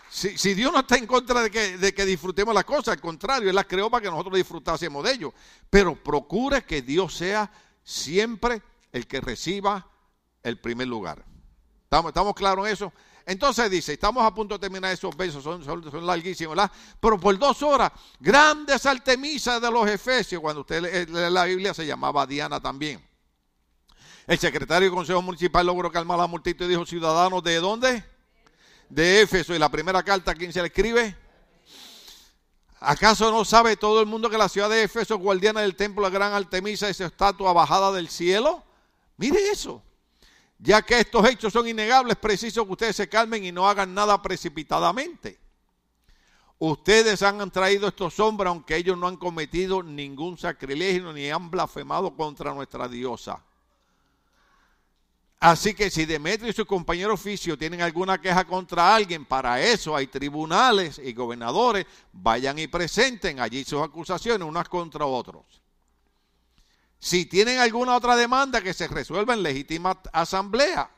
Si, 0.08 0.54
Dios 0.54 0.72
no 0.72 0.78
está 0.78 0.96
en 0.96 1.06
contra 1.06 1.42
de 1.42 1.50
que, 1.50 1.76
de 1.76 1.92
que, 1.92 2.06
disfrutemos 2.06 2.54
las 2.54 2.64
cosas, 2.64 2.94
al 2.94 3.00
contrario, 3.02 3.50
Él 3.50 3.54
las 3.54 3.66
creó 3.66 3.90
para 3.90 4.00
que 4.00 4.10
nosotros 4.10 4.34
disfrutásemos 4.36 5.04
de 5.04 5.12
ello. 5.12 5.34
Pero 5.68 5.94
procure 5.94 6.64
que 6.64 6.80
Dios 6.80 7.14
sea 7.14 7.50
siempre 7.82 8.62
el 8.92 9.06
que 9.06 9.20
reciba 9.20 9.86
el 10.42 10.58
primer 10.58 10.88
lugar. 10.88 11.22
¿Estamos, 11.82 12.34
claros 12.34 12.66
en 12.66 12.72
eso? 12.72 12.92
Entonces 13.26 13.70
dice, 13.70 13.92
estamos 13.92 14.24
a 14.24 14.32
punto 14.32 14.54
de 14.54 14.60
terminar 14.60 14.92
esos 14.92 15.14
versos, 15.14 15.44
son, 15.44 15.62
son, 15.62 16.06
larguísimos, 16.06 16.56
¿verdad? 16.56 16.72
Pero 16.98 17.20
por 17.20 17.38
dos 17.38 17.62
horas, 17.62 17.92
grandes 18.20 18.86
artemisas 18.86 19.60
de 19.60 19.70
los 19.70 19.86
Efesios, 19.86 20.40
cuando 20.40 20.62
usted 20.62 20.80
lee 20.80 21.30
la 21.30 21.44
Biblia 21.44 21.74
se 21.74 21.84
llamaba 21.84 22.26
Diana 22.26 22.58
también. 22.58 23.13
El 24.26 24.38
secretario 24.38 24.88
del 24.88 24.96
Consejo 24.96 25.20
Municipal 25.20 25.66
logró 25.66 25.92
calmar 25.92 26.18
la 26.18 26.26
multitud 26.26 26.64
y 26.64 26.68
dijo, 26.68 26.86
ciudadanos, 26.86 27.42
¿de 27.42 27.56
dónde? 27.56 28.02
De 28.88 29.20
Éfeso. 29.20 29.54
Y 29.54 29.58
la 29.58 29.68
primera 29.68 30.02
carta, 30.02 30.30
¿a 30.30 30.34
quién 30.34 30.52
se 30.52 30.60
le 30.60 30.68
escribe? 30.68 31.14
¿Acaso 32.80 33.30
no 33.30 33.44
sabe 33.44 33.76
todo 33.76 34.00
el 34.00 34.06
mundo 34.06 34.30
que 34.30 34.38
la 34.38 34.48
ciudad 34.48 34.70
de 34.70 34.82
Éfeso, 34.82 35.18
guardiana 35.18 35.60
del 35.60 35.76
templo 35.76 36.04
de 36.04 36.10
gran 36.10 36.32
Artemisa, 36.32 36.88
es 36.88 37.00
estatua 37.00 37.52
bajada 37.52 37.92
del 37.92 38.08
cielo? 38.08 38.62
Mire 39.18 39.50
eso. 39.50 39.82
Ya 40.58 40.80
que 40.80 41.00
estos 41.00 41.28
hechos 41.28 41.52
son 41.52 41.68
innegables, 41.68 42.12
es 42.12 42.18
preciso 42.18 42.64
que 42.64 42.72
ustedes 42.72 42.96
se 42.96 43.08
calmen 43.08 43.44
y 43.44 43.52
no 43.52 43.68
hagan 43.68 43.92
nada 43.92 44.22
precipitadamente. 44.22 45.38
Ustedes 46.58 47.22
han 47.22 47.50
traído 47.50 47.88
estos 47.88 48.18
hombres, 48.20 48.48
aunque 48.48 48.76
ellos 48.76 48.96
no 48.96 49.06
han 49.06 49.16
cometido 49.16 49.82
ningún 49.82 50.38
sacrilegio 50.38 51.12
ni 51.12 51.28
han 51.30 51.50
blasfemado 51.50 52.16
contra 52.16 52.54
nuestra 52.54 52.88
diosa. 52.88 53.44
Así 55.44 55.74
que 55.74 55.90
si 55.90 56.06
Demetrio 56.06 56.48
y 56.48 56.54
su 56.54 56.64
compañero 56.64 57.12
oficio 57.12 57.58
tienen 57.58 57.82
alguna 57.82 58.18
queja 58.18 58.46
contra 58.46 58.94
alguien, 58.94 59.26
para 59.26 59.60
eso 59.60 59.94
hay 59.94 60.06
tribunales 60.06 60.98
y 60.98 61.12
gobernadores, 61.12 61.84
vayan 62.14 62.58
y 62.58 62.66
presenten 62.66 63.38
allí 63.38 63.62
sus 63.62 63.82
acusaciones 63.82 64.48
unas 64.48 64.70
contra 64.70 65.04
otros. 65.04 65.44
Si 66.98 67.26
tienen 67.26 67.58
alguna 67.58 67.94
otra 67.94 68.16
demanda 68.16 68.62
que 68.62 68.72
se 68.72 68.88
resuelva 68.88 69.34
en 69.34 69.42
legítima 69.42 70.00
asamblea. 70.14 70.88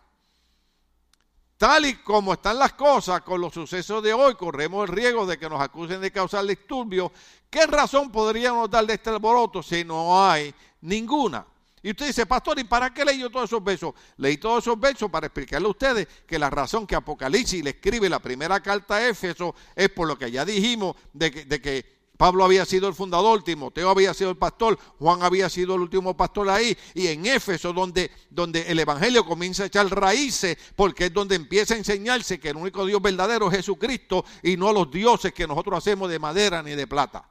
Tal 1.56 1.86
y 1.86 1.96
como 1.96 2.34
están 2.34 2.60
las 2.60 2.74
cosas 2.74 3.22
con 3.22 3.40
los 3.40 3.52
sucesos 3.52 4.00
de 4.00 4.12
hoy, 4.12 4.36
corremos 4.36 4.88
el 4.88 4.94
riesgo 4.94 5.26
de 5.26 5.40
que 5.40 5.50
nos 5.50 5.60
acusen 5.60 6.00
de 6.00 6.12
causar 6.12 6.46
disturbios. 6.46 7.10
¿Qué 7.50 7.66
razón 7.66 8.12
podríamos 8.12 8.70
dar 8.70 8.86
de 8.86 8.94
este 8.94 9.10
alboroto 9.10 9.60
si 9.60 9.82
no 9.82 10.24
hay 10.24 10.54
ninguna? 10.82 11.44
Y 11.86 11.90
usted 11.90 12.08
dice, 12.08 12.26
pastor, 12.26 12.58
¿y 12.58 12.64
para 12.64 12.92
qué 12.92 13.04
leí 13.04 13.20
yo 13.20 13.30
todos 13.30 13.48
esos 13.48 13.62
versos? 13.62 13.94
Leí 14.16 14.38
todos 14.38 14.64
esos 14.64 14.80
versos 14.80 15.08
para 15.08 15.28
explicarle 15.28 15.68
a 15.68 15.70
ustedes 15.70 16.08
que 16.26 16.36
la 16.36 16.50
razón 16.50 16.84
que 16.84 16.96
Apocalipsis 16.96 17.62
le 17.62 17.70
escribe 17.70 18.08
la 18.08 18.18
primera 18.18 18.58
carta 18.58 18.96
a 18.96 19.06
Éfeso 19.06 19.54
es 19.76 19.88
por 19.90 20.08
lo 20.08 20.18
que 20.18 20.28
ya 20.28 20.44
dijimos 20.44 20.96
de 21.12 21.30
que, 21.30 21.96
Pablo 22.16 22.44
había 22.44 22.64
sido 22.64 22.88
el 22.88 22.94
fundador, 22.94 23.44
Timoteo 23.44 23.88
había 23.88 24.14
sido 24.14 24.30
el 24.30 24.36
pastor, 24.36 24.76
Juan 24.98 25.22
había 25.22 25.48
sido 25.48 25.76
el 25.76 25.82
último 25.82 26.16
pastor 26.16 26.48
ahí, 26.48 26.76
y 26.94 27.06
en 27.06 27.24
Éfeso, 27.24 27.72
donde, 27.72 28.10
donde 28.30 28.62
el 28.62 28.80
Evangelio 28.80 29.24
comienza 29.24 29.62
a 29.62 29.66
echar 29.66 29.86
raíces, 29.88 30.58
porque 30.74 31.04
es 31.04 31.12
donde 31.12 31.36
empieza 31.36 31.74
a 31.74 31.76
enseñarse 31.76 32.40
que 32.40 32.48
el 32.48 32.56
único 32.56 32.84
Dios 32.84 33.00
verdadero 33.00 33.48
es 33.48 33.58
Jesucristo 33.58 34.24
y 34.42 34.56
no 34.56 34.72
los 34.72 34.90
dioses 34.90 35.32
que 35.32 35.46
nosotros 35.46 35.78
hacemos 35.78 36.10
de 36.10 36.18
madera 36.18 36.64
ni 36.64 36.72
de 36.72 36.88
plata. 36.88 37.28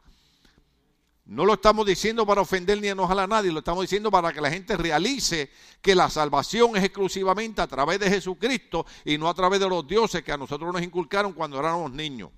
No 1.25 1.43
lo 1.43 1.55
estamos 1.55 1.87
diciendo 1.87 2.23
para 2.23 2.41
ofender 2.41 2.79
ni 2.79 2.87
enojar 2.87 3.17
a 3.17 3.25
nadie, 3.25 3.51
lo 3.51 3.59
estamos 3.59 3.81
diciendo 3.81 4.11
para 4.11 4.31
que 4.31 4.39
la 4.39 4.51
gente 4.51 4.77
realice 4.77 5.49
que 5.81 5.95
la 5.95 6.07
salvación 6.09 6.77
es 6.77 6.83
exclusivamente 6.83 7.61
a 7.61 7.67
través 7.67 7.99
de 7.99 8.09
Jesucristo 8.09 8.85
y 9.03 9.17
no 9.17 9.27
a 9.27 9.33
través 9.33 9.59
de 9.59 9.67
los 9.67 9.87
dioses 9.87 10.23
que 10.23 10.31
a 10.31 10.37
nosotros 10.37 10.71
nos 10.71 10.83
inculcaron 10.83 11.33
cuando 11.33 11.57
éramos 11.57 11.91
niños. 11.91 12.29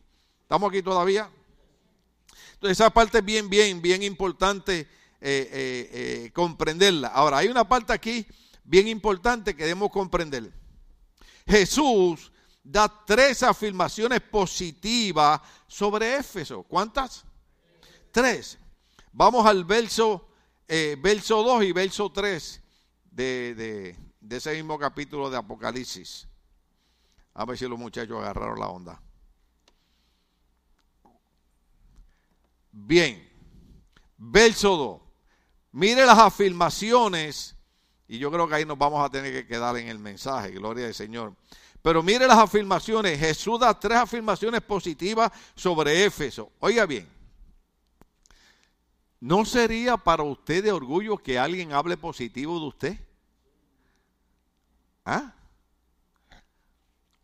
¿Estamos 0.41 0.69
aquí 0.69 0.81
todavía? 0.81 1.29
Entonces 2.53 2.79
esa 2.79 2.89
parte 2.89 3.17
es 3.17 3.25
bien, 3.25 3.49
bien, 3.49 3.81
bien 3.81 4.03
importante 4.03 4.79
eh, 4.79 4.87
eh, 5.19 5.89
eh, 5.91 6.31
comprenderla. 6.31 7.09
Ahora, 7.09 7.39
hay 7.39 7.49
una 7.49 7.67
parte 7.67 7.91
aquí 7.91 8.25
bien 8.63 8.87
importante 8.87 9.53
que 9.53 9.63
debemos 9.63 9.91
comprender. 9.91 10.53
Jesús 11.45 12.31
da 12.63 12.87
tres 13.05 13.43
afirmaciones 13.43 14.21
positivas 14.21 15.41
sobre 15.67 16.15
Éfeso. 16.15 16.63
¿Cuántas? 16.63 17.25
Tres. 18.11 18.57
Vamos 19.17 19.47
al 19.47 19.65
verso, 19.65 20.27
eh, 20.67 20.95
verso 20.99 21.41
2 21.41 21.63
y 21.63 21.71
verso 21.71 22.11
3 22.11 22.61
de, 23.09 23.95
de 24.21 24.37
ese 24.37 24.53
mismo 24.53 24.77
capítulo 24.77 25.27
de 25.31 25.37
Apocalipsis. 25.37 26.27
A 27.33 27.43
ver 27.43 27.57
si 27.57 27.67
los 27.67 27.79
muchachos 27.79 28.15
agarraron 28.21 28.59
la 28.59 28.67
onda. 28.67 29.01
Bien, 32.71 33.27
verso 34.19 34.77
2. 34.77 35.01
Mire 35.71 36.05
las 36.05 36.19
afirmaciones, 36.19 37.55
y 38.07 38.19
yo 38.19 38.31
creo 38.31 38.47
que 38.47 38.53
ahí 38.53 38.65
nos 38.65 38.77
vamos 38.77 39.03
a 39.03 39.09
tener 39.09 39.33
que 39.33 39.47
quedar 39.47 39.75
en 39.77 39.87
el 39.87 39.97
mensaje, 39.97 40.51
gloria 40.51 40.85
al 40.85 40.93
Señor. 40.93 41.33
Pero 41.81 42.03
mire 42.03 42.27
las 42.27 42.37
afirmaciones, 42.37 43.19
Jesús 43.19 43.59
da 43.59 43.79
tres 43.79 43.97
afirmaciones 43.97 44.61
positivas 44.61 45.31
sobre 45.55 46.05
Éfeso. 46.05 46.51
Oiga 46.59 46.85
bien, 46.85 47.16
¿No 49.19 49.45
sería 49.45 49.97
para 49.97 50.23
usted 50.23 50.63
de 50.63 50.71
orgullo 50.71 51.17
que 51.17 51.39
alguien 51.39 51.73
hable 51.73 51.97
positivo 51.97 52.59
de 52.59 52.65
usted? 52.67 52.99
¿Ah? 55.03 55.33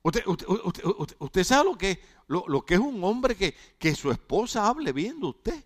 Usted, 0.02 1.44
sabe 1.44 1.70
lo 1.70 1.78
que, 1.78 2.02
lo, 2.28 2.66
que 2.66 2.74
es 2.74 2.80
un 2.80 3.04
hombre 3.04 3.36
que, 3.36 3.56
que 3.78 3.96
su 3.96 4.12
esposa 4.12 4.68
hable 4.68 4.92
bien 4.92 5.20
de 5.20 5.28
usted. 5.28 5.64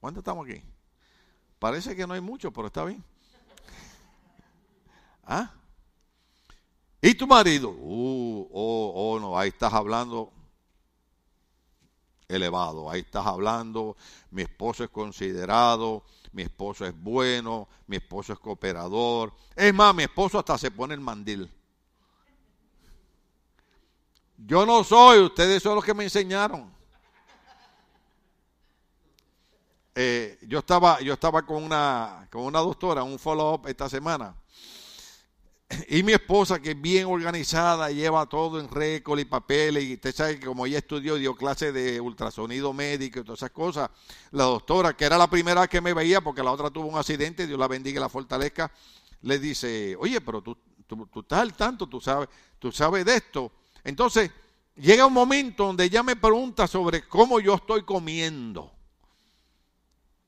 ¿Cuántos 0.00 0.22
estamos 0.22 0.48
aquí? 0.48 0.60
Parece 1.58 1.94
que 1.94 2.06
no 2.06 2.14
hay 2.14 2.20
mucho, 2.20 2.50
pero 2.52 2.66
está 2.66 2.84
bien. 2.84 3.02
¿Ah? 5.24 5.52
¿Y 7.00 7.14
tu 7.14 7.26
marido? 7.26 7.70
Uh, 7.70 8.48
oh, 8.52 8.92
oh, 8.94 9.20
no, 9.20 9.38
ahí 9.38 9.50
estás 9.50 9.72
hablando 9.72 10.32
elevado, 12.28 12.90
ahí 12.90 13.00
estás 13.00 13.26
hablando, 13.26 13.96
mi 14.30 14.42
esposo 14.42 14.84
es 14.84 14.90
considerado, 14.90 16.04
mi 16.32 16.42
esposo 16.42 16.84
es 16.84 16.94
bueno, 17.00 17.68
mi 17.86 17.96
esposo 17.96 18.32
es 18.32 18.38
cooperador. 18.38 19.32
Es 19.54 19.72
más, 19.72 19.94
mi 19.94 20.02
esposo 20.02 20.38
hasta 20.38 20.58
se 20.58 20.70
pone 20.70 20.94
el 20.94 21.00
mandil. 21.00 21.50
Yo 24.36 24.66
no 24.66 24.82
soy, 24.82 25.20
ustedes 25.20 25.62
son 25.62 25.76
los 25.76 25.84
que 25.84 25.94
me 25.94 26.04
enseñaron. 26.04 26.74
Eh, 29.94 30.38
yo 30.42 30.58
estaba, 30.58 31.00
yo 31.00 31.14
estaba 31.14 31.46
con 31.46 31.62
una, 31.62 32.26
con 32.30 32.42
una 32.42 32.58
doctora, 32.58 33.04
un 33.04 33.18
follow-up 33.18 33.68
esta 33.68 33.88
semana. 33.88 34.34
Y 35.88 36.02
mi 36.02 36.12
esposa, 36.12 36.60
que 36.60 36.72
es 36.72 36.80
bien 36.80 37.06
organizada, 37.06 37.90
lleva 37.90 38.26
todo 38.26 38.60
en 38.60 38.68
récord 38.68 39.18
y 39.18 39.24
papeles, 39.24 39.84
y 39.84 39.94
usted 39.94 40.14
sabe 40.14 40.38
que 40.38 40.46
como 40.46 40.66
ella 40.66 40.78
estudió, 40.78 41.16
dio 41.16 41.34
clase 41.34 41.72
de 41.72 42.00
ultrasonido 42.00 42.72
médico 42.72 43.20
y 43.20 43.24
todas 43.24 43.40
esas 43.40 43.50
cosas, 43.50 43.90
la 44.30 44.44
doctora, 44.44 44.94
que 44.94 45.04
era 45.04 45.16
la 45.16 45.28
primera 45.28 45.66
que 45.66 45.80
me 45.80 45.94
veía, 45.94 46.20
porque 46.20 46.42
la 46.42 46.52
otra 46.52 46.70
tuvo 46.70 46.88
un 46.88 46.98
accidente, 46.98 47.46
Dios 47.46 47.58
la 47.58 47.68
bendiga 47.68 47.98
y 47.98 48.00
la 48.00 48.08
fortalezca, 48.08 48.70
le 49.22 49.38
dice, 49.38 49.96
oye, 49.98 50.20
pero 50.20 50.42
tú, 50.42 50.56
tú, 50.86 51.06
tú 51.06 51.20
estás 51.20 51.40
al 51.40 51.54
tanto, 51.54 51.88
tú 51.88 52.00
sabes, 52.00 52.28
tú 52.58 52.70
sabes 52.70 53.04
de 53.04 53.16
esto. 53.16 53.52
Entonces, 53.82 54.30
llega 54.76 55.06
un 55.06 55.14
momento 55.14 55.66
donde 55.66 55.84
ella 55.84 56.02
me 56.02 56.16
pregunta 56.16 56.66
sobre 56.66 57.06
cómo 57.08 57.40
yo 57.40 57.54
estoy 57.54 57.82
comiendo. 57.84 58.70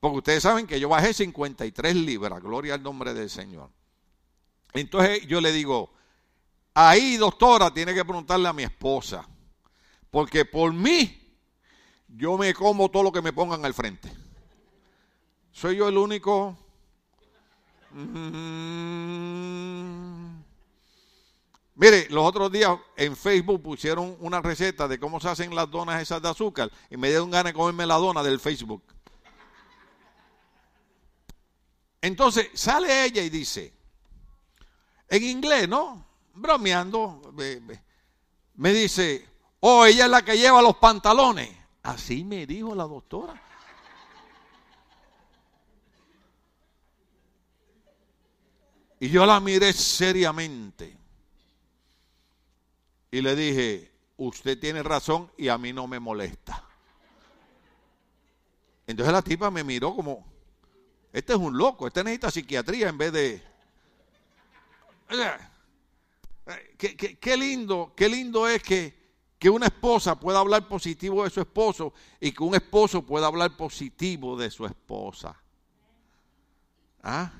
Porque 0.00 0.18
ustedes 0.18 0.42
saben 0.42 0.66
que 0.66 0.80
yo 0.80 0.88
bajé 0.88 1.12
53 1.12 1.94
libras, 1.96 2.42
gloria 2.42 2.74
al 2.74 2.82
nombre 2.82 3.12
del 3.12 3.28
Señor. 3.28 3.70
Entonces 4.72 5.26
yo 5.26 5.40
le 5.40 5.52
digo, 5.52 5.92
ahí 6.74 7.16
doctora 7.16 7.72
tiene 7.72 7.94
que 7.94 8.04
preguntarle 8.04 8.48
a 8.48 8.52
mi 8.52 8.62
esposa, 8.62 9.26
porque 10.10 10.44
por 10.44 10.72
mí 10.72 11.22
yo 12.08 12.36
me 12.36 12.52
como 12.54 12.90
todo 12.90 13.04
lo 13.04 13.12
que 13.12 13.22
me 13.22 13.32
pongan 13.32 13.64
al 13.64 13.74
frente. 13.74 14.12
Soy 15.52 15.76
yo 15.76 15.88
el 15.88 15.96
único... 15.96 16.56
Mm. 17.92 19.36
Mire, 21.78 22.08
los 22.08 22.24
otros 22.24 22.50
días 22.50 22.78
en 22.96 23.14
Facebook 23.14 23.62
pusieron 23.62 24.16
una 24.20 24.40
receta 24.40 24.88
de 24.88 24.98
cómo 24.98 25.20
se 25.20 25.28
hacen 25.28 25.54
las 25.54 25.70
donas 25.70 26.00
esas 26.00 26.22
de 26.22 26.30
azúcar 26.30 26.72
y 26.88 26.96
me 26.96 27.08
dieron 27.08 27.30
ganas 27.30 27.52
de 27.52 27.58
comerme 27.58 27.84
la 27.84 27.96
dona 27.96 28.22
del 28.22 28.40
Facebook. 28.40 28.82
Entonces 32.00 32.48
sale 32.54 33.04
ella 33.04 33.22
y 33.22 33.28
dice, 33.28 33.75
en 35.08 35.22
inglés, 35.22 35.68
¿no? 35.68 36.06
Bromeando, 36.34 37.32
me 38.54 38.72
dice, 38.72 39.26
oh, 39.60 39.84
ella 39.84 40.04
es 40.04 40.10
la 40.10 40.22
que 40.22 40.36
lleva 40.36 40.62
los 40.62 40.76
pantalones. 40.76 41.54
Así 41.82 42.24
me 42.24 42.46
dijo 42.46 42.74
la 42.74 42.84
doctora. 42.84 43.40
Y 48.98 49.08
yo 49.10 49.26
la 49.26 49.40
miré 49.40 49.72
seriamente. 49.72 50.96
Y 53.10 53.20
le 53.20 53.36
dije, 53.36 53.92
usted 54.16 54.58
tiene 54.58 54.82
razón 54.82 55.30
y 55.36 55.48
a 55.48 55.58
mí 55.58 55.72
no 55.72 55.86
me 55.86 56.00
molesta. 56.00 56.64
Entonces 58.86 59.12
la 59.12 59.22
tipa 59.22 59.50
me 59.50 59.64
miró 59.64 59.94
como, 59.94 60.24
este 61.12 61.32
es 61.32 61.38
un 61.38 61.56
loco, 61.56 61.86
este 61.86 62.04
necesita 62.04 62.30
psiquiatría 62.30 62.88
en 62.88 62.98
vez 62.98 63.12
de... 63.12 63.55
Qué, 66.78 67.36
lindo, 67.36 67.92
qué 67.96 68.08
lindo 68.08 68.48
es 68.48 68.62
que, 68.62 68.94
que 69.38 69.50
una 69.50 69.66
esposa 69.66 70.18
pueda 70.18 70.38
hablar 70.40 70.68
positivo 70.68 71.24
de 71.24 71.30
su 71.30 71.40
esposo 71.40 71.92
y 72.20 72.32
que 72.32 72.42
un 72.42 72.54
esposo 72.54 73.02
pueda 73.02 73.26
hablar 73.26 73.56
positivo 73.56 74.36
de 74.36 74.50
su 74.50 74.66
esposa. 74.66 75.40
¿Ah? 77.02 77.32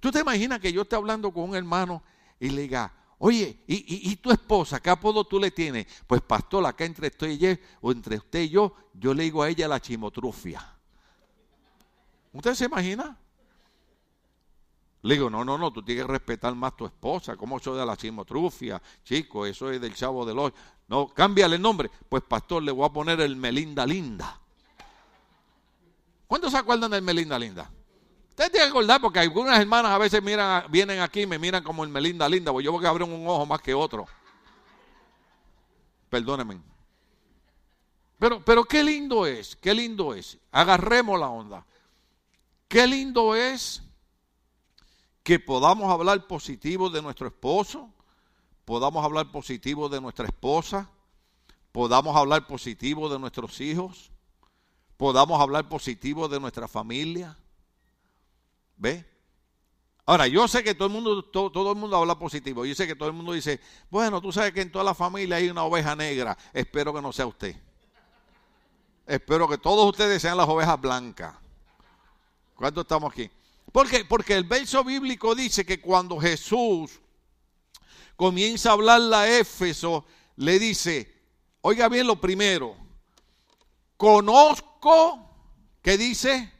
¿Tú 0.00 0.10
te 0.10 0.20
imaginas 0.20 0.60
que 0.60 0.72
yo 0.72 0.82
esté 0.82 0.96
hablando 0.96 1.32
con 1.32 1.50
un 1.50 1.56
hermano 1.56 2.02
y 2.38 2.50
le 2.50 2.62
diga, 2.62 2.92
oye, 3.18 3.62
¿y, 3.66 4.10
y, 4.10 4.16
tu 4.16 4.30
esposa, 4.30 4.80
qué 4.80 4.90
apodo 4.90 5.24
tú 5.24 5.38
le 5.38 5.50
tienes? 5.50 5.86
Pues 6.06 6.20
pastor, 6.20 6.66
acá 6.66 6.84
entre 6.84 7.08
usted 7.08 7.30
y 7.30 7.38
yo, 7.38 7.48
o 7.80 7.92
entre 7.92 8.16
usted 8.16 8.42
y 8.42 8.50
yo, 8.50 8.74
yo 8.92 9.14
le 9.14 9.22
digo 9.22 9.42
a 9.42 9.48
ella 9.48 9.68
la 9.68 9.80
chimotrufia. 9.80 10.76
¿Usted 12.32 12.54
se 12.54 12.64
imagina? 12.66 13.16
Le 15.04 15.16
digo, 15.16 15.28
no, 15.28 15.44
no, 15.44 15.58
no, 15.58 15.70
tú 15.70 15.82
tienes 15.82 16.06
que 16.06 16.12
respetar 16.12 16.54
más 16.54 16.74
tu 16.78 16.86
esposa. 16.86 17.36
¿Cómo 17.36 17.58
eso 17.58 17.76
de 17.76 17.84
la 17.84 17.94
chimotrufia? 17.94 18.80
Chico, 19.04 19.44
eso 19.44 19.70
es 19.70 19.78
del 19.78 19.94
chavo 19.94 20.24
del 20.24 20.38
hoy. 20.38 20.50
No, 20.88 21.08
cámbiale 21.08 21.56
el 21.56 21.62
nombre. 21.62 21.90
Pues 22.08 22.22
pastor, 22.22 22.62
le 22.62 22.72
voy 22.72 22.86
a 22.86 22.88
poner 22.88 23.20
el 23.20 23.36
Melinda 23.36 23.84
Linda. 23.84 24.40
¿Cuántos 26.26 26.52
se 26.52 26.56
acuerdan 26.56 26.90
del 26.90 27.02
Melinda 27.02 27.38
Linda? 27.38 27.70
Usted 28.30 28.50
tiene 28.50 28.64
que 28.64 28.70
acordar 28.70 28.98
porque 28.98 29.18
algunas 29.18 29.60
hermanas 29.60 29.92
a 29.92 29.98
veces 29.98 30.22
miran, 30.22 30.64
vienen 30.70 31.00
aquí 31.00 31.20
y 31.20 31.26
me 31.26 31.38
miran 31.38 31.62
como 31.62 31.84
el 31.84 31.90
Melinda 31.90 32.26
Linda, 32.26 32.50
porque 32.50 32.64
yo 32.64 32.72
voy 32.72 32.86
a 32.86 32.88
abrir 32.88 33.06
un 33.06 33.26
ojo 33.28 33.44
más 33.44 33.60
que 33.60 33.74
otro. 33.74 34.06
Perdónenme. 36.08 36.62
Pero, 38.18 38.42
pero 38.42 38.64
qué 38.64 38.82
lindo 38.82 39.26
es, 39.26 39.54
qué 39.56 39.74
lindo 39.74 40.14
es. 40.14 40.38
Agarremos 40.50 41.20
la 41.20 41.28
onda. 41.28 41.66
Qué 42.68 42.86
lindo 42.86 43.36
es 43.36 43.83
que 45.24 45.40
podamos 45.40 45.90
hablar 45.90 46.26
positivo 46.26 46.90
de 46.90 47.00
nuestro 47.00 47.26
esposo, 47.26 47.90
podamos 48.66 49.02
hablar 49.02 49.32
positivo 49.32 49.88
de 49.88 50.00
nuestra 50.00 50.26
esposa, 50.26 50.90
podamos 51.72 52.14
hablar 52.14 52.46
positivo 52.46 53.08
de 53.08 53.18
nuestros 53.18 53.58
hijos, 53.62 54.12
podamos 54.98 55.40
hablar 55.40 55.66
positivo 55.66 56.28
de 56.28 56.38
nuestra 56.38 56.68
familia. 56.68 57.38
¿Ve? 58.76 59.06
Ahora, 60.04 60.26
yo 60.26 60.46
sé 60.46 60.62
que 60.62 60.74
todo 60.74 60.88
el 60.88 60.92
mundo, 60.92 61.24
todo, 61.24 61.50
todo, 61.50 61.72
el 61.72 61.78
mundo 61.78 61.96
habla 61.96 62.18
positivo. 62.18 62.66
Yo 62.66 62.74
sé 62.74 62.86
que 62.86 62.94
todo 62.94 63.08
el 63.08 63.14
mundo 63.14 63.32
dice, 63.32 63.58
bueno, 63.88 64.20
tú 64.20 64.30
sabes 64.30 64.52
que 64.52 64.60
en 64.60 64.70
toda 64.70 64.84
la 64.84 64.94
familia 64.94 65.36
hay 65.36 65.48
una 65.48 65.64
oveja 65.64 65.96
negra. 65.96 66.36
Espero 66.52 66.92
que 66.92 67.00
no 67.00 67.14
sea 67.14 67.26
usted. 67.26 67.56
Espero 69.06 69.48
que 69.48 69.56
todos 69.56 69.88
ustedes 69.88 70.20
sean 70.20 70.36
las 70.36 70.48
ovejas 70.48 70.78
blancas. 70.78 71.34
¿Cuánto 72.54 72.82
estamos 72.82 73.10
aquí? 73.10 73.30
Porque, 73.74 74.04
porque 74.04 74.34
el 74.34 74.44
verso 74.44 74.84
bíblico 74.84 75.34
dice 75.34 75.66
que 75.66 75.80
cuando 75.80 76.20
Jesús 76.20 77.00
comienza 78.14 78.70
a 78.70 78.74
hablarle 78.74 79.16
a 79.16 79.38
Éfeso, 79.40 80.06
le 80.36 80.60
dice, 80.60 81.12
oiga 81.60 81.88
bien 81.88 82.06
lo 82.06 82.20
primero, 82.20 82.76
conozco, 83.96 85.28
¿qué 85.82 85.98
dice? 85.98 86.52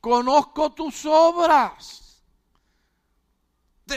Conozco 0.00 0.72
tus 0.72 1.04
obras. 1.04 2.24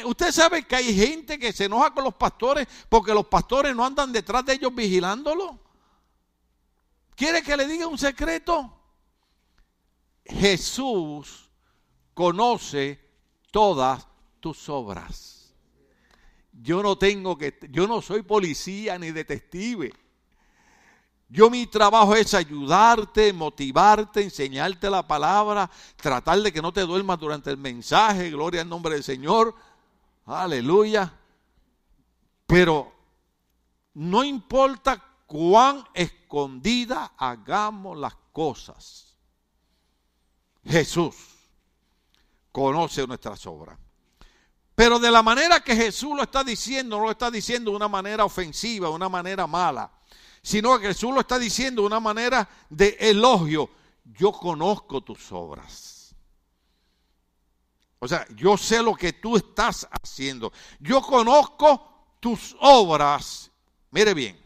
Usted 0.03 0.29
sabe 0.29 0.67
que 0.67 0.75
hay 0.75 0.93
gente 0.93 1.39
que 1.39 1.53
se 1.53 1.63
enoja 1.63 1.93
con 1.93 2.03
los 2.03 2.15
pastores 2.15 2.67
porque 2.89 3.13
los 3.13 3.27
pastores 3.27 3.73
no 3.73 3.85
andan 3.85 4.11
detrás 4.11 4.45
de 4.45 4.55
ellos 4.55 4.75
vigilándolo. 4.75 5.57
¿Quiere 7.15 7.41
que 7.41 7.55
le 7.55 7.65
diga 7.65 7.87
un 7.87 7.97
secreto? 7.97 8.82
Jesús 10.25 11.49
conoce 12.13 12.99
todas 13.51 14.07
tus 14.39 14.69
obras. 14.69 15.53
Yo 16.51 16.83
no 16.83 16.97
tengo 16.97 17.37
que, 17.37 17.57
yo 17.71 17.87
no 17.87 18.01
soy 18.01 18.21
policía 18.21 18.97
ni 18.99 19.11
detective. 19.11 19.91
Yo 21.29 21.49
mi 21.49 21.65
trabajo 21.65 22.15
es 22.15 22.33
ayudarte, 22.35 23.33
motivarte, 23.33 24.21
enseñarte 24.21 24.87
la 24.89 25.07
palabra, 25.07 25.69
tratar 25.95 26.39
de 26.39 26.53
que 26.53 26.61
no 26.61 26.71
te 26.71 26.81
duermas 26.81 27.19
durante 27.19 27.49
el 27.49 27.57
mensaje, 27.57 28.29
gloria 28.29 28.61
al 28.61 28.69
nombre 28.69 28.93
del 28.93 29.03
Señor, 29.03 29.55
aleluya. 30.25 31.11
Pero 32.45 32.93
no 33.95 34.23
importa 34.23 35.03
cuán 35.25 35.83
escondida 35.95 37.13
hagamos 37.17 37.97
las 37.97 38.15
cosas, 38.31 39.12
Jesús 40.65 41.15
conoce 42.51 43.05
nuestras 43.07 43.45
obras. 43.45 43.77
Pero 44.75 44.97
de 44.97 45.11
la 45.11 45.21
manera 45.21 45.59
que 45.59 45.75
Jesús 45.75 46.15
lo 46.15 46.23
está 46.23 46.43
diciendo, 46.43 46.97
no 46.97 47.03
lo 47.03 47.11
está 47.11 47.29
diciendo 47.29 47.71
de 47.71 47.77
una 47.77 47.87
manera 47.87 48.25
ofensiva, 48.25 48.87
de 48.87 48.95
una 48.95 49.09
manera 49.09 49.45
mala, 49.45 49.91
sino 50.41 50.79
que 50.79 50.87
Jesús 50.87 51.13
lo 51.13 51.21
está 51.21 51.37
diciendo 51.37 51.81
de 51.81 51.87
una 51.87 51.99
manera 51.99 52.49
de 52.69 52.97
elogio. 52.99 53.69
Yo 54.03 54.31
conozco 54.31 55.01
tus 55.01 55.31
obras. 55.31 56.15
O 57.99 58.07
sea, 58.07 58.27
yo 58.35 58.57
sé 58.57 58.81
lo 58.83 58.95
que 58.95 59.13
tú 59.13 59.37
estás 59.37 59.87
haciendo. 59.89 60.51
Yo 60.79 61.01
conozco 61.01 62.17
tus 62.19 62.55
obras. 62.59 63.49
Mire 63.91 64.13
bien, 64.13 64.37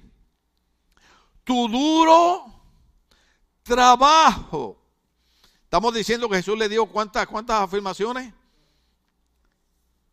tu 1.44 1.68
duro 1.68 2.46
trabajo 3.64 4.87
Estamos 5.68 5.94
diciendo 5.94 6.30
que 6.30 6.38
Jesús 6.38 6.58
le 6.58 6.70
dio 6.70 6.86
cuántas, 6.86 7.28
cuántas 7.28 7.62
afirmaciones. 7.62 8.34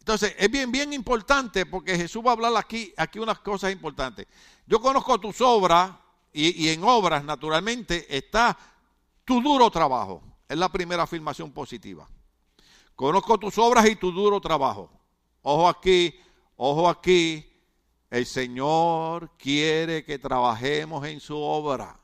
Entonces, 0.01 0.35
es 0.37 0.51
bien, 0.51 0.73
bien 0.73 0.93
importante 0.93 1.65
porque 1.65 1.97
Jesús 1.97 2.27
va 2.27 2.31
a 2.31 2.33
hablar 2.33 2.57
aquí, 2.57 2.93
aquí 2.97 3.21
unas 3.21 3.39
cosas 3.39 3.71
importantes. 3.71 4.27
Yo 4.67 4.81
conozco 4.81 5.17
tus 5.21 5.41
obras 5.41 5.93
y, 6.33 6.65
y 6.65 6.71
en 6.71 6.83
obras, 6.83 7.23
naturalmente, 7.23 8.05
está 8.17 8.59
tu 9.25 9.41
duro 9.41 9.71
trabajo. 9.71 10.25
Es 10.49 10.59
la 10.59 10.69
primera 10.69 11.05
afirmación 11.05 11.53
positiva. 11.53 12.09
Conozco 12.97 13.39
tus 13.39 13.57
obras 13.57 13.89
y 13.89 13.95
tu 13.95 14.11
duro 14.11 14.41
trabajo. 14.41 14.91
Ojo 15.43 15.69
aquí, 15.69 16.19
ojo 16.57 16.89
aquí. 16.89 17.49
El 18.11 18.27
Señor 18.27 19.31
quiere 19.39 20.05
que 20.05 20.19
trabajemos 20.19 21.07
en 21.07 21.21
su 21.21 21.37
obra. 21.39 21.97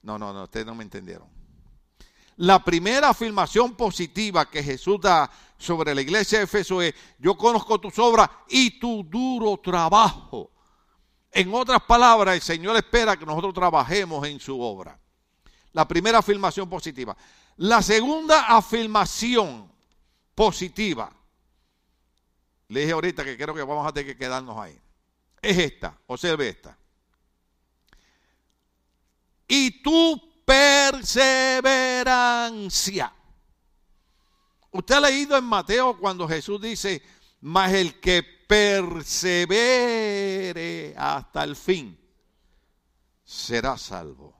No, 0.00 0.16
no, 0.16 0.32
no, 0.32 0.44
ustedes 0.44 0.64
no 0.64 0.76
me 0.76 0.84
entendieron. 0.84 1.33
La 2.36 2.62
primera 2.64 3.10
afirmación 3.10 3.74
positiva 3.74 4.50
que 4.50 4.62
Jesús 4.62 5.00
da 5.00 5.30
sobre 5.56 5.94
la 5.94 6.00
iglesia 6.00 6.38
de 6.38 6.44
Efeso 6.44 6.82
es, 6.82 6.94
yo 7.18 7.36
conozco 7.36 7.80
tus 7.80 7.98
obras 7.98 8.28
y 8.48 8.78
tu 8.78 9.04
duro 9.04 9.56
trabajo. 9.58 10.50
En 11.30 11.52
otras 11.54 11.82
palabras, 11.82 12.34
el 12.34 12.42
Señor 12.42 12.76
espera 12.76 13.16
que 13.16 13.26
nosotros 13.26 13.54
trabajemos 13.54 14.26
en 14.26 14.40
su 14.40 14.60
obra. 14.60 14.98
La 15.72 15.86
primera 15.86 16.18
afirmación 16.18 16.68
positiva. 16.68 17.16
La 17.56 17.82
segunda 17.82 18.56
afirmación 18.56 19.72
positiva, 20.34 21.12
le 22.68 22.80
dije 22.80 22.92
ahorita 22.92 23.24
que 23.24 23.36
creo 23.36 23.54
que 23.54 23.62
vamos 23.62 23.86
a 23.86 23.92
tener 23.92 24.12
que 24.12 24.18
quedarnos 24.18 24.58
ahí, 24.58 24.78
es 25.40 25.58
esta, 25.58 25.96
observe 26.06 26.48
esta. 26.48 26.76
Y 29.46 29.82
tu 29.82 30.33
perseverancia. 30.44 33.12
Usted 34.70 34.94
ha 34.94 35.00
leído 35.00 35.36
en 35.36 35.44
Mateo 35.44 35.98
cuando 35.98 36.28
Jesús 36.28 36.60
dice, 36.60 37.02
mas 37.40 37.72
el 37.72 37.98
que 38.00 38.22
persevere 38.46 39.64
hasta 40.96 41.42
el 41.44 41.56
fin 41.56 41.98
será 43.24 43.78
salvo. 43.78 44.34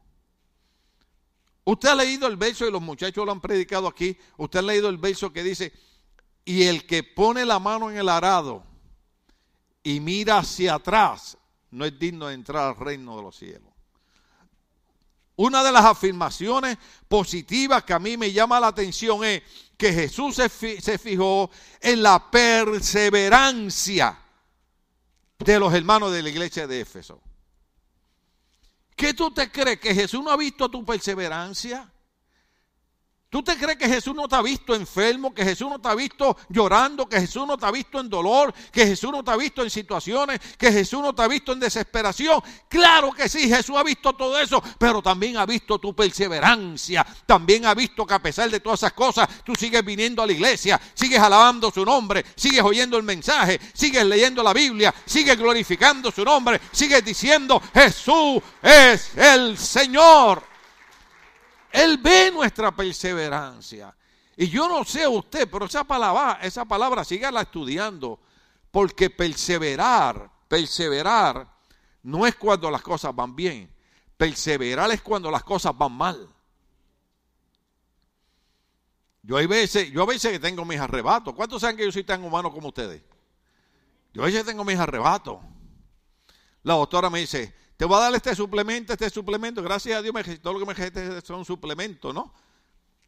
Usted 1.64 1.88
ha 1.88 1.94
leído 1.94 2.26
el 2.26 2.36
verso 2.36 2.66
y 2.66 2.70
los 2.70 2.82
muchachos 2.82 3.24
lo 3.24 3.32
han 3.32 3.40
predicado 3.40 3.88
aquí. 3.88 4.16
Usted 4.36 4.59
ha 4.59 4.62
leído 4.62 4.88
el 4.88 4.98
verso 4.98 5.32
que 5.32 5.42
dice, 5.42 5.72
y 6.44 6.64
el 6.64 6.86
que 6.86 7.02
pone 7.02 7.44
la 7.44 7.59
mano 7.59 7.90
en 7.90 7.96
el 7.96 8.09
arado 8.09 8.64
y 9.82 10.00
mira 10.00 10.38
hacia 10.38 10.74
atrás, 10.74 11.38
no 11.70 11.84
es 11.84 11.98
digno 11.98 12.28
de 12.28 12.34
entrar 12.34 12.68
al 12.68 12.76
reino 12.76 13.16
de 13.16 13.22
los 13.22 13.36
cielos. 13.36 13.74
Una 15.37 15.64
de 15.64 15.72
las 15.72 15.85
afirmaciones 15.85 16.78
positivas 17.09 17.82
que 17.85 17.93
a 17.93 17.99
mí 17.99 18.16
me 18.16 18.32
llama 18.32 18.61
la 18.61 18.68
atención 18.68 19.24
es 19.24 19.43
que 19.76 19.93
Jesús 19.93 20.37
se, 20.37 20.49
se 20.80 20.99
fijó 20.99 21.51
en 21.80 22.03
la 22.03 22.30
perseverancia 22.30 24.18
de 25.39 25.59
los 25.59 25.74
hermanos 25.74 26.12
de 26.12 26.22
la 26.22 26.28
iglesia 26.28 26.66
de 26.66 26.80
Éfeso. 26.80 27.20
¿Qué 28.95 29.12
tú 29.12 29.32
te 29.32 29.51
crees? 29.51 29.80
¿Que 29.80 29.95
Jesús 29.95 30.22
no 30.22 30.30
ha 30.30 30.37
visto 30.37 30.70
tu 30.70 30.85
perseverancia? 30.85 31.91
¿Tú 33.35 33.43
te 33.43 33.57
crees 33.57 33.76
que 33.76 33.89
Jesús 33.89 34.14
no 34.14 34.28
te 34.28 34.37
ha 34.37 34.43
visto 34.43 34.76
enfermo, 34.76 35.35
que 35.35 35.43
Jesús 35.43 35.68
no 35.68 35.80
te 35.80 35.89
ha 35.89 35.95
visto 35.97 36.37
llorando, 36.51 37.09
que 37.09 37.20
Jesús 37.20 37.45
no 37.45 37.59
te 37.59 37.66
ha 37.66 37.72
visto 37.72 37.99
en 37.99 38.09
dolor, 38.09 38.55
que 38.70 38.87
Jesús 38.87 39.11
no 39.11 39.24
te 39.24 39.32
ha 39.32 39.37
visto 39.37 39.61
en 39.64 39.70
situaciones, 39.70 40.39
que 40.57 40.70
Jesús 40.70 41.03
no 41.03 41.12
te 41.12 41.22
ha 41.22 41.26
visto 41.26 41.51
en 41.53 41.59
desesperación? 41.59 42.41
Claro 42.68 43.11
que 43.11 43.28
sí, 43.28 43.49
Jesús 43.49 43.74
ha 43.76 43.82
visto 43.82 44.12
todo 44.12 44.39
eso, 44.39 44.62
pero 44.78 45.03
también 45.03 45.37
ha 45.37 45.47
visto 45.47 45.80
tu 45.80 45.93
perseverancia, 45.97 47.05
también 47.26 47.66
ha 47.66 47.74
visto 47.74 48.07
que 48.07 48.14
a 48.14 48.22
pesar 48.22 48.49
de 48.49 48.61
todas 48.61 48.78
esas 48.78 48.93
cosas, 48.93 49.28
tú 49.45 49.57
sigues 49.57 49.85
viniendo 49.85 50.22
a 50.22 50.26
la 50.28 50.32
iglesia, 50.32 50.80
sigues 50.95 51.18
alabando 51.18 51.72
su 51.72 51.85
nombre, 51.85 52.24
sigues 52.37 52.62
oyendo 52.62 52.97
el 52.97 53.03
mensaje, 53.03 53.61
sigues 53.72 54.07
leyendo 54.07 54.45
la 54.45 54.53
Biblia, 54.53 54.95
sigues 55.05 55.37
glorificando 55.37 56.12
su 56.12 56.24
nombre, 56.24 56.61
sigues 56.70 57.05
diciendo, 57.05 57.61
Jesús 57.74 58.41
es 58.62 59.16
el 59.16 59.59
Señor. 59.59 60.53
Él 61.75 61.99
ve 61.99 62.31
nuestra 62.31 62.70
perseverancia. 62.70 63.93
Y 64.37 64.49
yo 64.49 64.68
no 64.68 64.85
sé 64.85 65.09
usted, 65.09 65.49
pero 65.51 65.64
esa 65.64 65.83
palabra, 65.83 66.39
esa 66.41 66.64
palabra 66.64 67.03
sígala 67.03 67.43
estudiando. 67.43 68.20
Porque 68.70 69.11
perseverar, 69.11 70.31
perseverar, 70.47 71.53
no 72.05 72.29
es 72.29 72.37
cuando 72.37 72.70
las 72.70 72.81
cosas 72.81 73.12
van 73.12 73.35
bien. 73.35 73.75
Perseverar 74.16 74.89
es 74.93 75.03
cuando 75.03 75.33
las 75.33 75.43
cosas 75.43 75.77
van 75.77 75.91
mal. 75.91 76.29
Yo 79.22 79.37
hay 79.37 79.47
veces, 79.47 79.91
yo 79.91 80.05
a 80.05 80.07
veces 80.07 80.31
que 80.31 80.39
tengo 80.39 80.64
mis 80.64 80.79
arrebatos. 80.79 81.35
¿Cuántos 81.35 81.61
saben 81.61 81.77
que 81.77 81.85
yo 81.85 81.91
soy 81.91 82.05
tan 82.05 82.22
humano 82.22 82.53
como 82.53 82.68
ustedes? 82.68 83.03
Yo 84.12 84.22
a 84.22 84.27
veces 84.27 84.45
tengo 84.45 84.64
mis 84.64 84.79
arrebatos. 84.79 85.39
La 86.62 86.75
doctora 86.75 87.11
me 87.11 87.18
dice, 87.18 87.53
te 87.77 87.85
voy 87.85 87.97
a 87.97 88.01
dar 88.01 88.14
este 88.14 88.35
suplemento, 88.35 88.93
este 88.93 89.11
suplemento. 89.11 89.62
Gracias 89.62 89.99
a 89.99 90.03
Dios, 90.03 90.14
me, 90.14 90.22
todo 90.39 90.53
lo 90.53 90.61
que 90.61 90.66
me 90.66 91.20
son 91.20 91.22
son 91.22 91.45
suplementos, 91.45 92.14
¿no? 92.14 92.33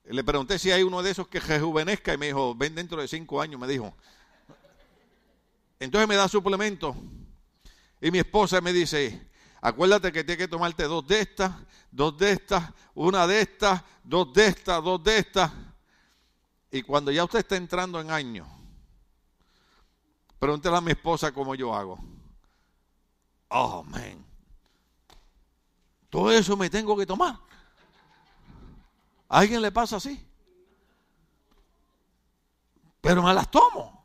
Le 0.05 0.23
pregunté 0.23 0.59
si 0.59 0.71
hay 0.71 0.83
uno 0.83 1.03
de 1.03 1.11
esos 1.11 1.29
que 1.29 1.41
rejuvenezca 1.41 2.15
y 2.15 2.19
me 2.19 2.27
dijo, 2.27 2.55
ven 2.55 2.75
dentro 2.75 3.01
de 3.01 3.09
cinco 3.09 3.41
años, 3.41 3.61
me 3.61 3.67
dijo. 3.67 3.95
Entonces 5.79 6.09
me 6.09 6.17
da 6.17 6.29
suplemento. 6.29 6.97
Y 8.01 8.11
mi 8.11 8.19
esposa 8.19 8.61
me 8.61 8.73
dice, 8.73 9.29
acuérdate 9.61 10.13
que 10.13 10.23
tienes 10.25 10.45
que 10.45 10.49
tomarte 10.49 10.85
dos 10.85 11.07
de 11.07 11.21
estas, 11.21 11.53
dos 11.91 12.17
de 12.19 12.33
estas, 12.33 12.73
una 12.95 13.27
de 13.27 13.41
estas, 13.41 13.83
dos 14.05 14.33
de 14.33 14.47
estas, 14.47 14.83
dos 14.83 15.03
de 15.03 15.19
estas. 15.19 15.53
Y 16.71 16.83
cuando 16.83 17.11
ya 17.11 17.25
usted 17.25 17.41
está 17.41 17.57
entrando 17.57 18.01
en 18.01 18.11
años, 18.11 18.47
pregúntele 20.39 20.77
a 20.77 20.81
mi 20.81 20.93
esposa 20.93 21.33
cómo 21.33 21.55
yo 21.55 21.75
hago. 21.75 21.99
Oh. 23.49 23.85
Todo 26.17 26.33
eso 26.33 26.57
me 26.57 26.71
tengo 26.71 26.97
que 26.97 27.05
tomar. 27.05 27.39
¿A 29.29 29.39
alguien 29.39 29.61
le 29.61 29.71
pasa 29.71 29.97
así? 29.97 30.19
Pero 33.03 33.23
me 33.23 33.35
las 33.35 33.51
tomo. 33.51 34.03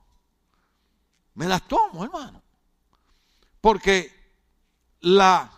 Me 1.36 1.46
las 1.46 1.66
tomo, 1.70 2.04
hermano. 2.04 2.44
Porque 3.62 4.12
la 5.00 5.50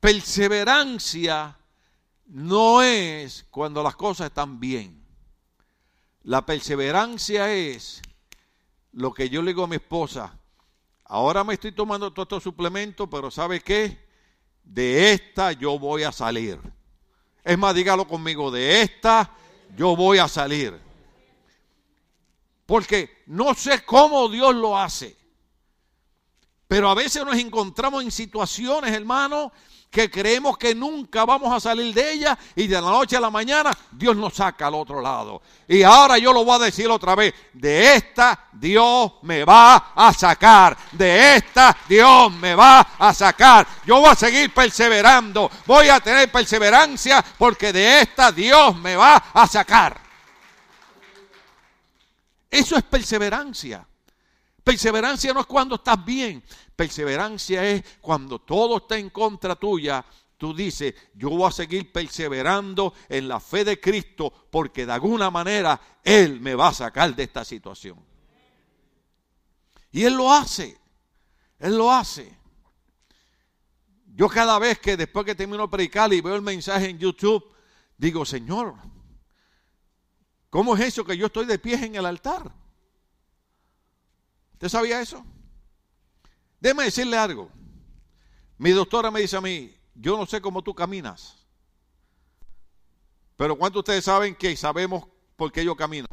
perseverancia 0.00 1.56
no 2.26 2.82
es 2.82 3.46
cuando 3.48 3.80
las 3.84 3.94
cosas 3.94 4.26
están 4.26 4.58
bien. 4.58 5.06
La 6.24 6.44
perseverancia 6.44 7.48
es 7.52 8.02
lo 8.90 9.14
que 9.14 9.30
yo 9.30 9.40
le 9.40 9.52
digo 9.52 9.62
a 9.62 9.68
mi 9.68 9.76
esposa. 9.76 10.36
Ahora 11.04 11.44
me 11.44 11.54
estoy 11.54 11.70
tomando 11.70 12.12
todos 12.12 12.26
estos 12.26 12.42
suplementos, 12.42 13.08
pero 13.08 13.30
¿sabe 13.30 13.60
qué? 13.60 14.09
De 14.64 15.12
esta 15.12 15.52
yo 15.52 15.78
voy 15.78 16.02
a 16.02 16.12
salir. 16.12 16.58
Es 17.44 17.58
más, 17.58 17.74
dígalo 17.74 18.06
conmigo, 18.06 18.50
de 18.50 18.82
esta 18.82 19.30
yo 19.76 19.96
voy 19.96 20.18
a 20.18 20.28
salir. 20.28 20.78
Porque 22.66 23.22
no 23.26 23.54
sé 23.54 23.84
cómo 23.84 24.28
Dios 24.28 24.54
lo 24.54 24.78
hace. 24.78 25.16
Pero 26.68 26.88
a 26.88 26.94
veces 26.94 27.24
nos 27.24 27.36
encontramos 27.36 28.04
en 28.04 28.12
situaciones, 28.12 28.92
hermano, 28.92 29.52
que 29.90 30.08
creemos 30.08 30.56
que 30.56 30.72
nunca 30.72 31.24
vamos 31.24 31.52
a 31.52 31.58
salir 31.58 31.92
de 31.92 32.12
ella 32.12 32.38
y 32.54 32.68
de 32.68 32.80
la 32.80 32.90
noche 32.90 33.16
a 33.16 33.20
la 33.20 33.28
mañana 33.28 33.76
Dios 33.90 34.16
nos 34.16 34.34
saca 34.34 34.68
al 34.68 34.74
otro 34.74 35.00
lado. 35.00 35.42
Y 35.66 35.82
ahora 35.82 36.16
yo 36.16 36.32
lo 36.32 36.44
voy 36.44 36.54
a 36.54 36.66
decir 36.66 36.88
otra 36.88 37.16
vez, 37.16 37.34
de 37.52 37.94
esta 37.96 38.48
Dios 38.52 39.14
me 39.22 39.44
va 39.44 39.92
a 39.96 40.12
sacar, 40.14 40.76
de 40.92 41.36
esta 41.36 41.76
Dios 41.88 42.32
me 42.34 42.54
va 42.54 42.80
a 42.98 43.12
sacar. 43.12 43.66
Yo 43.84 43.98
voy 44.00 44.10
a 44.10 44.14
seguir 44.14 44.54
perseverando, 44.54 45.50
voy 45.66 45.88
a 45.88 45.98
tener 45.98 46.30
perseverancia 46.30 47.24
porque 47.36 47.72
de 47.72 48.02
esta 48.02 48.30
Dios 48.30 48.76
me 48.76 48.94
va 48.94 49.16
a 49.16 49.46
sacar. 49.48 50.00
Eso 52.48 52.76
es 52.76 52.82
perseverancia. 52.84 53.84
Perseverancia 54.62 55.32
no 55.32 55.40
es 55.40 55.46
cuando 55.46 55.76
estás 55.76 56.04
bien. 56.04 56.44
Perseverancia 56.80 57.62
es 57.68 57.84
cuando 58.00 58.38
todo 58.38 58.78
está 58.78 58.96
en 58.96 59.10
contra 59.10 59.54
tuya. 59.54 60.02
Tú 60.38 60.54
dices, 60.54 60.94
yo 61.12 61.28
voy 61.28 61.46
a 61.46 61.50
seguir 61.50 61.92
perseverando 61.92 62.94
en 63.06 63.28
la 63.28 63.38
fe 63.38 63.66
de 63.66 63.78
Cristo 63.78 64.32
porque 64.50 64.86
de 64.86 64.92
alguna 64.92 65.30
manera 65.30 65.78
Él 66.02 66.40
me 66.40 66.54
va 66.54 66.68
a 66.68 66.72
sacar 66.72 67.14
de 67.14 67.24
esta 67.24 67.44
situación. 67.44 68.02
Y 69.92 70.04
Él 70.04 70.14
lo 70.14 70.32
hace. 70.32 70.78
Él 71.58 71.76
lo 71.76 71.92
hace. 71.92 72.34
Yo 74.14 74.26
cada 74.30 74.58
vez 74.58 74.78
que 74.78 74.96
después 74.96 75.26
que 75.26 75.34
termino 75.34 75.64
de 75.64 75.68
predicar 75.68 76.10
y 76.14 76.22
veo 76.22 76.34
el 76.34 76.40
mensaje 76.40 76.88
en 76.88 76.98
YouTube, 76.98 77.44
digo, 77.98 78.24
Señor, 78.24 78.74
¿cómo 80.48 80.74
es 80.76 80.80
eso 80.80 81.04
que 81.04 81.18
yo 81.18 81.26
estoy 81.26 81.44
de 81.44 81.58
pie 81.58 81.74
en 81.74 81.96
el 81.96 82.06
altar? 82.06 82.50
¿Usted 84.54 84.68
sabía 84.70 85.02
eso? 85.02 85.22
Déjeme 86.60 86.84
decirle 86.84 87.16
algo. 87.16 87.50
Mi 88.58 88.70
doctora 88.70 89.10
me 89.10 89.20
dice 89.20 89.36
a 89.36 89.40
mí, 89.40 89.74
yo 89.94 90.16
no 90.16 90.26
sé 90.26 90.40
cómo 90.40 90.62
tú 90.62 90.74
caminas. 90.74 91.36
Pero 93.36 93.56
¿cuántos 93.56 93.80
ustedes 93.80 94.04
saben 94.04 94.34
que 94.34 94.56
sabemos 94.56 95.04
por 95.36 95.50
qué 95.50 95.64
yo 95.64 95.74
camino? 95.74 96.06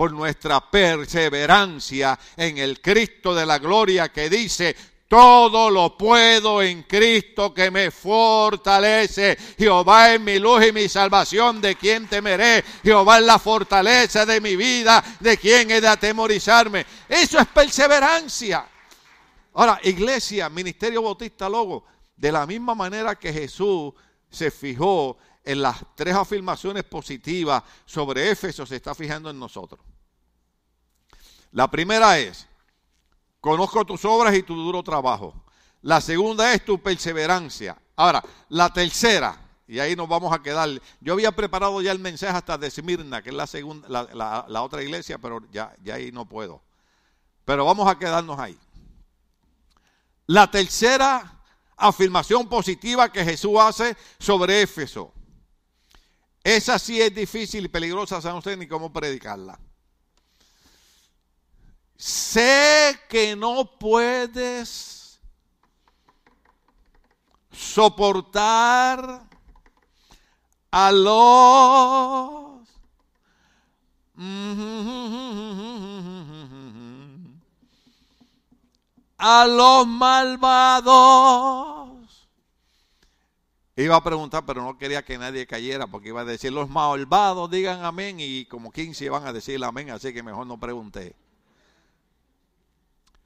por 0.00 0.12
nuestra 0.12 0.62
perseverancia 0.62 2.18
en 2.34 2.56
el 2.56 2.80
Cristo 2.80 3.34
de 3.34 3.44
la 3.44 3.58
gloria 3.58 4.08
que 4.08 4.30
dice, 4.30 4.74
todo 5.06 5.68
lo 5.68 5.94
puedo 5.98 6.62
en 6.62 6.84
Cristo 6.84 7.52
que 7.52 7.70
me 7.70 7.90
fortalece. 7.90 9.36
Jehová 9.58 10.14
es 10.14 10.20
mi 10.22 10.38
luz 10.38 10.68
y 10.68 10.72
mi 10.72 10.88
salvación, 10.88 11.60
de 11.60 11.76
quien 11.76 12.08
temeré. 12.08 12.64
Jehová 12.82 13.18
es 13.18 13.26
la 13.26 13.38
fortaleza 13.38 14.24
de 14.24 14.40
mi 14.40 14.56
vida, 14.56 15.04
de 15.20 15.36
quien 15.36 15.70
he 15.70 15.82
de 15.82 15.88
atemorizarme. 15.88 16.86
Eso 17.06 17.38
es 17.38 17.46
perseverancia. 17.48 18.69
Ahora, 19.52 19.80
iglesia, 19.82 20.48
ministerio 20.48 21.02
bautista, 21.02 21.48
logo, 21.48 21.84
de 22.16 22.30
la 22.30 22.46
misma 22.46 22.74
manera 22.74 23.14
que 23.14 23.32
Jesús 23.32 23.92
se 24.30 24.50
fijó 24.50 25.16
en 25.44 25.62
las 25.62 25.82
tres 25.94 26.14
afirmaciones 26.14 26.84
positivas 26.84 27.62
sobre 27.84 28.30
Éfeso, 28.30 28.66
se 28.66 28.76
está 28.76 28.94
fijando 28.94 29.30
en 29.30 29.38
nosotros. 29.38 29.80
La 31.52 31.68
primera 31.68 32.18
es, 32.18 32.46
conozco 33.40 33.84
tus 33.84 34.04
obras 34.04 34.34
y 34.34 34.42
tu 34.42 34.54
duro 34.54 34.82
trabajo. 34.82 35.34
La 35.82 36.00
segunda 36.00 36.52
es 36.52 36.64
tu 36.64 36.80
perseverancia. 36.80 37.76
Ahora, 37.96 38.22
la 38.50 38.72
tercera, 38.72 39.40
y 39.66 39.78
ahí 39.78 39.96
nos 39.96 40.08
vamos 40.08 40.32
a 40.32 40.42
quedar. 40.42 40.68
Yo 41.00 41.14
había 41.14 41.32
preparado 41.32 41.80
ya 41.80 41.92
el 41.92 41.98
mensaje 41.98 42.36
hasta 42.36 42.58
de 42.58 42.70
que 42.70 43.30
es 43.30 43.34
la, 43.34 43.46
segunda, 43.46 43.88
la, 43.88 44.62
otra 44.62 44.82
iglesia, 44.82 45.18
pero 45.18 45.40
ya, 45.50 45.74
ya 45.82 45.94
ahí 45.94 46.12
no 46.12 46.26
puedo. 46.26 46.60
Pero 47.44 47.64
vamos 47.64 47.88
a 47.88 47.98
quedarnos 47.98 48.38
ahí. 48.38 48.58
La 50.30 50.48
tercera 50.48 51.42
afirmación 51.76 52.48
positiva 52.48 53.10
que 53.10 53.24
Jesús 53.24 53.58
hace 53.58 53.96
sobre 54.20 54.62
Éfeso. 54.62 55.12
Esa 56.44 56.78
sí 56.78 57.02
es 57.02 57.12
difícil 57.12 57.64
y 57.64 57.68
peligrosa, 57.68 58.20
saben 58.20 58.38
ustedes 58.38 58.56
ni 58.56 58.68
cómo 58.68 58.92
predicarla. 58.92 59.58
Sé 61.96 62.96
que 63.08 63.34
no 63.34 63.76
puedes 63.76 65.18
soportar 67.50 69.28
a 70.70 70.92
los 70.92 72.68
a 79.20 79.46
los 79.46 79.86
malvados. 79.86 81.20
Iba 83.76 83.96
a 83.96 84.02
preguntar, 84.02 84.44
pero 84.46 84.62
no 84.62 84.78
quería 84.78 85.04
que 85.04 85.18
nadie 85.18 85.46
cayera, 85.46 85.86
porque 85.86 86.08
iba 86.08 86.22
a 86.22 86.24
decir, 86.24 86.52
los 86.52 86.68
malvados 86.68 87.50
digan 87.50 87.84
amén, 87.84 88.16
y 88.18 88.46
como 88.46 88.72
15 88.72 89.10
van 89.10 89.26
a 89.26 89.32
decir 89.32 89.62
amén, 89.62 89.90
así 89.90 90.12
que 90.12 90.22
mejor 90.22 90.46
no 90.46 90.58
pregunté. 90.58 91.14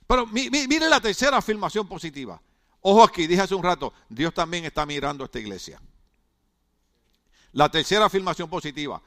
Pero 0.06 0.26
mire 0.26 0.88
la 0.88 1.00
tercera 1.00 1.38
afirmación 1.38 1.88
positiva. 1.88 2.40
Ojo 2.80 3.02
aquí, 3.02 3.26
dije 3.26 3.40
hace 3.40 3.54
un 3.54 3.62
rato, 3.62 3.92
Dios 4.08 4.34
también 4.34 4.64
está 4.64 4.84
mirando 4.84 5.24
esta 5.24 5.38
iglesia. 5.38 5.80
La 7.52 7.70
tercera 7.70 8.06
afirmación 8.06 8.50
positiva. 8.50 9.00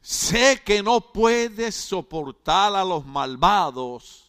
Sé 0.00 0.62
que 0.64 0.82
no 0.82 1.12
puedes 1.12 1.74
soportar 1.74 2.76
a 2.76 2.84
los 2.84 3.04
malvados 3.04 4.25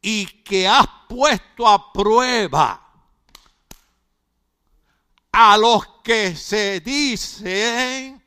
y 0.00 0.26
que 0.42 0.66
has 0.66 0.86
puesto 1.08 1.66
a 1.66 1.92
prueba 1.92 2.86
a 5.32 5.56
los 5.56 5.86
que 6.02 6.34
se 6.34 6.80
dicen, 6.80 8.22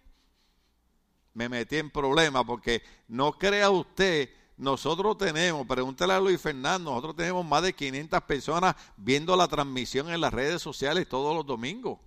me 1.34 1.49
metí 1.49 1.78
en 1.78 1.89
problemas 1.89 2.43
porque 2.45 2.82
no 3.07 3.34
crea 3.34 3.69
usted 3.69 4.30
nosotros 4.57 5.17
tenemos, 5.17 5.65
pregúntale 5.65 6.13
a 6.13 6.19
Luis 6.19 6.39
Fernando, 6.39 6.91
nosotros 6.91 7.15
tenemos 7.15 7.45
más 7.45 7.63
de 7.63 7.74
500 7.74 8.21
personas 8.24 8.76
viendo 8.95 9.36
la 9.36 9.47
transmisión 9.47 10.09
en 10.09 10.21
las 10.21 10.34
redes 10.34 10.61
sociales 10.61 11.09
todos 11.09 11.36
los 11.36 11.45
domingos. 11.45 11.99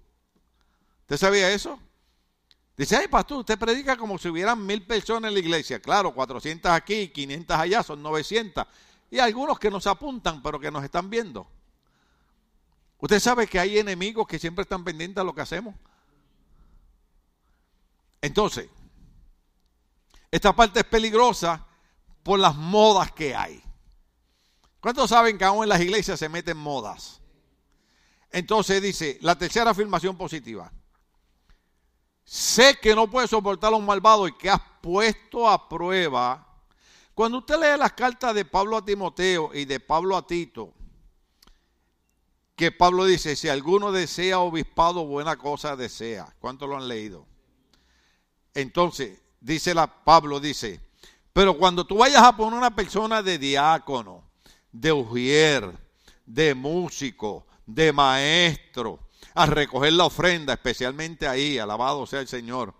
¿Usted 1.03 1.17
sabía 1.17 1.51
eso? 1.51 1.79
Dice, 2.77 2.97
ay 2.97 3.09
pastor, 3.09 3.39
usted 3.39 3.59
predica 3.59 3.97
como 3.97 4.19
si 4.19 4.29
hubieran 4.29 4.64
mil 4.64 4.83
personas 4.87 5.29
en 5.29 5.35
la 5.35 5.41
iglesia. 5.41 5.81
Claro, 5.81 6.14
400 6.14 6.71
aquí, 6.71 7.09
500 7.09 7.57
allá, 7.57 7.83
son 7.83 8.03
900. 8.03 8.64
Y 9.11 9.19
algunos 9.19 9.59
que 9.59 9.71
nos 9.71 9.87
apuntan, 9.87 10.43
pero 10.43 10.59
que 10.59 10.71
nos 10.71 10.85
están 10.85 11.09
viendo. 11.09 11.49
Usted 12.99 13.21
sabe 13.21 13.47
que 13.47 13.59
hay 13.59 13.79
enemigos 13.79 14.27
que 14.27 14.39
siempre 14.39 14.63
están 14.63 14.85
pendientes 14.85 15.21
a 15.21 15.25
lo 15.25 15.35
que 15.35 15.43
hacemos. 15.43 15.75
Entonces, 18.21 18.69
esta 20.31 20.55
parte 20.55 20.81
es 20.81 20.87
peligrosa 20.87 21.65
por 22.23 22.39
las 22.39 22.57
modas 22.57 23.13
que 23.13 23.35
hay. 23.35 23.63
¿Cuántos 24.81 25.11
saben 25.11 25.39
que 25.39 25.45
aún 25.45 25.63
en 25.63 25.69
las 25.69 25.81
iglesias 25.81 26.19
se 26.19 26.29
meten 26.29 26.57
modas? 26.57 27.21
Entonces 28.31 28.83
dice, 28.83 29.19
la 29.21 29.37
tercera 29.37 29.71
afirmación 29.71 30.17
positiva. 30.17 30.73
Sé 32.25 32.79
que 32.81 32.95
no 32.95 33.09
puedes 33.09 33.31
soportar 33.31 33.73
a 33.73 33.77
un 33.77 33.87
malvado 33.87 34.27
y 34.27 34.37
que 34.37 34.51
has 34.51 34.61
puesto 34.81 35.49
a 35.49 35.69
prueba. 35.69 36.46
Cuando 37.17 37.39
usted 37.39 37.55
lee 37.55 37.79
las 37.79 37.95
cartas 37.95 38.35
de 38.35 38.45
Pablo 38.45 38.77
a 38.77 38.85
Timoteo 38.85 39.55
y 39.55 39.64
de 39.64 39.81
Pablo 39.81 40.19
a 40.19 40.27
Tito, 40.27 40.75
que 42.55 42.71
Pablo 42.71 43.07
dice, 43.07 43.37
si 43.37 43.49
alguno 43.49 43.91
desea 43.91 44.41
obispado, 44.41 45.07
buena 45.07 45.37
cosa 45.37 45.77
desea. 45.77 46.29
¿Cuántos 46.41 46.69
lo 46.69 46.77
han 46.77 46.89
leído? 46.89 47.25
Entonces, 48.53 49.19
dice 49.41 49.73
la, 49.73 49.87
Pablo 50.05 50.41
dice, 50.41 50.79
pero 51.33 51.57
cuando 51.57 51.87
tú 51.87 51.97
vayas 51.97 52.23
a 52.23 52.37
poner 52.37 52.59
una 52.59 52.77
persona 52.77 53.23
de 53.23 53.39
diácono, 53.39 54.23
de 54.71 54.93
ujier, 54.93 55.73
de 56.27 56.55
músico, 56.55 57.47
de 57.64 57.95
maestro, 57.95 59.09
a 59.33 59.47
recoger 59.47 59.95
la 59.95 60.05
ofrenda, 60.05 60.53
especialmente 60.53 61.27
ahí, 61.27 61.57
alabado 61.57 62.05
sea 62.05 62.21
el 62.21 62.29
Señor. 62.29 62.75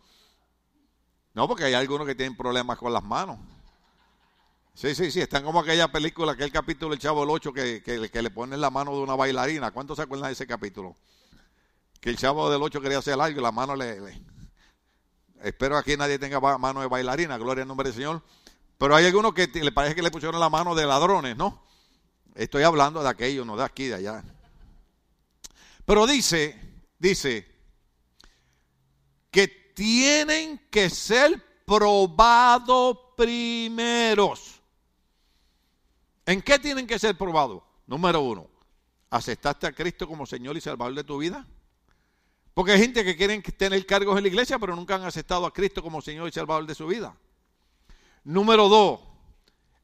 No, 1.33 1.49
porque 1.49 1.65
hay 1.65 1.73
algunos 1.73 2.07
que 2.07 2.15
tienen 2.15 2.37
problemas 2.37 2.77
con 2.77 2.93
las 2.93 3.03
manos. 3.03 3.39
Sí, 4.77 4.95
sí, 4.95 5.11
sí, 5.11 5.23
están 5.23 5.43
como 5.43 5.61
aquella 5.61 5.89
película, 5.89 6.33
aquel 6.33 6.53
capítulo 6.53 6.91
del 6.91 6.99
Chavo 6.99 7.25
el 7.25 7.31
8 7.31 7.51
que, 7.51 7.83
que, 7.83 8.23
le 8.23 8.31
ponen 8.31 8.61
la 8.61 8.69
mano 8.69 8.95
de 8.95 9.01
una 9.01 9.17
bailarina. 9.17 9.71
¿Cuántos 9.71 9.97
se 9.97 10.03
acuerdan 10.03 10.29
de 10.29 10.35
ese 10.35 10.47
capítulo? 10.47 10.95
Que 11.99 12.11
el 12.11 12.19
Chavo 12.19 12.51
del 12.51 12.63
8 12.63 12.83
quería 12.83 12.99
hacer 12.99 13.19
algo 13.19 13.41
y 13.41 13.43
la 13.43 13.53
mano 13.53 13.75
le. 13.75 13.99
Espero 15.43 15.77
que 15.77 15.81
aquí 15.81 15.97
nadie 15.97 16.19
tenga 16.19 16.59
mano 16.59 16.83
de 16.83 16.89
bailarina, 16.89 17.39
gloria 17.39 17.63
al 17.63 17.69
nombre 17.69 17.89
del 17.89 17.97
Señor. 17.97 18.23
Pero 18.77 18.95
hay 18.95 19.07
algunos 19.07 19.33
que 19.33 19.47
le 19.47 19.73
parece 19.73 19.95
que 19.95 20.03
le 20.03 20.11
pusieron 20.11 20.39
la 20.39 20.51
mano 20.51 20.75
de 20.75 20.85
ladrones, 20.85 21.39
¿no? 21.39 21.65
Estoy 22.35 22.65
hablando 22.65 23.03
de 23.03 23.09
aquello, 23.09 23.47
no 23.47 23.57
de 23.57 23.65
aquí, 23.65 23.87
de 23.87 23.95
allá. 23.95 24.23
Pero 25.87 26.07
dice, 26.07 26.85
dice, 26.99 27.47
que 29.31 29.49
tienen 29.75 30.69
que 30.71 30.91
ser 30.91 31.43
probados 31.65 32.99
primeros. 33.17 34.56
¿En 36.27 36.43
qué 36.43 36.59
tienen 36.59 36.87
que 36.87 36.99
ser 36.99 37.17
probados? 37.17 37.63
Número 37.87 38.21
uno, 38.21 38.51
¿aceptaste 39.11 39.69
a 39.69 39.73
Cristo 39.73 40.09
como 40.09 40.27
Señor 40.27 40.57
y 40.57 40.61
Salvador 40.61 40.95
de 40.95 41.05
tu 41.05 41.19
vida? 41.19 41.47
Porque 42.53 42.73
hay 42.73 42.81
gente 42.81 43.05
que 43.05 43.17
quieren 43.17 43.43
tener 43.43 43.87
cargos 43.87 44.17
en 44.17 44.25
la 44.25 44.29
iglesia, 44.29 44.59
pero 44.59 44.75
nunca 44.75 44.97
han 44.97 45.05
aceptado 45.05 45.47
a 45.47 45.53
Cristo 45.53 45.83
como 45.83 46.03
Señor 46.03 46.29
y 46.29 46.33
Salvador 46.33 46.67
de 46.67 46.75
su 46.75 46.87
vida. 46.89 47.17
Número 48.25 48.69
dos, 48.69 49.01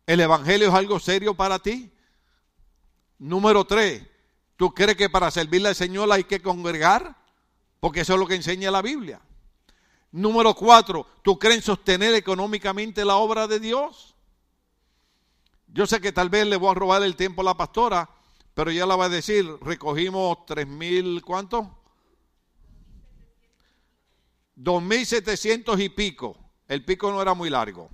¿el 0.05 0.21
Evangelio 0.21 0.69
es 0.69 0.75
algo 0.75 0.99
serio 0.99 1.35
para 1.35 1.61
ti? 1.61 1.93
Número 3.19 3.65
tres, 3.65 4.03
¿tú 4.57 4.75
crees 4.75 4.97
que 4.97 5.09
para 5.09 5.31
servirle 5.31 5.69
al 5.69 5.77
Señor 5.77 6.11
hay 6.11 6.25
que 6.25 6.43
congregar? 6.43 7.15
Porque 7.79 8.01
eso 8.01 8.15
es 8.15 8.19
lo 8.19 8.27
que 8.27 8.35
enseña 8.35 8.71
la 8.73 8.83
Biblia. 8.83 9.21
Número 10.11 10.55
cuatro, 10.55 11.07
¿tú 11.23 11.39
crees 11.39 11.59
en 11.59 11.63
sostener 11.63 12.15
económicamente 12.15 13.05
la 13.05 13.15
obra 13.15 13.47
de 13.47 13.61
Dios? 13.61 14.12
Yo 15.73 15.87
sé 15.87 16.01
que 16.01 16.13
tal 16.13 16.29
vez 16.29 16.47
le 16.47 16.57
voy 16.57 16.71
a 16.71 16.75
robar 16.75 17.03
el 17.03 17.17
tiempo 17.17 17.41
a 17.41 17.45
la 17.45 17.57
pastora, 17.57 18.09
pero 18.55 18.71
ya 18.71 18.85
la 18.85 18.95
va 18.95 19.07
a 19.07 19.09
decir, 19.09 19.47
recogimos 19.63 20.45
tres 20.47 20.67
mil, 20.67 21.23
¿cuánto? 21.25 21.79
Dos 24.55 24.83
mil 24.83 25.07
setecientos 25.07 25.81
y 25.81 25.89
pico. 25.89 26.37
El 26.69 26.85
pico 26.85 27.11
no 27.11 27.23
era 27.23 27.33
muy 27.33 27.49
largo. 27.49 27.89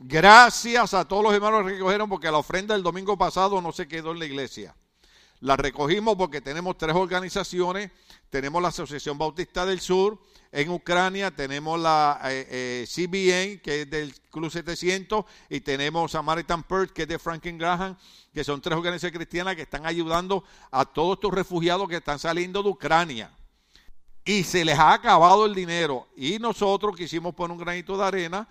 Gracias 0.00 0.92
a 0.92 1.06
todos 1.06 1.22
los 1.22 1.32
hermanos 1.32 1.64
que 1.64 1.74
recogieron 1.74 2.08
porque 2.08 2.30
la 2.30 2.38
ofrenda 2.38 2.74
del 2.74 2.82
domingo 2.82 3.16
pasado 3.16 3.60
no 3.62 3.70
se 3.70 3.86
quedó 3.86 4.10
en 4.10 4.18
la 4.18 4.24
iglesia. 4.26 4.74
La 5.44 5.58
recogimos 5.58 6.16
porque 6.16 6.40
tenemos 6.40 6.78
tres 6.78 6.96
organizaciones. 6.96 7.90
Tenemos 8.30 8.62
la 8.62 8.68
Asociación 8.68 9.18
Bautista 9.18 9.66
del 9.66 9.78
Sur 9.78 10.18
en 10.50 10.70
Ucrania, 10.70 11.30
tenemos 11.32 11.78
la 11.78 12.18
eh, 12.24 12.46
eh, 12.50 12.86
CBN, 12.88 13.60
que 13.60 13.82
es 13.82 13.90
del 13.90 14.14
Club 14.30 14.50
700, 14.50 15.26
y 15.50 15.60
tenemos 15.60 16.12
Samaritan 16.12 16.62
Purse, 16.62 16.94
que 16.94 17.02
es 17.02 17.08
de 17.08 17.18
Franklin 17.18 17.58
Graham, 17.58 17.94
que 18.32 18.42
son 18.42 18.62
tres 18.62 18.74
organizaciones 18.74 19.18
cristianas 19.18 19.54
que 19.54 19.62
están 19.62 19.84
ayudando 19.84 20.44
a 20.70 20.86
todos 20.86 21.18
estos 21.18 21.34
refugiados 21.34 21.90
que 21.90 21.96
están 21.96 22.18
saliendo 22.18 22.62
de 22.62 22.70
Ucrania. 22.70 23.30
y 24.24 24.44
se 24.44 24.64
les 24.64 24.78
ha 24.78 24.94
acabado 24.94 25.44
el 25.44 25.54
dinero. 25.54 26.08
Y 26.16 26.38
nosotros 26.38 26.96
quisimos 26.96 27.34
poner 27.34 27.52
un 27.54 27.62
granito 27.62 27.98
de 27.98 28.04
arena, 28.04 28.48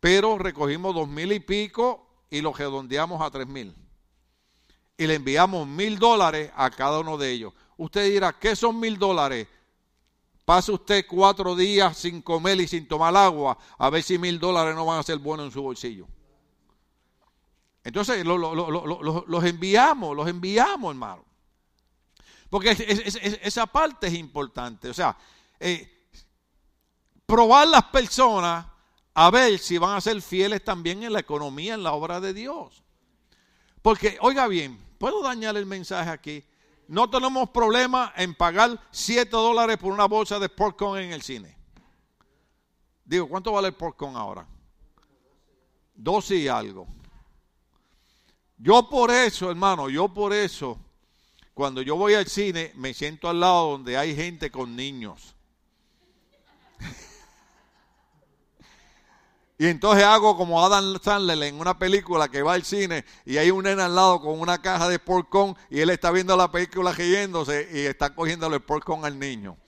pero 0.00 0.38
recogimos 0.38 0.94
dos 0.94 1.06
mil 1.06 1.32
y 1.32 1.40
pico 1.40 2.24
y 2.30 2.40
lo 2.40 2.54
redondeamos 2.54 3.20
a 3.20 3.30
tres 3.30 3.46
mil. 3.46 3.74
Y 5.00 5.06
le 5.06 5.14
enviamos 5.14 5.66
mil 5.66 5.98
dólares 5.98 6.52
a 6.54 6.68
cada 6.68 6.98
uno 6.98 7.16
de 7.16 7.30
ellos. 7.30 7.54
Usted 7.78 8.10
dirá, 8.10 8.34
¿qué 8.38 8.54
son 8.54 8.78
mil 8.78 8.98
dólares? 8.98 9.48
Pase 10.44 10.72
usted 10.72 11.06
cuatro 11.08 11.56
días 11.56 11.96
sin 11.96 12.20
comer 12.20 12.60
y 12.60 12.68
sin 12.68 12.86
tomar 12.86 13.16
agua, 13.16 13.56
a 13.78 13.88
ver 13.88 14.02
si 14.02 14.18
mil 14.18 14.38
dólares 14.38 14.74
no 14.74 14.84
van 14.84 14.98
a 14.98 15.02
ser 15.02 15.16
buenos 15.16 15.46
en 15.46 15.52
su 15.52 15.62
bolsillo. 15.62 16.06
Entonces 17.82 18.26
los 18.26 19.44
enviamos, 19.44 20.14
los 20.14 20.28
enviamos, 20.28 20.90
hermano. 20.90 21.24
Porque 22.50 22.76
esa 23.42 23.64
parte 23.64 24.08
es 24.08 24.12
importante. 24.12 24.90
O 24.90 24.94
sea, 24.94 25.16
eh, 25.58 26.10
probar 27.24 27.68
las 27.68 27.84
personas 27.84 28.66
a 29.14 29.30
ver 29.30 29.58
si 29.58 29.78
van 29.78 29.96
a 29.96 30.00
ser 30.02 30.20
fieles 30.20 30.62
también 30.62 31.02
en 31.04 31.14
la 31.14 31.20
economía, 31.20 31.72
en 31.72 31.82
la 31.84 31.92
obra 31.92 32.20
de 32.20 32.34
Dios. 32.34 32.82
Porque, 33.80 34.18
oiga 34.20 34.46
bien, 34.46 34.89
¿puedo 35.00 35.22
dañar 35.22 35.56
el 35.56 35.64
mensaje 35.64 36.10
aquí? 36.10 36.44
No 36.86 37.08
tenemos 37.08 37.48
problema 37.48 38.12
en 38.16 38.34
pagar 38.34 38.78
7 38.90 39.30
dólares 39.30 39.78
por 39.78 39.92
una 39.92 40.04
bolsa 40.04 40.38
de 40.38 40.50
popcorn 40.50 41.00
en 41.00 41.12
el 41.12 41.22
cine. 41.22 41.56
Digo, 43.04 43.26
¿cuánto 43.26 43.50
vale 43.50 43.68
el 43.68 43.74
popcorn 43.74 44.14
ahora? 44.14 44.46
12 45.94 46.36
y 46.36 46.48
algo. 46.48 46.86
Yo 48.58 48.88
por 48.90 49.10
eso, 49.10 49.50
hermano, 49.50 49.88
yo 49.88 50.12
por 50.12 50.34
eso 50.34 50.78
cuando 51.54 51.80
yo 51.80 51.96
voy 51.96 52.14
al 52.14 52.26
cine, 52.26 52.72
me 52.74 52.92
siento 52.92 53.28
al 53.28 53.40
lado 53.40 53.72
donde 53.72 53.96
hay 53.96 54.14
gente 54.14 54.50
con 54.50 54.76
niños. 54.76 55.34
Y 59.60 59.66
entonces 59.66 60.04
hago 60.04 60.38
como 60.38 60.64
Adam 60.64 60.98
Sandler 61.02 61.42
en 61.42 61.60
una 61.60 61.78
película 61.78 62.30
que 62.30 62.40
va 62.40 62.54
al 62.54 62.64
cine 62.64 63.04
y 63.26 63.36
hay 63.36 63.50
un 63.50 63.64
nene 63.64 63.82
al 63.82 63.94
lado 63.94 64.18
con 64.18 64.40
una 64.40 64.62
caja 64.62 64.88
de 64.88 64.98
porcón 64.98 65.54
y 65.68 65.80
él 65.80 65.90
está 65.90 66.10
viendo 66.10 66.34
la 66.34 66.50
película 66.50 66.92
riéndose 66.92 67.68
y 67.70 67.80
está 67.80 68.14
cogiéndole 68.14 68.56
el 68.56 68.62
porcón 68.62 69.04
al 69.04 69.18
niño. 69.18 69.58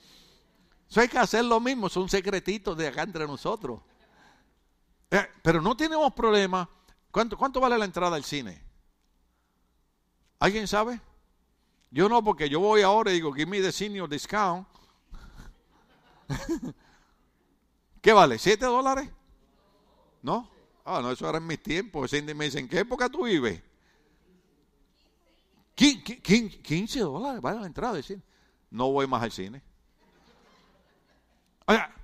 Eso 0.89 1.03
hay 1.03 1.09
que 1.09 1.19
hacer 1.19 1.45
lo 1.45 1.61
mismo, 1.61 1.91
son 1.91 2.09
secretitos 2.09 2.75
de 2.75 2.89
acá 2.89 3.03
entre 3.03 3.27
nosotros. 3.27 3.83
Eh, 5.11 5.29
pero 5.43 5.61
no 5.61 5.77
tenemos 5.77 6.11
problema. 6.15 6.67
¿Cuánto, 7.11 7.37
¿Cuánto 7.37 7.61
vale 7.61 7.77
la 7.77 7.85
entrada 7.85 8.17
al 8.17 8.25
cine? 8.25 8.65
¿Alguien 10.39 10.67
sabe? 10.67 11.03
Yo 11.91 12.09
no, 12.09 12.25
porque 12.25 12.49
yo 12.49 12.61
voy 12.61 12.81
ahora 12.81 13.11
y 13.11 13.17
digo, 13.17 13.31
give 13.35 13.45
me 13.45 13.61
the 13.61 13.71
senior 13.71 14.09
discount. 14.09 14.67
¿Qué 18.01 18.15
vale? 18.15 18.39
¿Siete 18.39 18.65
dólares? 18.65 19.11
¿No? 20.23 20.51
Ah, 20.85 21.01
no, 21.03 21.11
eso 21.11 21.29
era 21.29 21.39
en 21.39 21.47
mis 21.47 21.63
tiempos. 21.63 22.13
Me 22.13 22.45
dicen, 22.45 22.61
¿en 22.61 22.69
qué 22.69 22.81
época 22.81 23.09
tú 23.09 23.25
vives? 23.25 23.61
15 25.75 27.01
dólares 27.01 27.41
vale 27.41 27.61
la 27.61 27.67
entrada 27.67 27.95
del 27.95 28.05
cine. 28.05 28.23
No 28.71 28.91
voy 28.91 29.07
más 29.07 29.23
al 29.23 29.33
cine. 29.33 29.63
Oiga, 31.67 31.95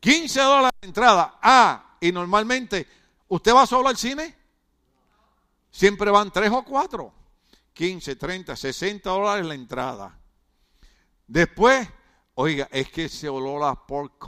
15 0.00 0.40
dólares 0.40 0.80
de 0.80 0.86
entrada. 0.88 1.38
Ah, 1.42 1.96
y 2.00 2.12
normalmente, 2.12 2.86
¿usted 3.28 3.54
va 3.54 3.66
solo 3.66 3.88
al 3.88 3.96
cine? 3.96 4.34
Siempre 5.70 6.10
van 6.10 6.30
tres 6.30 6.50
o 6.50 6.64
cuatro. 6.64 7.12
15, 7.72 8.16
30, 8.16 8.54
60 8.54 9.10
dólares 9.10 9.46
la 9.46 9.54
entrada. 9.54 10.18
Después, 11.26 11.88
oiga, 12.34 12.68
es 12.70 12.90
que 12.90 13.06
ese 13.06 13.28
olor 13.28 13.64
a 13.64 13.74
pork 13.74 14.18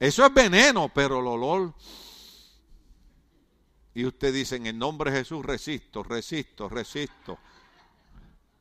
Eso 0.00 0.24
es 0.24 0.32
veneno, 0.32 0.88
pero 0.88 1.20
el 1.20 1.26
olor. 1.26 1.74
Y 3.92 4.06
usted 4.06 4.32
dice, 4.32 4.56
en 4.56 4.66
el 4.66 4.78
nombre 4.78 5.10
de 5.10 5.18
Jesús 5.18 5.44
resisto, 5.44 6.02
resisto, 6.02 6.70
resisto. 6.70 7.38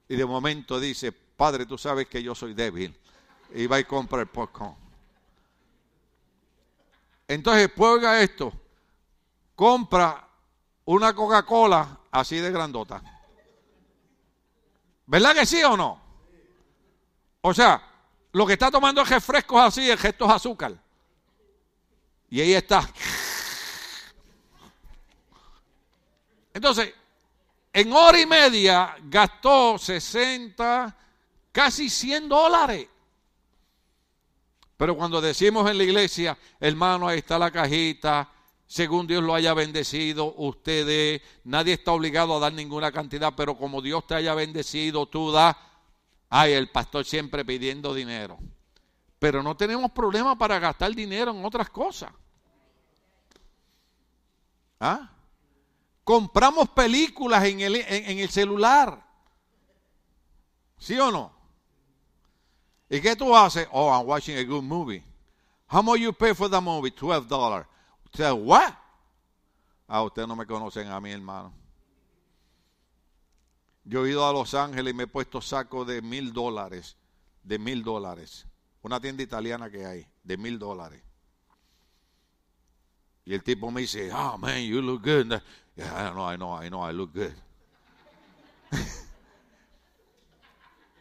Y 0.10 0.18
de 0.18 0.26
momento 0.26 0.82
dice, 0.82 1.14
Padre, 1.14 1.66
tú 1.66 1.78
sabes 1.78 2.08
que 2.08 2.22
yo 2.22 2.36
soy 2.36 2.54
débil. 2.54 2.94
Y 3.56 3.68
va 3.68 3.80
y 3.80 3.86
compra 3.86 4.20
el 4.20 4.28
popcorn. 4.28 4.76
Entonces, 7.26 7.72
oiga 7.78 8.22
esto. 8.22 8.52
Compra 9.56 10.28
una 10.86 11.16
Coca-Cola 11.16 12.00
así 12.12 12.38
de 12.38 12.52
grandota. 12.52 13.02
¿Verdad 15.06 15.36
que 15.36 15.46
sí 15.46 15.64
o 15.64 15.78
no? 15.78 16.02
O 17.42 17.54
sea, 17.54 17.82
lo 18.34 18.46
que 18.46 18.54
está 18.54 18.70
tomando 18.70 19.02
es 19.02 19.10
refrescos 19.10 19.62
así, 19.62 19.90
el 19.90 19.98
gesto 19.98 20.26
es 20.26 20.32
azúcar. 20.32 20.89
Y 22.30 22.42
ahí 22.42 22.54
está. 22.54 22.88
Entonces, 26.54 26.94
en 27.74 27.94
hora 27.94 28.20
y 28.20 28.26
media 28.26 28.96
gastó 29.04 29.78
60, 29.78 30.96
casi 31.52 31.90
100 31.90 32.30
dólares. 32.30 32.88
Pero 34.78 34.96
cuando 34.96 35.20
decimos 35.20 35.70
en 35.70 35.78
la 35.78 35.84
iglesia, 35.84 36.38
hermano, 36.60 37.08
ahí 37.08 37.20
está 37.20 37.38
la 37.38 37.52
cajita, 37.52 38.30
según 38.66 39.08
Dios 39.08 39.24
lo 39.24 39.34
haya 39.34 39.54
bendecido, 39.54 40.36
ustedes, 40.38 41.22
nadie 41.44 41.74
está 41.74 41.92
obligado 41.92 42.36
a 42.36 42.40
dar 42.40 42.54
ninguna 42.54 42.92
cantidad, 42.92 43.34
pero 43.36 43.58
como 43.58 43.82
Dios 43.82 44.06
te 44.06 44.16
haya 44.16 44.34
bendecido, 44.36 45.08
tú 45.08 45.32
das. 45.32 45.56
Ay, 46.30 46.54
el 46.54 46.70
pastor 46.70 47.04
siempre 47.04 47.44
pidiendo 47.44 47.94
dinero. 47.94 48.38
Pero 49.20 49.44
no 49.44 49.56
tenemos 49.56 49.92
problema 49.92 50.38
para 50.38 50.58
gastar 50.60 50.96
dinero 50.96 51.32
en 51.32 51.44
otras 51.44 51.70
cosas. 51.70 52.12
¿Ah? 54.80 55.12
Compramos 56.04 56.70
películas 56.70 57.44
en 57.44 57.60
el, 57.60 57.76
en 57.76 58.18
el 58.18 58.30
celular. 58.30 59.06
¿Sí 60.78 60.98
o 60.98 61.12
no? 61.12 61.32
¿Y 62.90 63.02
qué 63.02 63.16
tú 63.16 63.36
haces? 63.36 63.68
Oh, 63.72 63.92
I'm 63.92 64.08
watching 64.08 64.38
a 64.38 64.44
good 64.44 64.64
movie. 64.64 65.04
How 65.72 65.84
much 65.84 66.00
you 66.00 66.12
pay 66.12 66.34
for 66.34 66.50
the 66.50 66.60
movie? 66.60 66.90
$12 66.90 67.28
dollars. 67.28 67.68
Usted, 68.06 68.32
¿what? 68.32 68.74
Ah, 69.88 70.02
ustedes 70.02 70.28
no 70.28 70.36
me 70.36 70.48
conocen 70.48 70.88
a 70.88 71.00
mí, 71.00 71.12
hermano. 71.12 71.54
Yo 73.84 74.06
he 74.06 74.12
ido 74.12 74.28
a 74.28 74.34
Los 74.34 74.54
Ángeles 74.54 74.94
y 74.94 74.96
me 74.96 75.04
he 75.04 75.08
puesto 75.08 75.42
saco 75.42 75.86
de 75.86 76.02
mil 76.02 76.34
dólares. 76.34 76.98
De 77.44 77.60
mil 77.60 77.84
dólares. 77.84 78.48
Una 78.82 79.00
tienda 79.00 79.24
italiana 79.24 79.70
que 79.70 79.86
hay, 79.86 80.08
de 80.24 80.38
mil 80.38 80.58
dólares. 80.58 81.04
Y 83.26 83.34
el 83.34 83.44
tipo 83.44 83.70
me 83.70 83.82
dice, 83.82 84.12
oh 84.12 84.38
man, 84.38 84.62
you 84.62 84.82
look 84.82 85.04
good. 85.04 85.42
Yeah, 85.76 86.10
I 86.10 86.12
know, 86.12 86.26
I 86.26 86.36
know, 86.36 86.54
I 86.64 86.70
know, 86.70 86.82
I 86.82 86.92
look 86.94 87.14
good. 87.14 87.34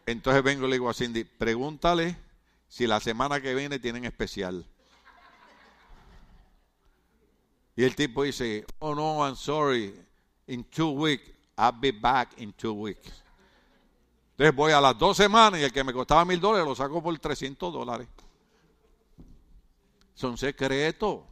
Entonces 0.05 0.43
vengo 0.43 0.65
y 0.65 0.69
le 0.69 0.75
digo 0.75 0.89
a 0.89 0.93
Cindy, 0.93 1.23
pregúntale 1.23 2.15
si 2.67 2.85
la 2.87 2.99
semana 2.99 3.41
que 3.41 3.55
viene 3.55 3.79
tienen 3.79 4.05
especial. 4.05 4.65
Y 7.75 7.83
el 7.83 7.95
tipo 7.95 8.23
dice, 8.23 8.65
oh 8.79 8.93
no, 8.93 9.25
I'm 9.25 9.35
sorry, 9.35 9.93
in 10.47 10.63
two 10.65 10.91
weeks, 10.91 11.31
I'll 11.57 11.71
be 11.71 11.91
back 11.91 12.33
in 12.37 12.53
two 12.53 12.73
weeks. 12.73 13.23
Entonces 14.39 14.55
voy 14.55 14.71
a 14.71 14.79
las 14.79 14.97
dos 14.97 15.17
semanas 15.17 15.59
y 15.59 15.65
el 15.65 15.73
que 15.73 15.83
me 15.83 15.91
costaba 15.91 16.23
mil 16.23 16.39
dólares 16.39 16.65
lo 16.65 16.73
saco 16.73 17.03
por 17.03 17.19
300 17.19 17.73
dólares. 17.73 18.07
Son 20.13 20.37
secretos. 20.37 21.23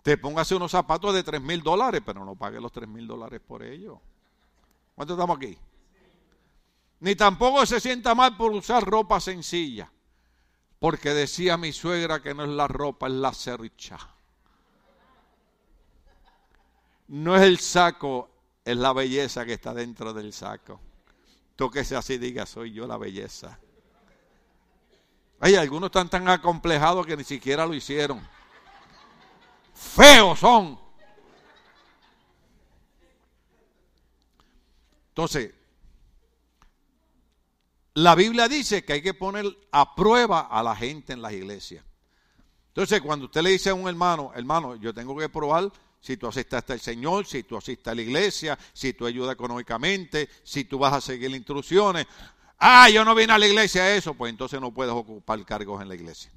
Te 0.00 0.16
póngase 0.16 0.54
unos 0.54 0.70
zapatos 0.70 1.12
de 1.12 1.24
tres 1.24 1.42
mil 1.42 1.60
dólares, 1.64 2.02
pero 2.06 2.24
no 2.24 2.36
pague 2.36 2.60
los 2.60 2.70
tres 2.70 2.88
mil 2.88 3.04
dólares 3.04 3.40
por 3.44 3.64
ellos. 3.64 3.98
¿Cuánto 4.94 5.14
estamos 5.14 5.38
aquí? 5.38 5.58
Ni 7.00 7.16
tampoco 7.16 7.66
se 7.66 7.80
sienta 7.80 8.14
mal 8.14 8.36
por 8.36 8.52
usar 8.52 8.84
ropa 8.84 9.18
sencilla. 9.18 9.90
Porque 10.78 11.14
decía 11.14 11.56
mi 11.56 11.72
suegra 11.72 12.22
que 12.22 12.32
no 12.32 12.44
es 12.44 12.50
la 12.50 12.68
ropa, 12.68 13.08
es 13.08 13.14
la 13.14 13.32
cercha. 13.32 13.98
No 17.08 17.34
es 17.34 17.42
el 17.42 17.58
saco, 17.58 18.30
es 18.64 18.76
la 18.76 18.92
belleza 18.92 19.44
que 19.44 19.54
está 19.54 19.74
dentro 19.74 20.12
del 20.12 20.32
saco. 20.32 20.85
Tóquese 21.56 21.96
así, 21.96 22.18
diga, 22.18 22.44
soy 22.44 22.72
yo 22.72 22.86
la 22.86 22.98
belleza. 22.98 23.58
Hay 25.40 25.54
algunos 25.54 25.88
están 25.88 26.08
tan 26.08 26.28
acomplejados 26.28 27.06
que 27.06 27.16
ni 27.16 27.24
siquiera 27.24 27.66
lo 27.66 27.74
hicieron. 27.74 28.26
Feos 29.74 30.38
son. 30.38 30.78
Entonces, 35.08 35.54
la 37.94 38.14
Biblia 38.14 38.48
dice 38.48 38.84
que 38.84 38.92
hay 38.94 39.02
que 39.02 39.14
poner 39.14 39.46
a 39.72 39.94
prueba 39.94 40.40
a 40.40 40.62
la 40.62 40.76
gente 40.76 41.14
en 41.14 41.22
las 41.22 41.32
iglesias. 41.32 41.82
Entonces, 42.68 43.00
cuando 43.00 43.24
usted 43.24 43.40
le 43.40 43.50
dice 43.50 43.70
a 43.70 43.74
un 43.74 43.88
hermano, 43.88 44.32
hermano, 44.34 44.76
yo 44.76 44.92
tengo 44.92 45.16
que 45.16 45.30
probar 45.30 45.72
si 46.06 46.16
tú 46.16 46.28
asistas 46.28 46.62
al 46.68 46.78
Señor, 46.78 47.26
si 47.26 47.42
tú 47.42 47.56
asistas 47.56 47.90
a 47.90 47.94
la 47.96 48.02
iglesia, 48.02 48.56
si 48.72 48.92
tú 48.92 49.06
ayudas 49.06 49.34
económicamente, 49.34 50.28
si 50.44 50.64
tú 50.64 50.78
vas 50.78 50.92
a 50.92 51.00
seguir 51.00 51.28
las 51.30 51.38
instrucciones. 51.38 52.06
Ah, 52.60 52.88
yo 52.88 53.04
no 53.04 53.12
vine 53.12 53.32
a 53.32 53.38
la 53.38 53.46
iglesia 53.48 53.92
eso, 53.92 54.14
pues 54.14 54.30
entonces 54.30 54.60
no 54.60 54.72
puedes 54.72 54.94
ocupar 54.94 55.44
cargos 55.44 55.82
en 55.82 55.88
la 55.88 55.96
iglesia. 55.96 56.30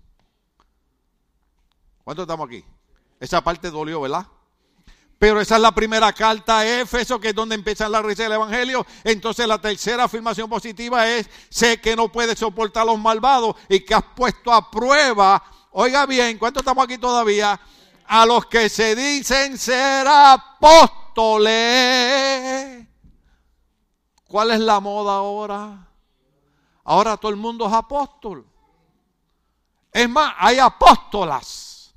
¿Cuántos 2.04 2.24
estamos 2.24 2.48
aquí? 2.48 2.66
Esa 3.20 3.44
parte 3.44 3.70
dolió, 3.70 4.02
¿verdad? 4.02 4.26
Pero 5.20 5.40
esa 5.40 5.58
es 5.58 5.62
la 5.62 5.72
primera 5.72 6.12
carta 6.14 6.60
a 6.60 6.82
Éfeso, 6.82 7.20
que 7.20 7.30
es 7.30 7.36
donde 7.36 7.54
empieza 7.54 7.88
la 7.88 8.02
risa 8.02 8.24
del 8.24 8.32
Evangelio. 8.32 8.88
Entonces 9.04 9.48
la 9.48 9.62
tercera 9.62 10.06
afirmación 10.06 10.50
positiva 10.50 11.08
es, 11.08 11.30
sé 11.48 11.80
que 11.80 11.96
no 11.96 12.12
puedes 12.12 12.40
soportar 12.40 12.82
a 12.82 12.86
los 12.88 12.98
malvados 12.98 13.56
y 13.68 13.82
que 13.82 13.94
has 13.94 14.06
puesto 14.16 14.52
a 14.52 14.72
prueba, 14.72 15.44
oiga 15.70 16.08
bien, 16.08 16.40
¿cuántos 16.40 16.62
estamos 16.62 16.84
aquí 16.84 16.98
todavía? 16.98 17.60
A 18.12 18.26
los 18.26 18.47
que 18.47 18.70
se 18.70 18.95
dicen 18.95 19.55
ser 19.55 20.07
apóstoles. 20.07 21.47
¿Cuál 24.26 24.49
es 24.49 24.60
la 24.60 24.80
moda 24.80 25.14
ahora? 25.14 25.88
Ahora 26.84 27.18
todo 27.18 27.30
el 27.30 27.38
mundo 27.38 27.68
es 27.68 27.74
apóstol. 27.74 28.47
Es 29.91 30.10
más, 30.10 30.34
hay 30.39 30.57
apóstolas. 30.57 31.93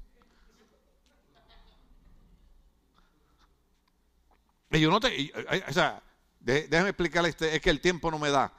Y 4.71 4.81
yo 4.81 4.91
no 4.91 5.01
te, 5.01 5.33
o 5.67 5.73
sea, 5.73 6.03
déjame 6.41 6.91
explicarle, 6.91 7.35
es 7.39 7.61
que 7.63 7.71
el 7.71 7.81
tiempo 7.81 8.11
no 8.11 8.19
me 8.19 8.29
da. 8.29 8.53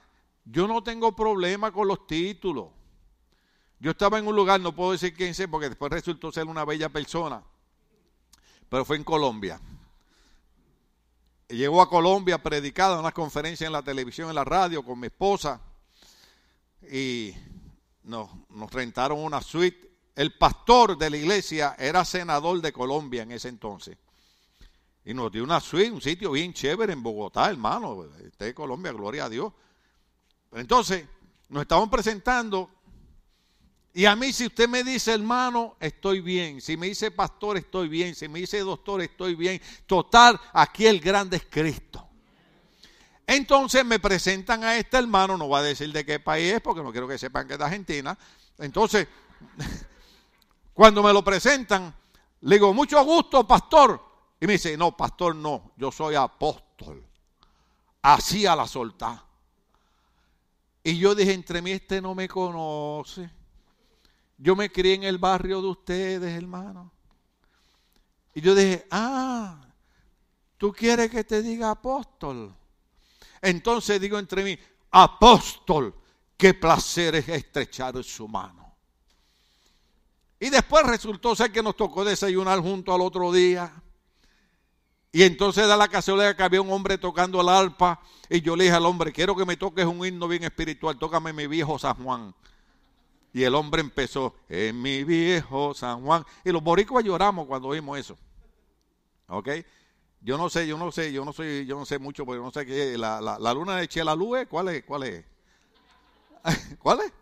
Yo 0.43 0.67
no 0.67 0.81
tengo 0.81 1.15
problema 1.15 1.71
con 1.71 1.87
los 1.87 2.07
títulos. 2.07 2.69
Yo 3.79 3.91
estaba 3.91 4.17
en 4.19 4.27
un 4.27 4.35
lugar, 4.35 4.59
no 4.61 4.73
puedo 4.73 4.91
decir 4.93 5.13
quién 5.13 5.33
sé, 5.33 5.47
porque 5.47 5.69
después 5.69 5.91
resultó 5.91 6.31
ser 6.31 6.45
una 6.45 6.63
bella 6.65 6.89
persona, 6.89 7.43
pero 8.69 8.85
fue 8.85 8.97
en 8.97 9.03
Colombia. 9.03 9.59
Llegó 11.49 11.81
a 11.81 11.89
Colombia 11.89 12.41
predicado 12.41 12.93
en 12.95 13.01
una 13.01 13.11
conferencia 13.11 13.67
en 13.67 13.73
la 13.73 13.83
televisión, 13.83 14.29
en 14.29 14.35
la 14.35 14.45
radio, 14.45 14.83
con 14.83 14.99
mi 14.99 15.07
esposa, 15.07 15.59
y 16.91 17.33
nos, 18.03 18.29
nos 18.49 18.71
rentaron 18.71 19.19
una 19.19 19.41
suite. 19.41 19.91
El 20.15 20.37
pastor 20.37 20.97
de 20.97 21.09
la 21.09 21.17
iglesia 21.17 21.75
era 21.77 22.05
senador 22.05 22.61
de 22.61 22.71
Colombia 22.71 23.23
en 23.23 23.31
ese 23.31 23.49
entonces. 23.49 23.97
Y 25.05 25.13
nos 25.13 25.31
dio 25.31 25.43
una 25.43 25.59
suite, 25.59 25.91
un 25.91 26.01
sitio 26.01 26.31
bien 26.31 26.53
chévere 26.53 26.93
en 26.93 27.03
Bogotá, 27.03 27.49
hermano. 27.49 28.05
Este 28.23 28.45
de 28.45 28.53
Colombia, 28.53 28.93
gloria 28.93 29.25
a 29.25 29.29
Dios. 29.29 29.51
Entonces, 30.53 31.05
nos 31.49 31.63
estamos 31.63 31.89
presentando. 31.89 32.69
Y 33.95 34.05
a 34.05 34.15
mí, 34.15 34.33
si 34.33 34.47
usted 34.47 34.67
me 34.67 34.83
dice 34.83 35.13
hermano, 35.13 35.75
estoy 35.79 36.19
bien. 36.19 36.59
Si 36.61 36.75
me 36.75 36.87
dice 36.87 37.11
pastor, 37.11 37.57
estoy 37.57 37.87
bien. 37.87 38.15
Si 38.15 38.27
me 38.27 38.39
dice 38.39 38.59
doctor, 38.59 39.01
estoy 39.01 39.35
bien. 39.35 39.61
Total, 39.85 40.39
aquí 40.51 40.87
el 40.87 40.99
grande 40.99 41.37
es 41.37 41.45
Cristo. 41.47 42.09
Entonces 43.27 43.85
me 43.85 43.99
presentan 43.99 44.63
a 44.63 44.75
este 44.75 44.97
hermano, 44.97 45.37
no 45.37 45.47
va 45.47 45.59
a 45.59 45.63
decir 45.63 45.91
de 45.93 46.03
qué 46.03 46.19
país 46.19 46.53
es, 46.53 46.61
porque 46.61 46.81
no 46.81 46.91
quiero 46.91 47.07
que 47.07 47.19
sepan 47.19 47.47
que 47.47 47.53
es 47.53 47.59
de 47.59 47.65
Argentina. 47.65 48.17
Entonces, 48.57 49.07
cuando 50.73 51.03
me 51.03 51.13
lo 51.13 51.23
presentan, 51.23 51.93
le 52.41 52.55
digo, 52.55 52.73
mucho 52.73 53.03
gusto, 53.05 53.47
pastor. 53.47 54.03
Y 54.41 54.47
me 54.47 54.53
dice, 54.53 54.75
no, 54.75 54.97
pastor, 54.97 55.35
no, 55.35 55.71
yo 55.77 55.91
soy 55.91 56.15
apóstol. 56.15 57.05
Así 58.01 58.45
a 58.47 58.55
la 58.55 58.67
solta. 58.67 59.23
Y 60.83 60.97
yo 60.97 61.13
dije, 61.13 61.31
entre 61.31 61.61
mí 61.61 61.71
este 61.71 62.01
no 62.01 62.13
me 62.15 62.27
conoce. 62.27 63.42
Yo 64.43 64.57
me 64.57 64.69
crié 64.69 64.95
en 64.95 65.03
el 65.05 65.19
barrio 65.19 65.61
de 65.61 65.69
ustedes, 65.69 66.35
hermano. 66.35 66.91
Y 68.33 68.41
yo 68.41 68.53
dije, 68.53 68.85
ah, 68.91 69.65
tú 70.57 70.73
quieres 70.73 71.09
que 71.09 71.23
te 71.23 71.41
diga 71.41 71.71
apóstol. 71.71 72.53
Entonces 73.41 74.01
digo 74.01 74.19
entre 74.19 74.43
mí, 74.43 74.59
apóstol, 74.91 75.95
qué 76.35 76.53
placer 76.53 77.15
es 77.15 77.29
estrechar 77.29 78.03
su 78.03 78.27
mano. 78.27 78.75
Y 80.41 80.49
después 80.49 80.85
resultó 80.87 81.37
ser 81.37 81.49
que 81.49 81.63
nos 81.63 81.77
tocó 81.77 82.03
desayunar 82.03 82.59
junto 82.59 82.93
al 82.93 82.99
otro 82.99 83.31
día. 83.31 83.71
Y 85.13 85.23
entonces 85.23 85.65
da 85.69 85.77
la 85.77 85.87
casualidad 85.87 86.35
que 86.35 86.43
había 86.43 86.61
un 86.61 86.69
hombre 86.69 86.97
tocando 86.97 87.39
el 87.39 87.47
arpa 87.47 88.01
y 88.29 88.41
yo 88.41 88.57
le 88.57 88.65
dije 88.65 88.75
al 88.75 88.85
hombre, 88.85 89.13
quiero 89.13 89.37
que 89.37 89.45
me 89.45 89.55
toques 89.55 89.85
un 89.85 90.05
himno 90.05 90.27
bien 90.27 90.43
espiritual, 90.43 90.99
tócame 90.99 91.31
mi 91.31 91.47
viejo 91.47 91.79
San 91.79 91.95
Juan. 92.03 92.35
Y 93.33 93.43
el 93.43 93.55
hombre 93.55 93.81
empezó, 93.81 94.35
en 94.47 94.79
mi 94.79 95.03
viejo 95.03 95.73
San 95.73 96.03
Juan. 96.03 96.23
Y 96.45 96.51
los 96.51 96.63
boricuas 96.63 97.03
lloramos 97.03 97.47
cuando 97.47 97.69
oímos 97.69 97.97
eso. 97.97 98.15
¿Ok? 99.27 99.49
Yo 100.21 100.37
no 100.37 100.49
sé, 100.49 100.67
yo 100.67 100.77
no 100.77 100.91
sé, 100.91 101.11
yo 101.11 101.25
no 101.25 101.33
soy, 101.33 101.65
yo 101.65 101.77
no 101.77 101.85
sé 101.85 101.97
mucho, 101.97 102.25
porque 102.25 102.41
no 102.41 102.51
sé 102.51 102.65
qué, 102.65 102.97
la, 102.97 103.19
la, 103.19 103.53
luna 103.53 103.77
de 103.77 103.87
Chela 103.87 104.15
Lue, 104.15 104.45
¿cuál 104.45 104.69
es? 104.69 104.83
¿Cuál 104.85 105.03
es? 105.03 105.25
¿Cuál 106.79 107.01
es? 107.01 107.13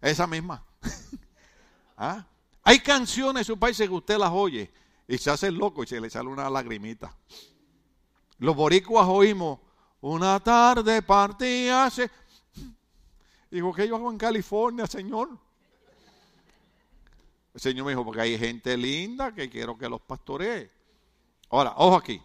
Esa 0.00 0.26
misma. 0.26 0.64
¿Ah? 1.96 2.24
Hay 2.62 2.78
canciones 2.78 3.40
en 3.40 3.44
su 3.44 3.58
país 3.58 3.76
que 3.76 3.88
usted 3.88 4.16
las 4.16 4.30
oye 4.30 4.70
y 5.08 5.18
se 5.18 5.30
hace 5.30 5.50
loco 5.50 5.82
y 5.82 5.88
se 5.88 6.00
le 6.00 6.08
sale 6.08 6.28
una 6.28 6.48
lagrimita. 6.48 7.14
Los 8.38 8.54
boricuas 8.54 9.06
oímos, 9.08 9.58
una 10.00 10.38
tarde 10.40 11.02
partí 11.02 11.68
hace... 11.68 12.10
Digo, 13.50 13.74
¿qué 13.74 13.88
yo 13.88 13.96
hago 13.96 14.10
en 14.10 14.18
California, 14.18 14.86
Señor? 14.86 15.28
El 17.52 17.60
Señor 17.60 17.84
me 17.84 17.92
dijo, 17.92 18.04
porque 18.04 18.20
hay 18.20 18.38
gente 18.38 18.76
linda 18.76 19.34
que 19.34 19.50
quiero 19.50 19.76
que 19.76 19.88
los 19.88 20.00
pastoree. 20.00 20.70
Ahora, 21.50 21.74
ojo 21.76 21.96
aquí. 21.96 22.22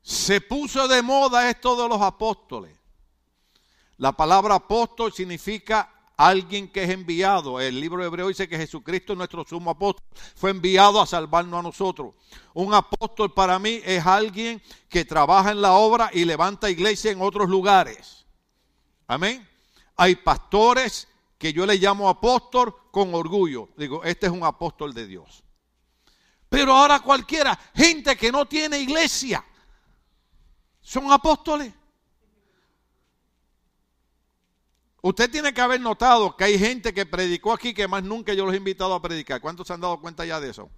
Se 0.00 0.40
puso 0.40 0.88
de 0.88 1.02
moda 1.02 1.48
esto 1.48 1.80
de 1.80 1.88
los 1.88 2.00
apóstoles. 2.00 2.74
La 3.98 4.12
palabra 4.12 4.56
apóstol 4.56 5.12
significa 5.12 5.92
alguien 6.16 6.68
que 6.68 6.84
es 6.84 6.90
enviado. 6.90 7.60
El 7.60 7.78
libro 7.78 8.02
Hebreo 8.02 8.28
dice 8.28 8.48
que 8.48 8.56
Jesucristo, 8.56 9.14
nuestro 9.14 9.44
sumo 9.44 9.70
apóstol, 9.70 10.04
fue 10.34 10.50
enviado 10.50 11.00
a 11.00 11.06
salvarnos 11.06 11.60
a 11.60 11.62
nosotros. 11.62 12.14
Un 12.54 12.72
apóstol 12.72 13.32
para 13.32 13.58
mí 13.58 13.80
es 13.84 14.04
alguien 14.04 14.62
que 14.88 15.04
trabaja 15.04 15.50
en 15.50 15.60
la 15.60 15.72
obra 15.72 16.10
y 16.12 16.24
levanta 16.24 16.70
iglesia 16.70 17.12
en 17.12 17.20
otros 17.20 17.48
lugares. 17.48 18.21
Amén. 19.12 19.46
Hay 19.96 20.16
pastores 20.16 21.06
que 21.36 21.52
yo 21.52 21.66
le 21.66 21.76
llamo 21.76 22.08
apóstol 22.08 22.74
con 22.90 23.14
orgullo. 23.14 23.68
Digo, 23.76 24.02
este 24.04 24.24
es 24.24 24.32
un 24.32 24.42
apóstol 24.42 24.94
de 24.94 25.06
Dios. 25.06 25.44
Pero 26.48 26.72
ahora 26.72 27.00
cualquiera, 27.00 27.58
gente 27.74 28.16
que 28.16 28.32
no 28.32 28.46
tiene 28.46 28.78
iglesia, 28.78 29.44
son 30.80 31.12
apóstoles. 31.12 31.74
Usted 35.02 35.30
tiene 35.30 35.52
que 35.52 35.60
haber 35.60 35.82
notado 35.82 36.34
que 36.34 36.44
hay 36.44 36.58
gente 36.58 36.94
que 36.94 37.04
predicó 37.04 37.52
aquí 37.52 37.74
que 37.74 37.86
más 37.86 38.02
nunca 38.02 38.32
yo 38.32 38.46
los 38.46 38.54
he 38.54 38.58
invitado 38.58 38.94
a 38.94 39.02
predicar. 39.02 39.42
¿Cuántos 39.42 39.66
se 39.66 39.74
han 39.74 39.82
dado 39.82 40.00
cuenta 40.00 40.24
ya 40.24 40.40
de 40.40 40.48
eso? 40.48 40.70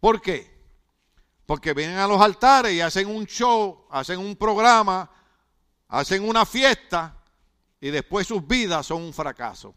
¿Por 0.00 0.22
qué? 0.22 0.56
Porque 1.44 1.74
vienen 1.74 1.98
a 1.98 2.06
los 2.06 2.18
altares 2.18 2.72
y 2.72 2.80
hacen 2.80 3.08
un 3.08 3.26
show, 3.26 3.86
hacen 3.90 4.18
un 4.18 4.36
programa, 4.36 5.10
hacen 5.88 6.28
una 6.28 6.44
fiesta 6.44 7.16
y 7.80 7.90
después 7.90 8.26
sus 8.26 8.46
vidas 8.46 8.86
son 8.86 9.02
un 9.02 9.12
fracaso. 9.12 9.74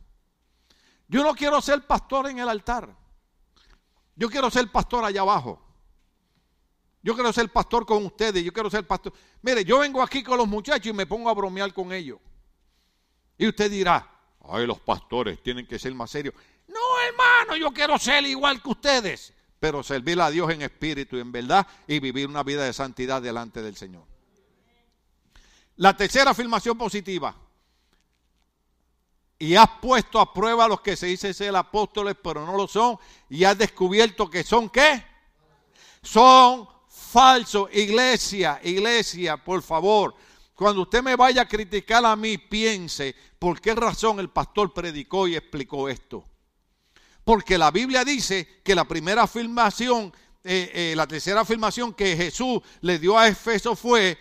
Yo 1.07 1.23
no 1.23 1.33
quiero 1.33 1.61
ser 1.61 1.85
pastor 1.85 2.29
en 2.29 2.39
el 2.39 2.49
altar. 2.49 2.95
Yo 4.15 4.29
quiero 4.29 4.49
ser 4.49 4.71
pastor 4.71 5.03
allá 5.03 5.21
abajo. 5.21 5.61
Yo 7.01 7.13
quiero 7.15 7.31
ser 7.31 7.49
pastor 7.49 7.85
con 7.85 8.05
ustedes. 8.05 8.43
Yo 8.43 8.53
quiero 8.53 8.69
ser 8.69 8.85
pastor. 8.85 9.13
Mire, 9.41 9.63
yo 9.63 9.79
vengo 9.79 10.01
aquí 10.01 10.21
con 10.21 10.37
los 10.37 10.47
muchachos 10.47 10.87
y 10.87 10.93
me 10.93 11.07
pongo 11.07 11.29
a 11.29 11.33
bromear 11.33 11.73
con 11.73 11.91
ellos. 11.91 12.19
Y 13.37 13.47
usted 13.47 13.71
dirá, 13.71 14.07
ay, 14.41 14.67
los 14.67 14.79
pastores 14.81 15.41
tienen 15.41 15.65
que 15.65 15.79
ser 15.79 15.93
más 15.95 16.11
serios. 16.11 16.35
No, 16.67 16.79
hermano, 17.07 17.55
yo 17.55 17.71
quiero 17.71 17.97
ser 17.97 18.25
igual 18.25 18.61
que 18.61 18.69
ustedes, 18.69 19.33
pero 19.59 19.81
servir 19.81 20.19
a 20.21 20.29
Dios 20.29 20.51
en 20.51 20.61
espíritu 20.61 21.15
y 21.15 21.21
en 21.21 21.31
verdad 21.31 21.65
y 21.87 21.99
vivir 21.99 22.27
una 22.27 22.43
vida 22.43 22.65
de 22.65 22.73
santidad 22.73 23.21
delante 23.21 23.61
del 23.61 23.75
Señor. 23.75 24.03
La 25.79 25.95
tercera 25.95 26.31
afirmación 26.31 26.77
positiva. 26.77 27.33
Y 29.37 29.55
has 29.55 29.69
puesto 29.81 30.19
a 30.19 30.33
prueba 30.33 30.65
a 30.65 30.67
los 30.67 30.81
que 30.81 30.97
se 30.97 31.07
dicen 31.07 31.33
ser 31.33 31.55
apóstoles, 31.55 32.17
pero 32.21 32.45
no 32.45 32.57
lo 32.57 32.67
son. 32.67 32.97
Y 33.29 33.45
has 33.45 33.57
descubierto 33.57 34.29
que 34.29 34.43
son 34.43 34.69
qué? 34.69 35.01
Son 36.01 36.67
falsos. 36.89 37.69
Iglesia, 37.71 38.59
iglesia, 38.61 39.37
por 39.37 39.61
favor. 39.61 40.13
Cuando 40.53 40.81
usted 40.81 41.01
me 41.01 41.15
vaya 41.15 41.43
a 41.43 41.47
criticar 41.47 42.05
a 42.05 42.17
mí, 42.17 42.37
piense 42.37 43.15
por 43.39 43.61
qué 43.61 43.73
razón 43.73 44.19
el 44.19 44.29
pastor 44.29 44.73
predicó 44.73 45.29
y 45.29 45.37
explicó 45.37 45.87
esto. 45.87 46.25
Porque 47.23 47.57
la 47.57 47.71
Biblia 47.71 48.03
dice 48.03 48.59
que 48.65 48.75
la 48.75 48.83
primera 48.83 49.23
afirmación, 49.23 50.13
eh, 50.43 50.71
eh, 50.73 50.93
la 50.97 51.07
tercera 51.07 51.39
afirmación 51.39 51.93
que 51.93 52.17
Jesús 52.17 52.59
le 52.81 52.99
dio 52.99 53.17
a 53.17 53.29
Efeso 53.29 53.77
fue, 53.77 54.17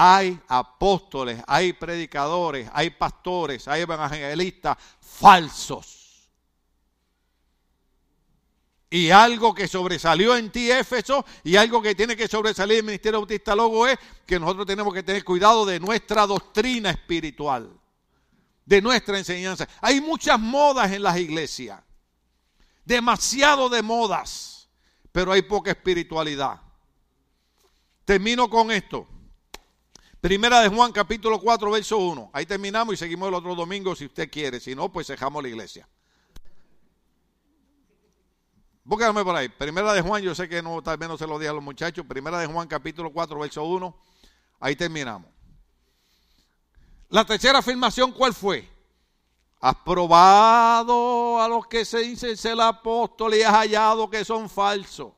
hay 0.00 0.38
apóstoles, 0.46 1.42
hay 1.44 1.72
predicadores, 1.72 2.70
hay 2.72 2.90
pastores, 2.90 3.66
hay 3.66 3.80
evangelistas 3.80 4.78
falsos. 5.00 6.30
Y 8.88 9.10
algo 9.10 9.52
que 9.52 9.66
sobresalió 9.66 10.36
en 10.36 10.52
ti, 10.52 10.70
Éfeso, 10.70 11.26
y 11.42 11.56
algo 11.56 11.82
que 11.82 11.96
tiene 11.96 12.16
que 12.16 12.28
sobresalir 12.28 12.74
en 12.74 12.78
el 12.78 12.86
Ministerio 12.86 13.18
Bautista 13.18 13.56
Logo 13.56 13.88
es 13.88 13.98
que 14.24 14.38
nosotros 14.38 14.66
tenemos 14.66 14.94
que 14.94 15.02
tener 15.02 15.24
cuidado 15.24 15.66
de 15.66 15.80
nuestra 15.80 16.28
doctrina 16.28 16.90
espiritual, 16.90 17.68
de 18.64 18.80
nuestra 18.80 19.18
enseñanza. 19.18 19.66
Hay 19.80 20.00
muchas 20.00 20.38
modas 20.38 20.92
en 20.92 21.02
las 21.02 21.18
iglesias, 21.18 21.82
demasiado 22.84 23.68
de 23.68 23.82
modas, 23.82 24.68
pero 25.10 25.32
hay 25.32 25.42
poca 25.42 25.72
espiritualidad. 25.72 26.60
Termino 28.04 28.48
con 28.48 28.70
esto. 28.70 29.08
Primera 30.20 30.60
de 30.60 30.68
Juan 30.68 30.90
capítulo 30.90 31.38
4, 31.38 31.70
verso 31.70 31.98
1. 31.98 32.30
Ahí 32.32 32.44
terminamos 32.44 32.94
y 32.94 32.96
seguimos 32.96 33.28
el 33.28 33.34
otro 33.34 33.54
domingo 33.54 33.94
si 33.94 34.06
usted 34.06 34.28
quiere. 34.28 34.58
Si 34.58 34.74
no, 34.74 34.90
pues 34.90 35.06
dejamos 35.06 35.40
la 35.42 35.48
iglesia. 35.48 35.88
Búscame 38.82 39.22
por 39.22 39.36
ahí. 39.36 39.48
Primera 39.48 39.92
de 39.92 40.00
Juan, 40.00 40.22
yo 40.22 40.34
sé 40.34 40.48
que 40.48 40.60
no, 40.60 40.82
tal 40.82 40.96
vez 40.96 41.08
no 41.08 41.16
se 41.16 41.26
lo 41.26 41.38
dije 41.38 41.50
a 41.50 41.52
los 41.52 41.62
muchachos. 41.62 42.04
Primera 42.04 42.40
de 42.40 42.46
Juan, 42.46 42.66
capítulo 42.66 43.12
4, 43.12 43.38
verso 43.38 43.62
1. 43.62 43.96
Ahí 44.58 44.74
terminamos. 44.74 45.30
La 47.10 47.24
tercera 47.24 47.60
afirmación, 47.60 48.10
¿cuál 48.10 48.34
fue? 48.34 48.68
Has 49.60 49.76
probado 49.76 51.40
a 51.40 51.48
los 51.48 51.66
que 51.68 51.84
se 51.84 51.98
dicen 51.98 52.36
ser 52.36 52.52
el 52.52 52.60
apóstol 52.60 53.34
y 53.34 53.42
has 53.42 53.52
hallado 53.52 54.10
que 54.10 54.24
son 54.24 54.50
falsos. 54.50 55.12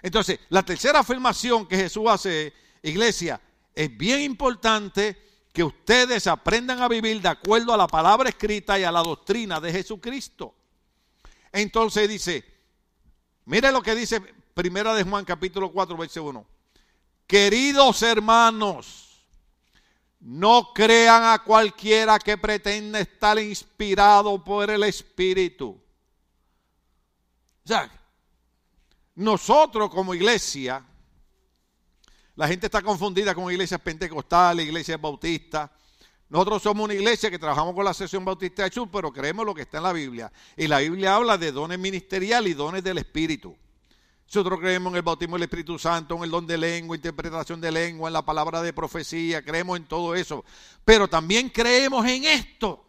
Entonces, 0.00 0.40
la 0.48 0.62
tercera 0.62 1.00
afirmación 1.00 1.66
que 1.66 1.76
Jesús 1.76 2.04
hace, 2.08 2.54
iglesia, 2.82 3.40
es 3.74 3.96
bien 3.96 4.20
importante 4.22 5.16
que 5.52 5.64
ustedes 5.64 6.26
aprendan 6.26 6.80
a 6.82 6.88
vivir 6.88 7.20
de 7.20 7.28
acuerdo 7.28 7.72
a 7.72 7.76
la 7.76 7.86
palabra 7.86 8.28
escrita 8.28 8.78
y 8.78 8.84
a 8.84 8.92
la 8.92 9.02
doctrina 9.02 9.60
de 9.60 9.72
Jesucristo. 9.72 10.54
Entonces 11.52 12.08
dice, 12.08 12.54
Mire 13.46 13.70
lo 13.70 13.82
que 13.82 13.94
dice 13.94 14.20
Primera 14.20 14.94
de 14.94 15.02
Juan 15.02 15.24
capítulo 15.24 15.70
4, 15.70 15.96
verso 15.96 16.24
1. 16.24 16.46
Queridos 17.26 18.02
hermanos, 18.02 19.26
no 20.20 20.72
crean 20.72 21.24
a 21.24 21.40
cualquiera 21.40 22.18
que 22.18 22.38
pretenda 22.38 23.00
estar 23.00 23.38
inspirado 23.38 24.42
por 24.42 24.70
el 24.70 24.84
Espíritu. 24.84 25.80
O 27.64 27.68
sea, 27.68 27.90
nosotros 29.16 29.90
como 29.90 30.14
iglesia, 30.14 30.84
la 32.36 32.48
gente 32.48 32.66
está 32.66 32.82
confundida 32.82 33.34
con 33.34 33.50
iglesias 33.50 33.80
pentecostales, 33.80 34.66
iglesias 34.66 35.00
bautistas. 35.00 35.70
Nosotros 36.28 36.62
somos 36.62 36.84
una 36.84 36.94
iglesia 36.94 37.30
que 37.30 37.38
trabajamos 37.38 37.74
con 37.74 37.84
la 37.84 37.94
sesión 37.94 38.24
bautista 38.24 38.64
de 38.64 38.70
Chur, 38.70 38.88
pero 38.90 39.12
creemos 39.12 39.46
lo 39.46 39.54
que 39.54 39.62
está 39.62 39.76
en 39.76 39.84
la 39.84 39.92
Biblia. 39.92 40.32
Y 40.56 40.66
la 40.66 40.80
Biblia 40.80 41.14
habla 41.14 41.38
de 41.38 41.52
dones 41.52 41.78
ministeriales 41.78 42.50
y 42.50 42.54
dones 42.54 42.82
del 42.82 42.98
Espíritu. 42.98 43.56
Nosotros 44.26 44.58
creemos 44.58 44.90
en 44.90 44.96
el 44.96 45.02
bautismo 45.02 45.36
del 45.36 45.44
Espíritu 45.44 45.78
Santo, 45.78 46.16
en 46.16 46.24
el 46.24 46.30
don 46.30 46.44
de 46.44 46.58
lengua, 46.58 46.96
interpretación 46.96 47.60
de 47.60 47.70
lengua, 47.70 48.08
en 48.08 48.14
la 48.14 48.24
palabra 48.24 48.62
de 48.62 48.72
profecía, 48.72 49.44
creemos 49.44 49.76
en 49.76 49.84
todo 49.84 50.16
eso. 50.16 50.44
Pero 50.84 51.06
también 51.06 51.50
creemos 51.50 52.04
en 52.06 52.24
esto. 52.24 52.84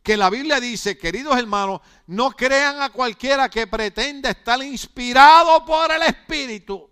Que 0.00 0.16
la 0.16 0.30
Biblia 0.30 0.60
dice, 0.60 0.96
queridos 0.96 1.36
hermanos, 1.36 1.80
no 2.06 2.30
crean 2.32 2.82
a 2.82 2.90
cualquiera 2.90 3.48
que 3.48 3.66
pretenda 3.66 4.30
estar 4.30 4.62
inspirado 4.62 5.64
por 5.64 5.90
el 5.90 6.02
Espíritu 6.02 6.91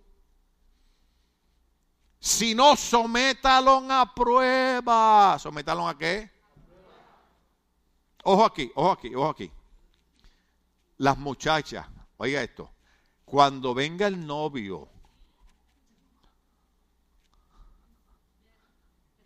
si 2.21 2.55
no, 2.55 2.77
sométalo 2.77 3.91
a 3.91 4.15
prueba. 4.15 5.39
¿Sométalo 5.39 5.89
a 5.89 5.97
qué? 5.97 6.31
Ojo 8.23 8.45
aquí, 8.45 8.71
ojo 8.75 8.91
aquí, 8.93 9.15
ojo 9.15 9.29
aquí. 9.31 9.51
Las 10.99 11.17
muchachas, 11.17 11.87
oiga 12.19 12.43
esto, 12.43 12.71
cuando 13.25 13.73
venga 13.73 14.07
el 14.07 14.27
novio, 14.27 14.87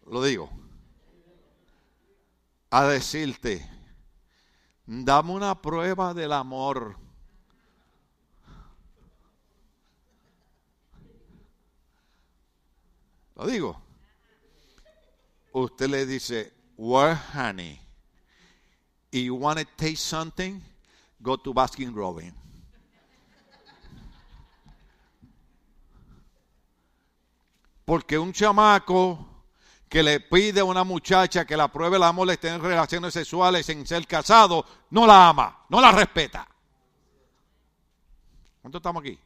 lo 0.06 0.22
digo, 0.22 0.48
a 2.70 2.84
decirte, 2.84 3.68
dame 4.86 5.32
una 5.32 5.60
prueba 5.60 6.14
del 6.14 6.32
amor. 6.32 7.03
Lo 13.36 13.46
digo. 13.46 13.80
Usted 15.52 15.88
le 15.88 16.06
dice, 16.06 16.52
where 16.76 17.14
honey? 17.14 17.84
y 19.14 19.26
you 19.26 19.36
want 19.36 19.60
to 19.60 19.64
taste 19.76 20.04
something? 20.06 20.60
Go 21.22 21.36
to 21.36 21.54
Baskin 21.54 21.94
Robin. 21.94 22.34
Porque 27.84 28.18
un 28.18 28.32
chamaco 28.32 29.44
que 29.88 30.02
le 30.02 30.18
pide 30.18 30.60
a 30.60 30.64
una 30.64 30.82
muchacha 30.82 31.44
que 31.44 31.56
la 31.56 31.68
pruebe 31.68 31.96
el 31.96 32.02
amor, 32.02 32.26
le 32.26 32.38
en 32.42 32.60
relaciones 32.60 33.14
sexuales 33.14 33.66
sin 33.66 33.86
ser 33.86 34.04
casado, 34.08 34.66
no 34.90 35.06
la 35.06 35.28
ama, 35.28 35.64
no 35.68 35.80
la 35.80 35.92
respeta. 35.92 36.48
¿Cuántos 38.60 38.80
estamos 38.80 39.00
aquí? 39.00 39.16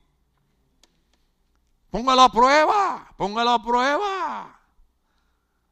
Póngalo 1.91 2.23
a 2.23 2.33
prueba, 2.33 3.09
póngalo 3.17 3.51
a 3.51 3.63
prueba. 3.63 4.61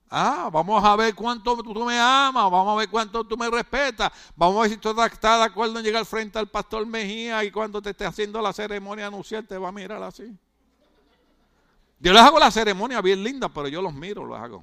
Ah, 0.08 0.48
vamos 0.52 0.82
a 0.84 0.94
ver 0.96 1.14
cuánto 1.14 1.56
tú 1.56 1.84
me 1.84 1.98
amas, 1.98 2.50
vamos 2.50 2.74
a 2.74 2.78
ver 2.78 2.88
cuánto 2.88 3.24
tú 3.24 3.36
me 3.36 3.50
respetas, 3.50 4.12
vamos 4.36 4.58
a 4.58 4.60
ver 4.62 4.70
si 4.70 4.76
tú 4.76 4.88
estás 4.90 5.38
de 5.38 5.44
acuerdo 5.44 5.78
en 5.78 5.84
llegar 5.84 6.04
frente 6.04 6.38
al 6.38 6.48
pastor 6.48 6.86
Mejía 6.86 7.42
y 7.42 7.50
cuando 7.50 7.82
te 7.82 7.90
esté 7.90 8.06
haciendo 8.06 8.40
la 8.40 8.52
ceremonia 8.52 9.08
anuncial 9.08 9.44
te 9.46 9.58
va 9.58 9.68
a 9.68 9.72
mirar 9.72 10.02
así. 10.02 10.32
Yo 11.98 12.12
les 12.12 12.22
hago 12.22 12.38
la 12.38 12.50
ceremonia 12.50 13.00
bien 13.00 13.22
linda, 13.22 13.48
pero 13.48 13.68
yo 13.68 13.82
los 13.82 13.92
miro, 13.92 14.24
los 14.24 14.38
hago. 14.38 14.62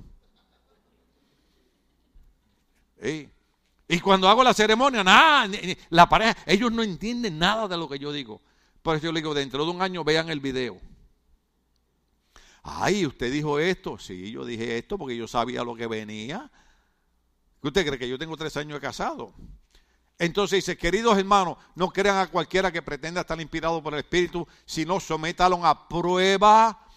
Y 3.87 3.99
cuando 3.99 4.29
hago 4.29 4.43
la 4.43 4.53
ceremonia, 4.53 5.03
nada, 5.03 5.51
la 5.89 6.07
pareja, 6.07 6.37
ellos 6.45 6.71
no 6.71 6.83
entienden 6.83 7.37
nada 7.37 7.67
de 7.67 7.75
lo 7.75 7.89
que 7.89 7.99
yo 7.99 8.13
digo. 8.13 8.41
Por 8.81 8.95
eso 8.95 9.05
yo 9.05 9.11
les 9.11 9.21
digo, 9.21 9.33
dentro 9.33 9.65
de 9.65 9.71
un 9.71 9.81
año 9.81 10.05
vean 10.05 10.29
el 10.29 10.39
video. 10.39 10.79
Ay, 12.63 13.05
usted 13.05 13.31
dijo 13.31 13.59
esto. 13.59 13.99
Sí, 13.99 14.31
yo 14.31 14.45
dije 14.45 14.77
esto 14.77 14.97
porque 14.97 15.17
yo 15.17 15.27
sabía 15.27 15.63
lo 15.63 15.75
que 15.75 15.85
venía. 15.85 16.49
¿Usted 17.61 17.85
cree 17.85 17.99
que 17.99 18.09
yo 18.09 18.17
tengo 18.17 18.37
tres 18.37 18.55
años 18.57 18.73
de 18.73 18.87
casado? 18.87 19.33
Entonces 20.17 20.57
dice, 20.57 20.77
queridos 20.77 21.17
hermanos, 21.17 21.57
no 21.75 21.89
crean 21.89 22.17
a 22.17 22.27
cualquiera 22.27 22.71
que 22.71 22.81
pretenda 22.81 23.21
estar 23.21 23.39
inspirado 23.41 23.83
por 23.83 23.93
el 23.93 23.99
Espíritu, 23.99 24.47
sino 24.65 24.99
sométalo 24.99 25.65
a 25.65 25.87
prueba 25.87 26.87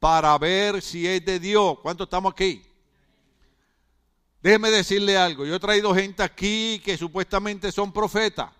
para 0.00 0.36
ver 0.38 0.82
si 0.82 1.06
es 1.06 1.24
de 1.24 1.38
Dios. 1.38 1.78
¿Cuántos 1.80 2.06
estamos 2.06 2.32
aquí? 2.32 2.62
Déjeme 4.42 4.70
decirle 4.70 5.16
algo. 5.16 5.46
Yo 5.46 5.54
he 5.54 5.60
traído 5.60 5.94
gente 5.94 6.22
aquí 6.22 6.80
que 6.84 6.98
supuestamente 6.98 7.70
son 7.70 7.92
profetas. 7.92 8.50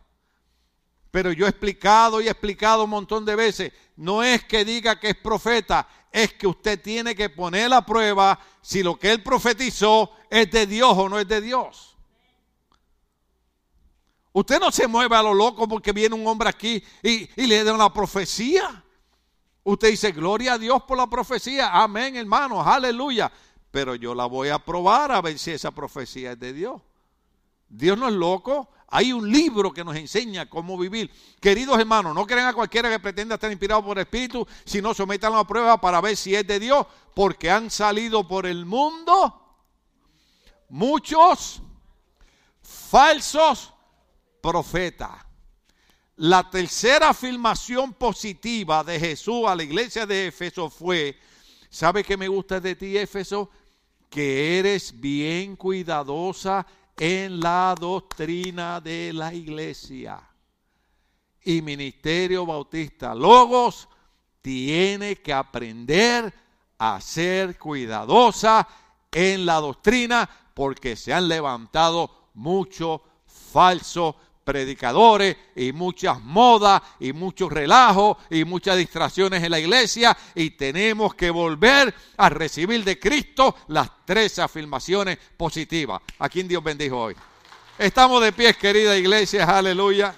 Pero 1.11 1.31
yo 1.33 1.47
he 1.47 1.49
explicado 1.49 2.21
y 2.21 2.27
he 2.27 2.31
explicado 2.31 2.85
un 2.85 2.91
montón 2.91 3.25
de 3.25 3.37
veces. 3.37 3.73
No 3.97 4.23
es 4.23 4.45
que 4.45 4.65
diga 4.65 4.99
que 4.99 5.11
es 5.11 5.17
profeta, 5.17 5.87
es 6.15 6.33
que 6.35 6.47
usted 6.47 6.81
tiene 6.81 7.17
que 7.17 7.29
poner 7.29 7.73
a 7.73 7.85
prueba 7.85 8.39
si 8.63 8.85
lo 8.85 8.97
que 8.97 9.11
él 9.11 9.21
profetizó 9.21 10.13
es 10.31 10.49
de 10.49 10.65
Dios 10.65 10.97
o 10.97 11.09
no 11.09 11.19
es 11.19 11.27
de 11.27 11.41
Dios. 11.41 11.97
Usted 14.33 14.61
no 14.61 14.71
se 14.71 14.87
mueve 14.87 15.17
a 15.17 15.25
lo 15.25 15.35
loco 15.35 15.67
porque 15.67 15.91
viene 15.91 16.15
un 16.15 16.25
hombre 16.25 16.49
aquí 16.49 16.81
y, 17.03 17.27
le 17.45 17.65
da 17.65 17.75
una 17.75 17.93
profecía. 17.93 18.85
Usted 19.65 19.91
dice, 19.91 20.13
gloria 20.13 20.53
a 20.53 20.59
Dios 20.59 20.85
por 20.85 20.97
la 20.97 21.09
profecía. 21.09 21.71
Amén, 21.83 22.15
hermano, 22.15 22.63
aleluya. 22.63 23.33
Pero 23.73 23.97
yo 23.97 24.15
la 24.15 24.27
voy 24.27 24.51
a 24.51 24.61
probar 24.61 25.11
a 25.11 25.21
ver 25.21 25.37
si 25.37 25.51
esa 25.51 25.73
profecía 25.73 26.33
es 26.33 26.39
de 26.39 26.53
Dios. 26.53 26.81
Dios 27.69 27.99
no 27.99 28.07
es 28.07 28.15
loco. 28.15 28.69
Hay 28.97 29.13
un 29.13 29.29
libro 29.29 29.73
que 29.73 29.83
nos 29.83 29.97
enseña 29.97 30.49
cómo 30.49 30.79
vivir. 30.79 31.11
Queridos 31.41 31.77
hermanos, 31.81 32.15
no 32.15 32.25
crean 32.25 32.47
a 32.47 32.55
cualquiera 32.55 32.89
que 32.89 33.01
pretenda 33.01 33.35
estar 33.35 33.51
inspirado 33.51 33.85
por 33.85 33.99
el 33.99 34.03
Espíritu, 34.03 34.47
sino 34.65 34.95
sometan 34.95 35.35
a 35.35 35.45
prueba 35.45 35.81
para 35.81 36.01
ver 36.01 36.17
si 36.17 36.33
es 36.33 36.47
de 36.47 36.61
Dios, 36.61 36.87
porque 37.13 37.51
han 37.51 37.73
salido 37.73 38.29
por 38.29 38.47
el 38.47 38.65
mundo 38.65 39.59
muchos 40.69 41.61
falsos 42.63 43.75
profetas. 44.41 45.11
La 46.15 46.49
tercera 46.49 47.09
afirmación 47.09 47.95
positiva 47.95 48.85
de 48.85 49.01
Jesús 49.01 49.43
a 49.49 49.57
la 49.57 49.65
iglesia 49.65 50.07
de 50.07 50.29
Éfeso 50.29 50.71
fue, 50.71 51.19
¿sabe 51.69 52.05
qué 52.05 52.17
me 52.17 52.29
gusta 52.29 52.61
de 52.61 52.77
ti, 52.77 52.97
Éfeso? 52.97 53.51
Que 54.09 54.61
eres 54.61 55.01
bien 55.01 55.57
cuidadosa 55.57 56.65
en 56.97 57.41
la 57.41 57.75
doctrina 57.79 58.81
de 58.81 59.13
la 59.13 59.33
iglesia. 59.33 60.21
Y 61.43 61.61
Ministerio 61.61 62.47
Bautista 62.47 63.15
Logos 63.15 63.89
tiene 64.41 65.17
que 65.17 65.33
aprender 65.33 66.33
a 66.79 67.01
ser 67.01 67.59
cuidadosa 67.59 68.67
en 69.11 69.47
la 69.47 69.61
doctrina 69.61 70.29
porque 70.55 70.97
se 70.97 71.13
han 71.13 71.29
levantado 71.29 72.31
muchos 72.35 73.01
falsos 73.27 74.15
predicadores 74.45 75.37
y 75.57 75.73
muchas 75.73 76.21
modas 76.23 76.83
y 77.01 77.13
muchos 77.13 77.51
relajos 77.51 78.19
y 78.31 78.45
muchas 78.45 78.77
distracciones 78.77 79.43
en 79.43 79.51
la 79.51 79.59
iglesia 79.59 80.17
y 80.35 80.51
tenemos 80.51 81.15
que 81.15 81.31
volver 81.31 81.95
a 82.17 82.29
recibir 82.29 82.85
de 82.85 82.99
Cristo 82.99 83.57
las 83.69 83.91
tres 84.05 84.39
afirmaciones 84.39 85.19
positivas. 85.37 86.03
¿A 86.19 86.29
quién 86.29 86.47
Dios 86.47 86.63
bendijo 86.63 87.01
hoy? 87.01 87.17
Estamos 87.79 88.23
de 88.23 88.33
pie, 88.33 88.55
querida 88.55 88.97
iglesia, 88.97 89.45
aleluya. 89.45 90.15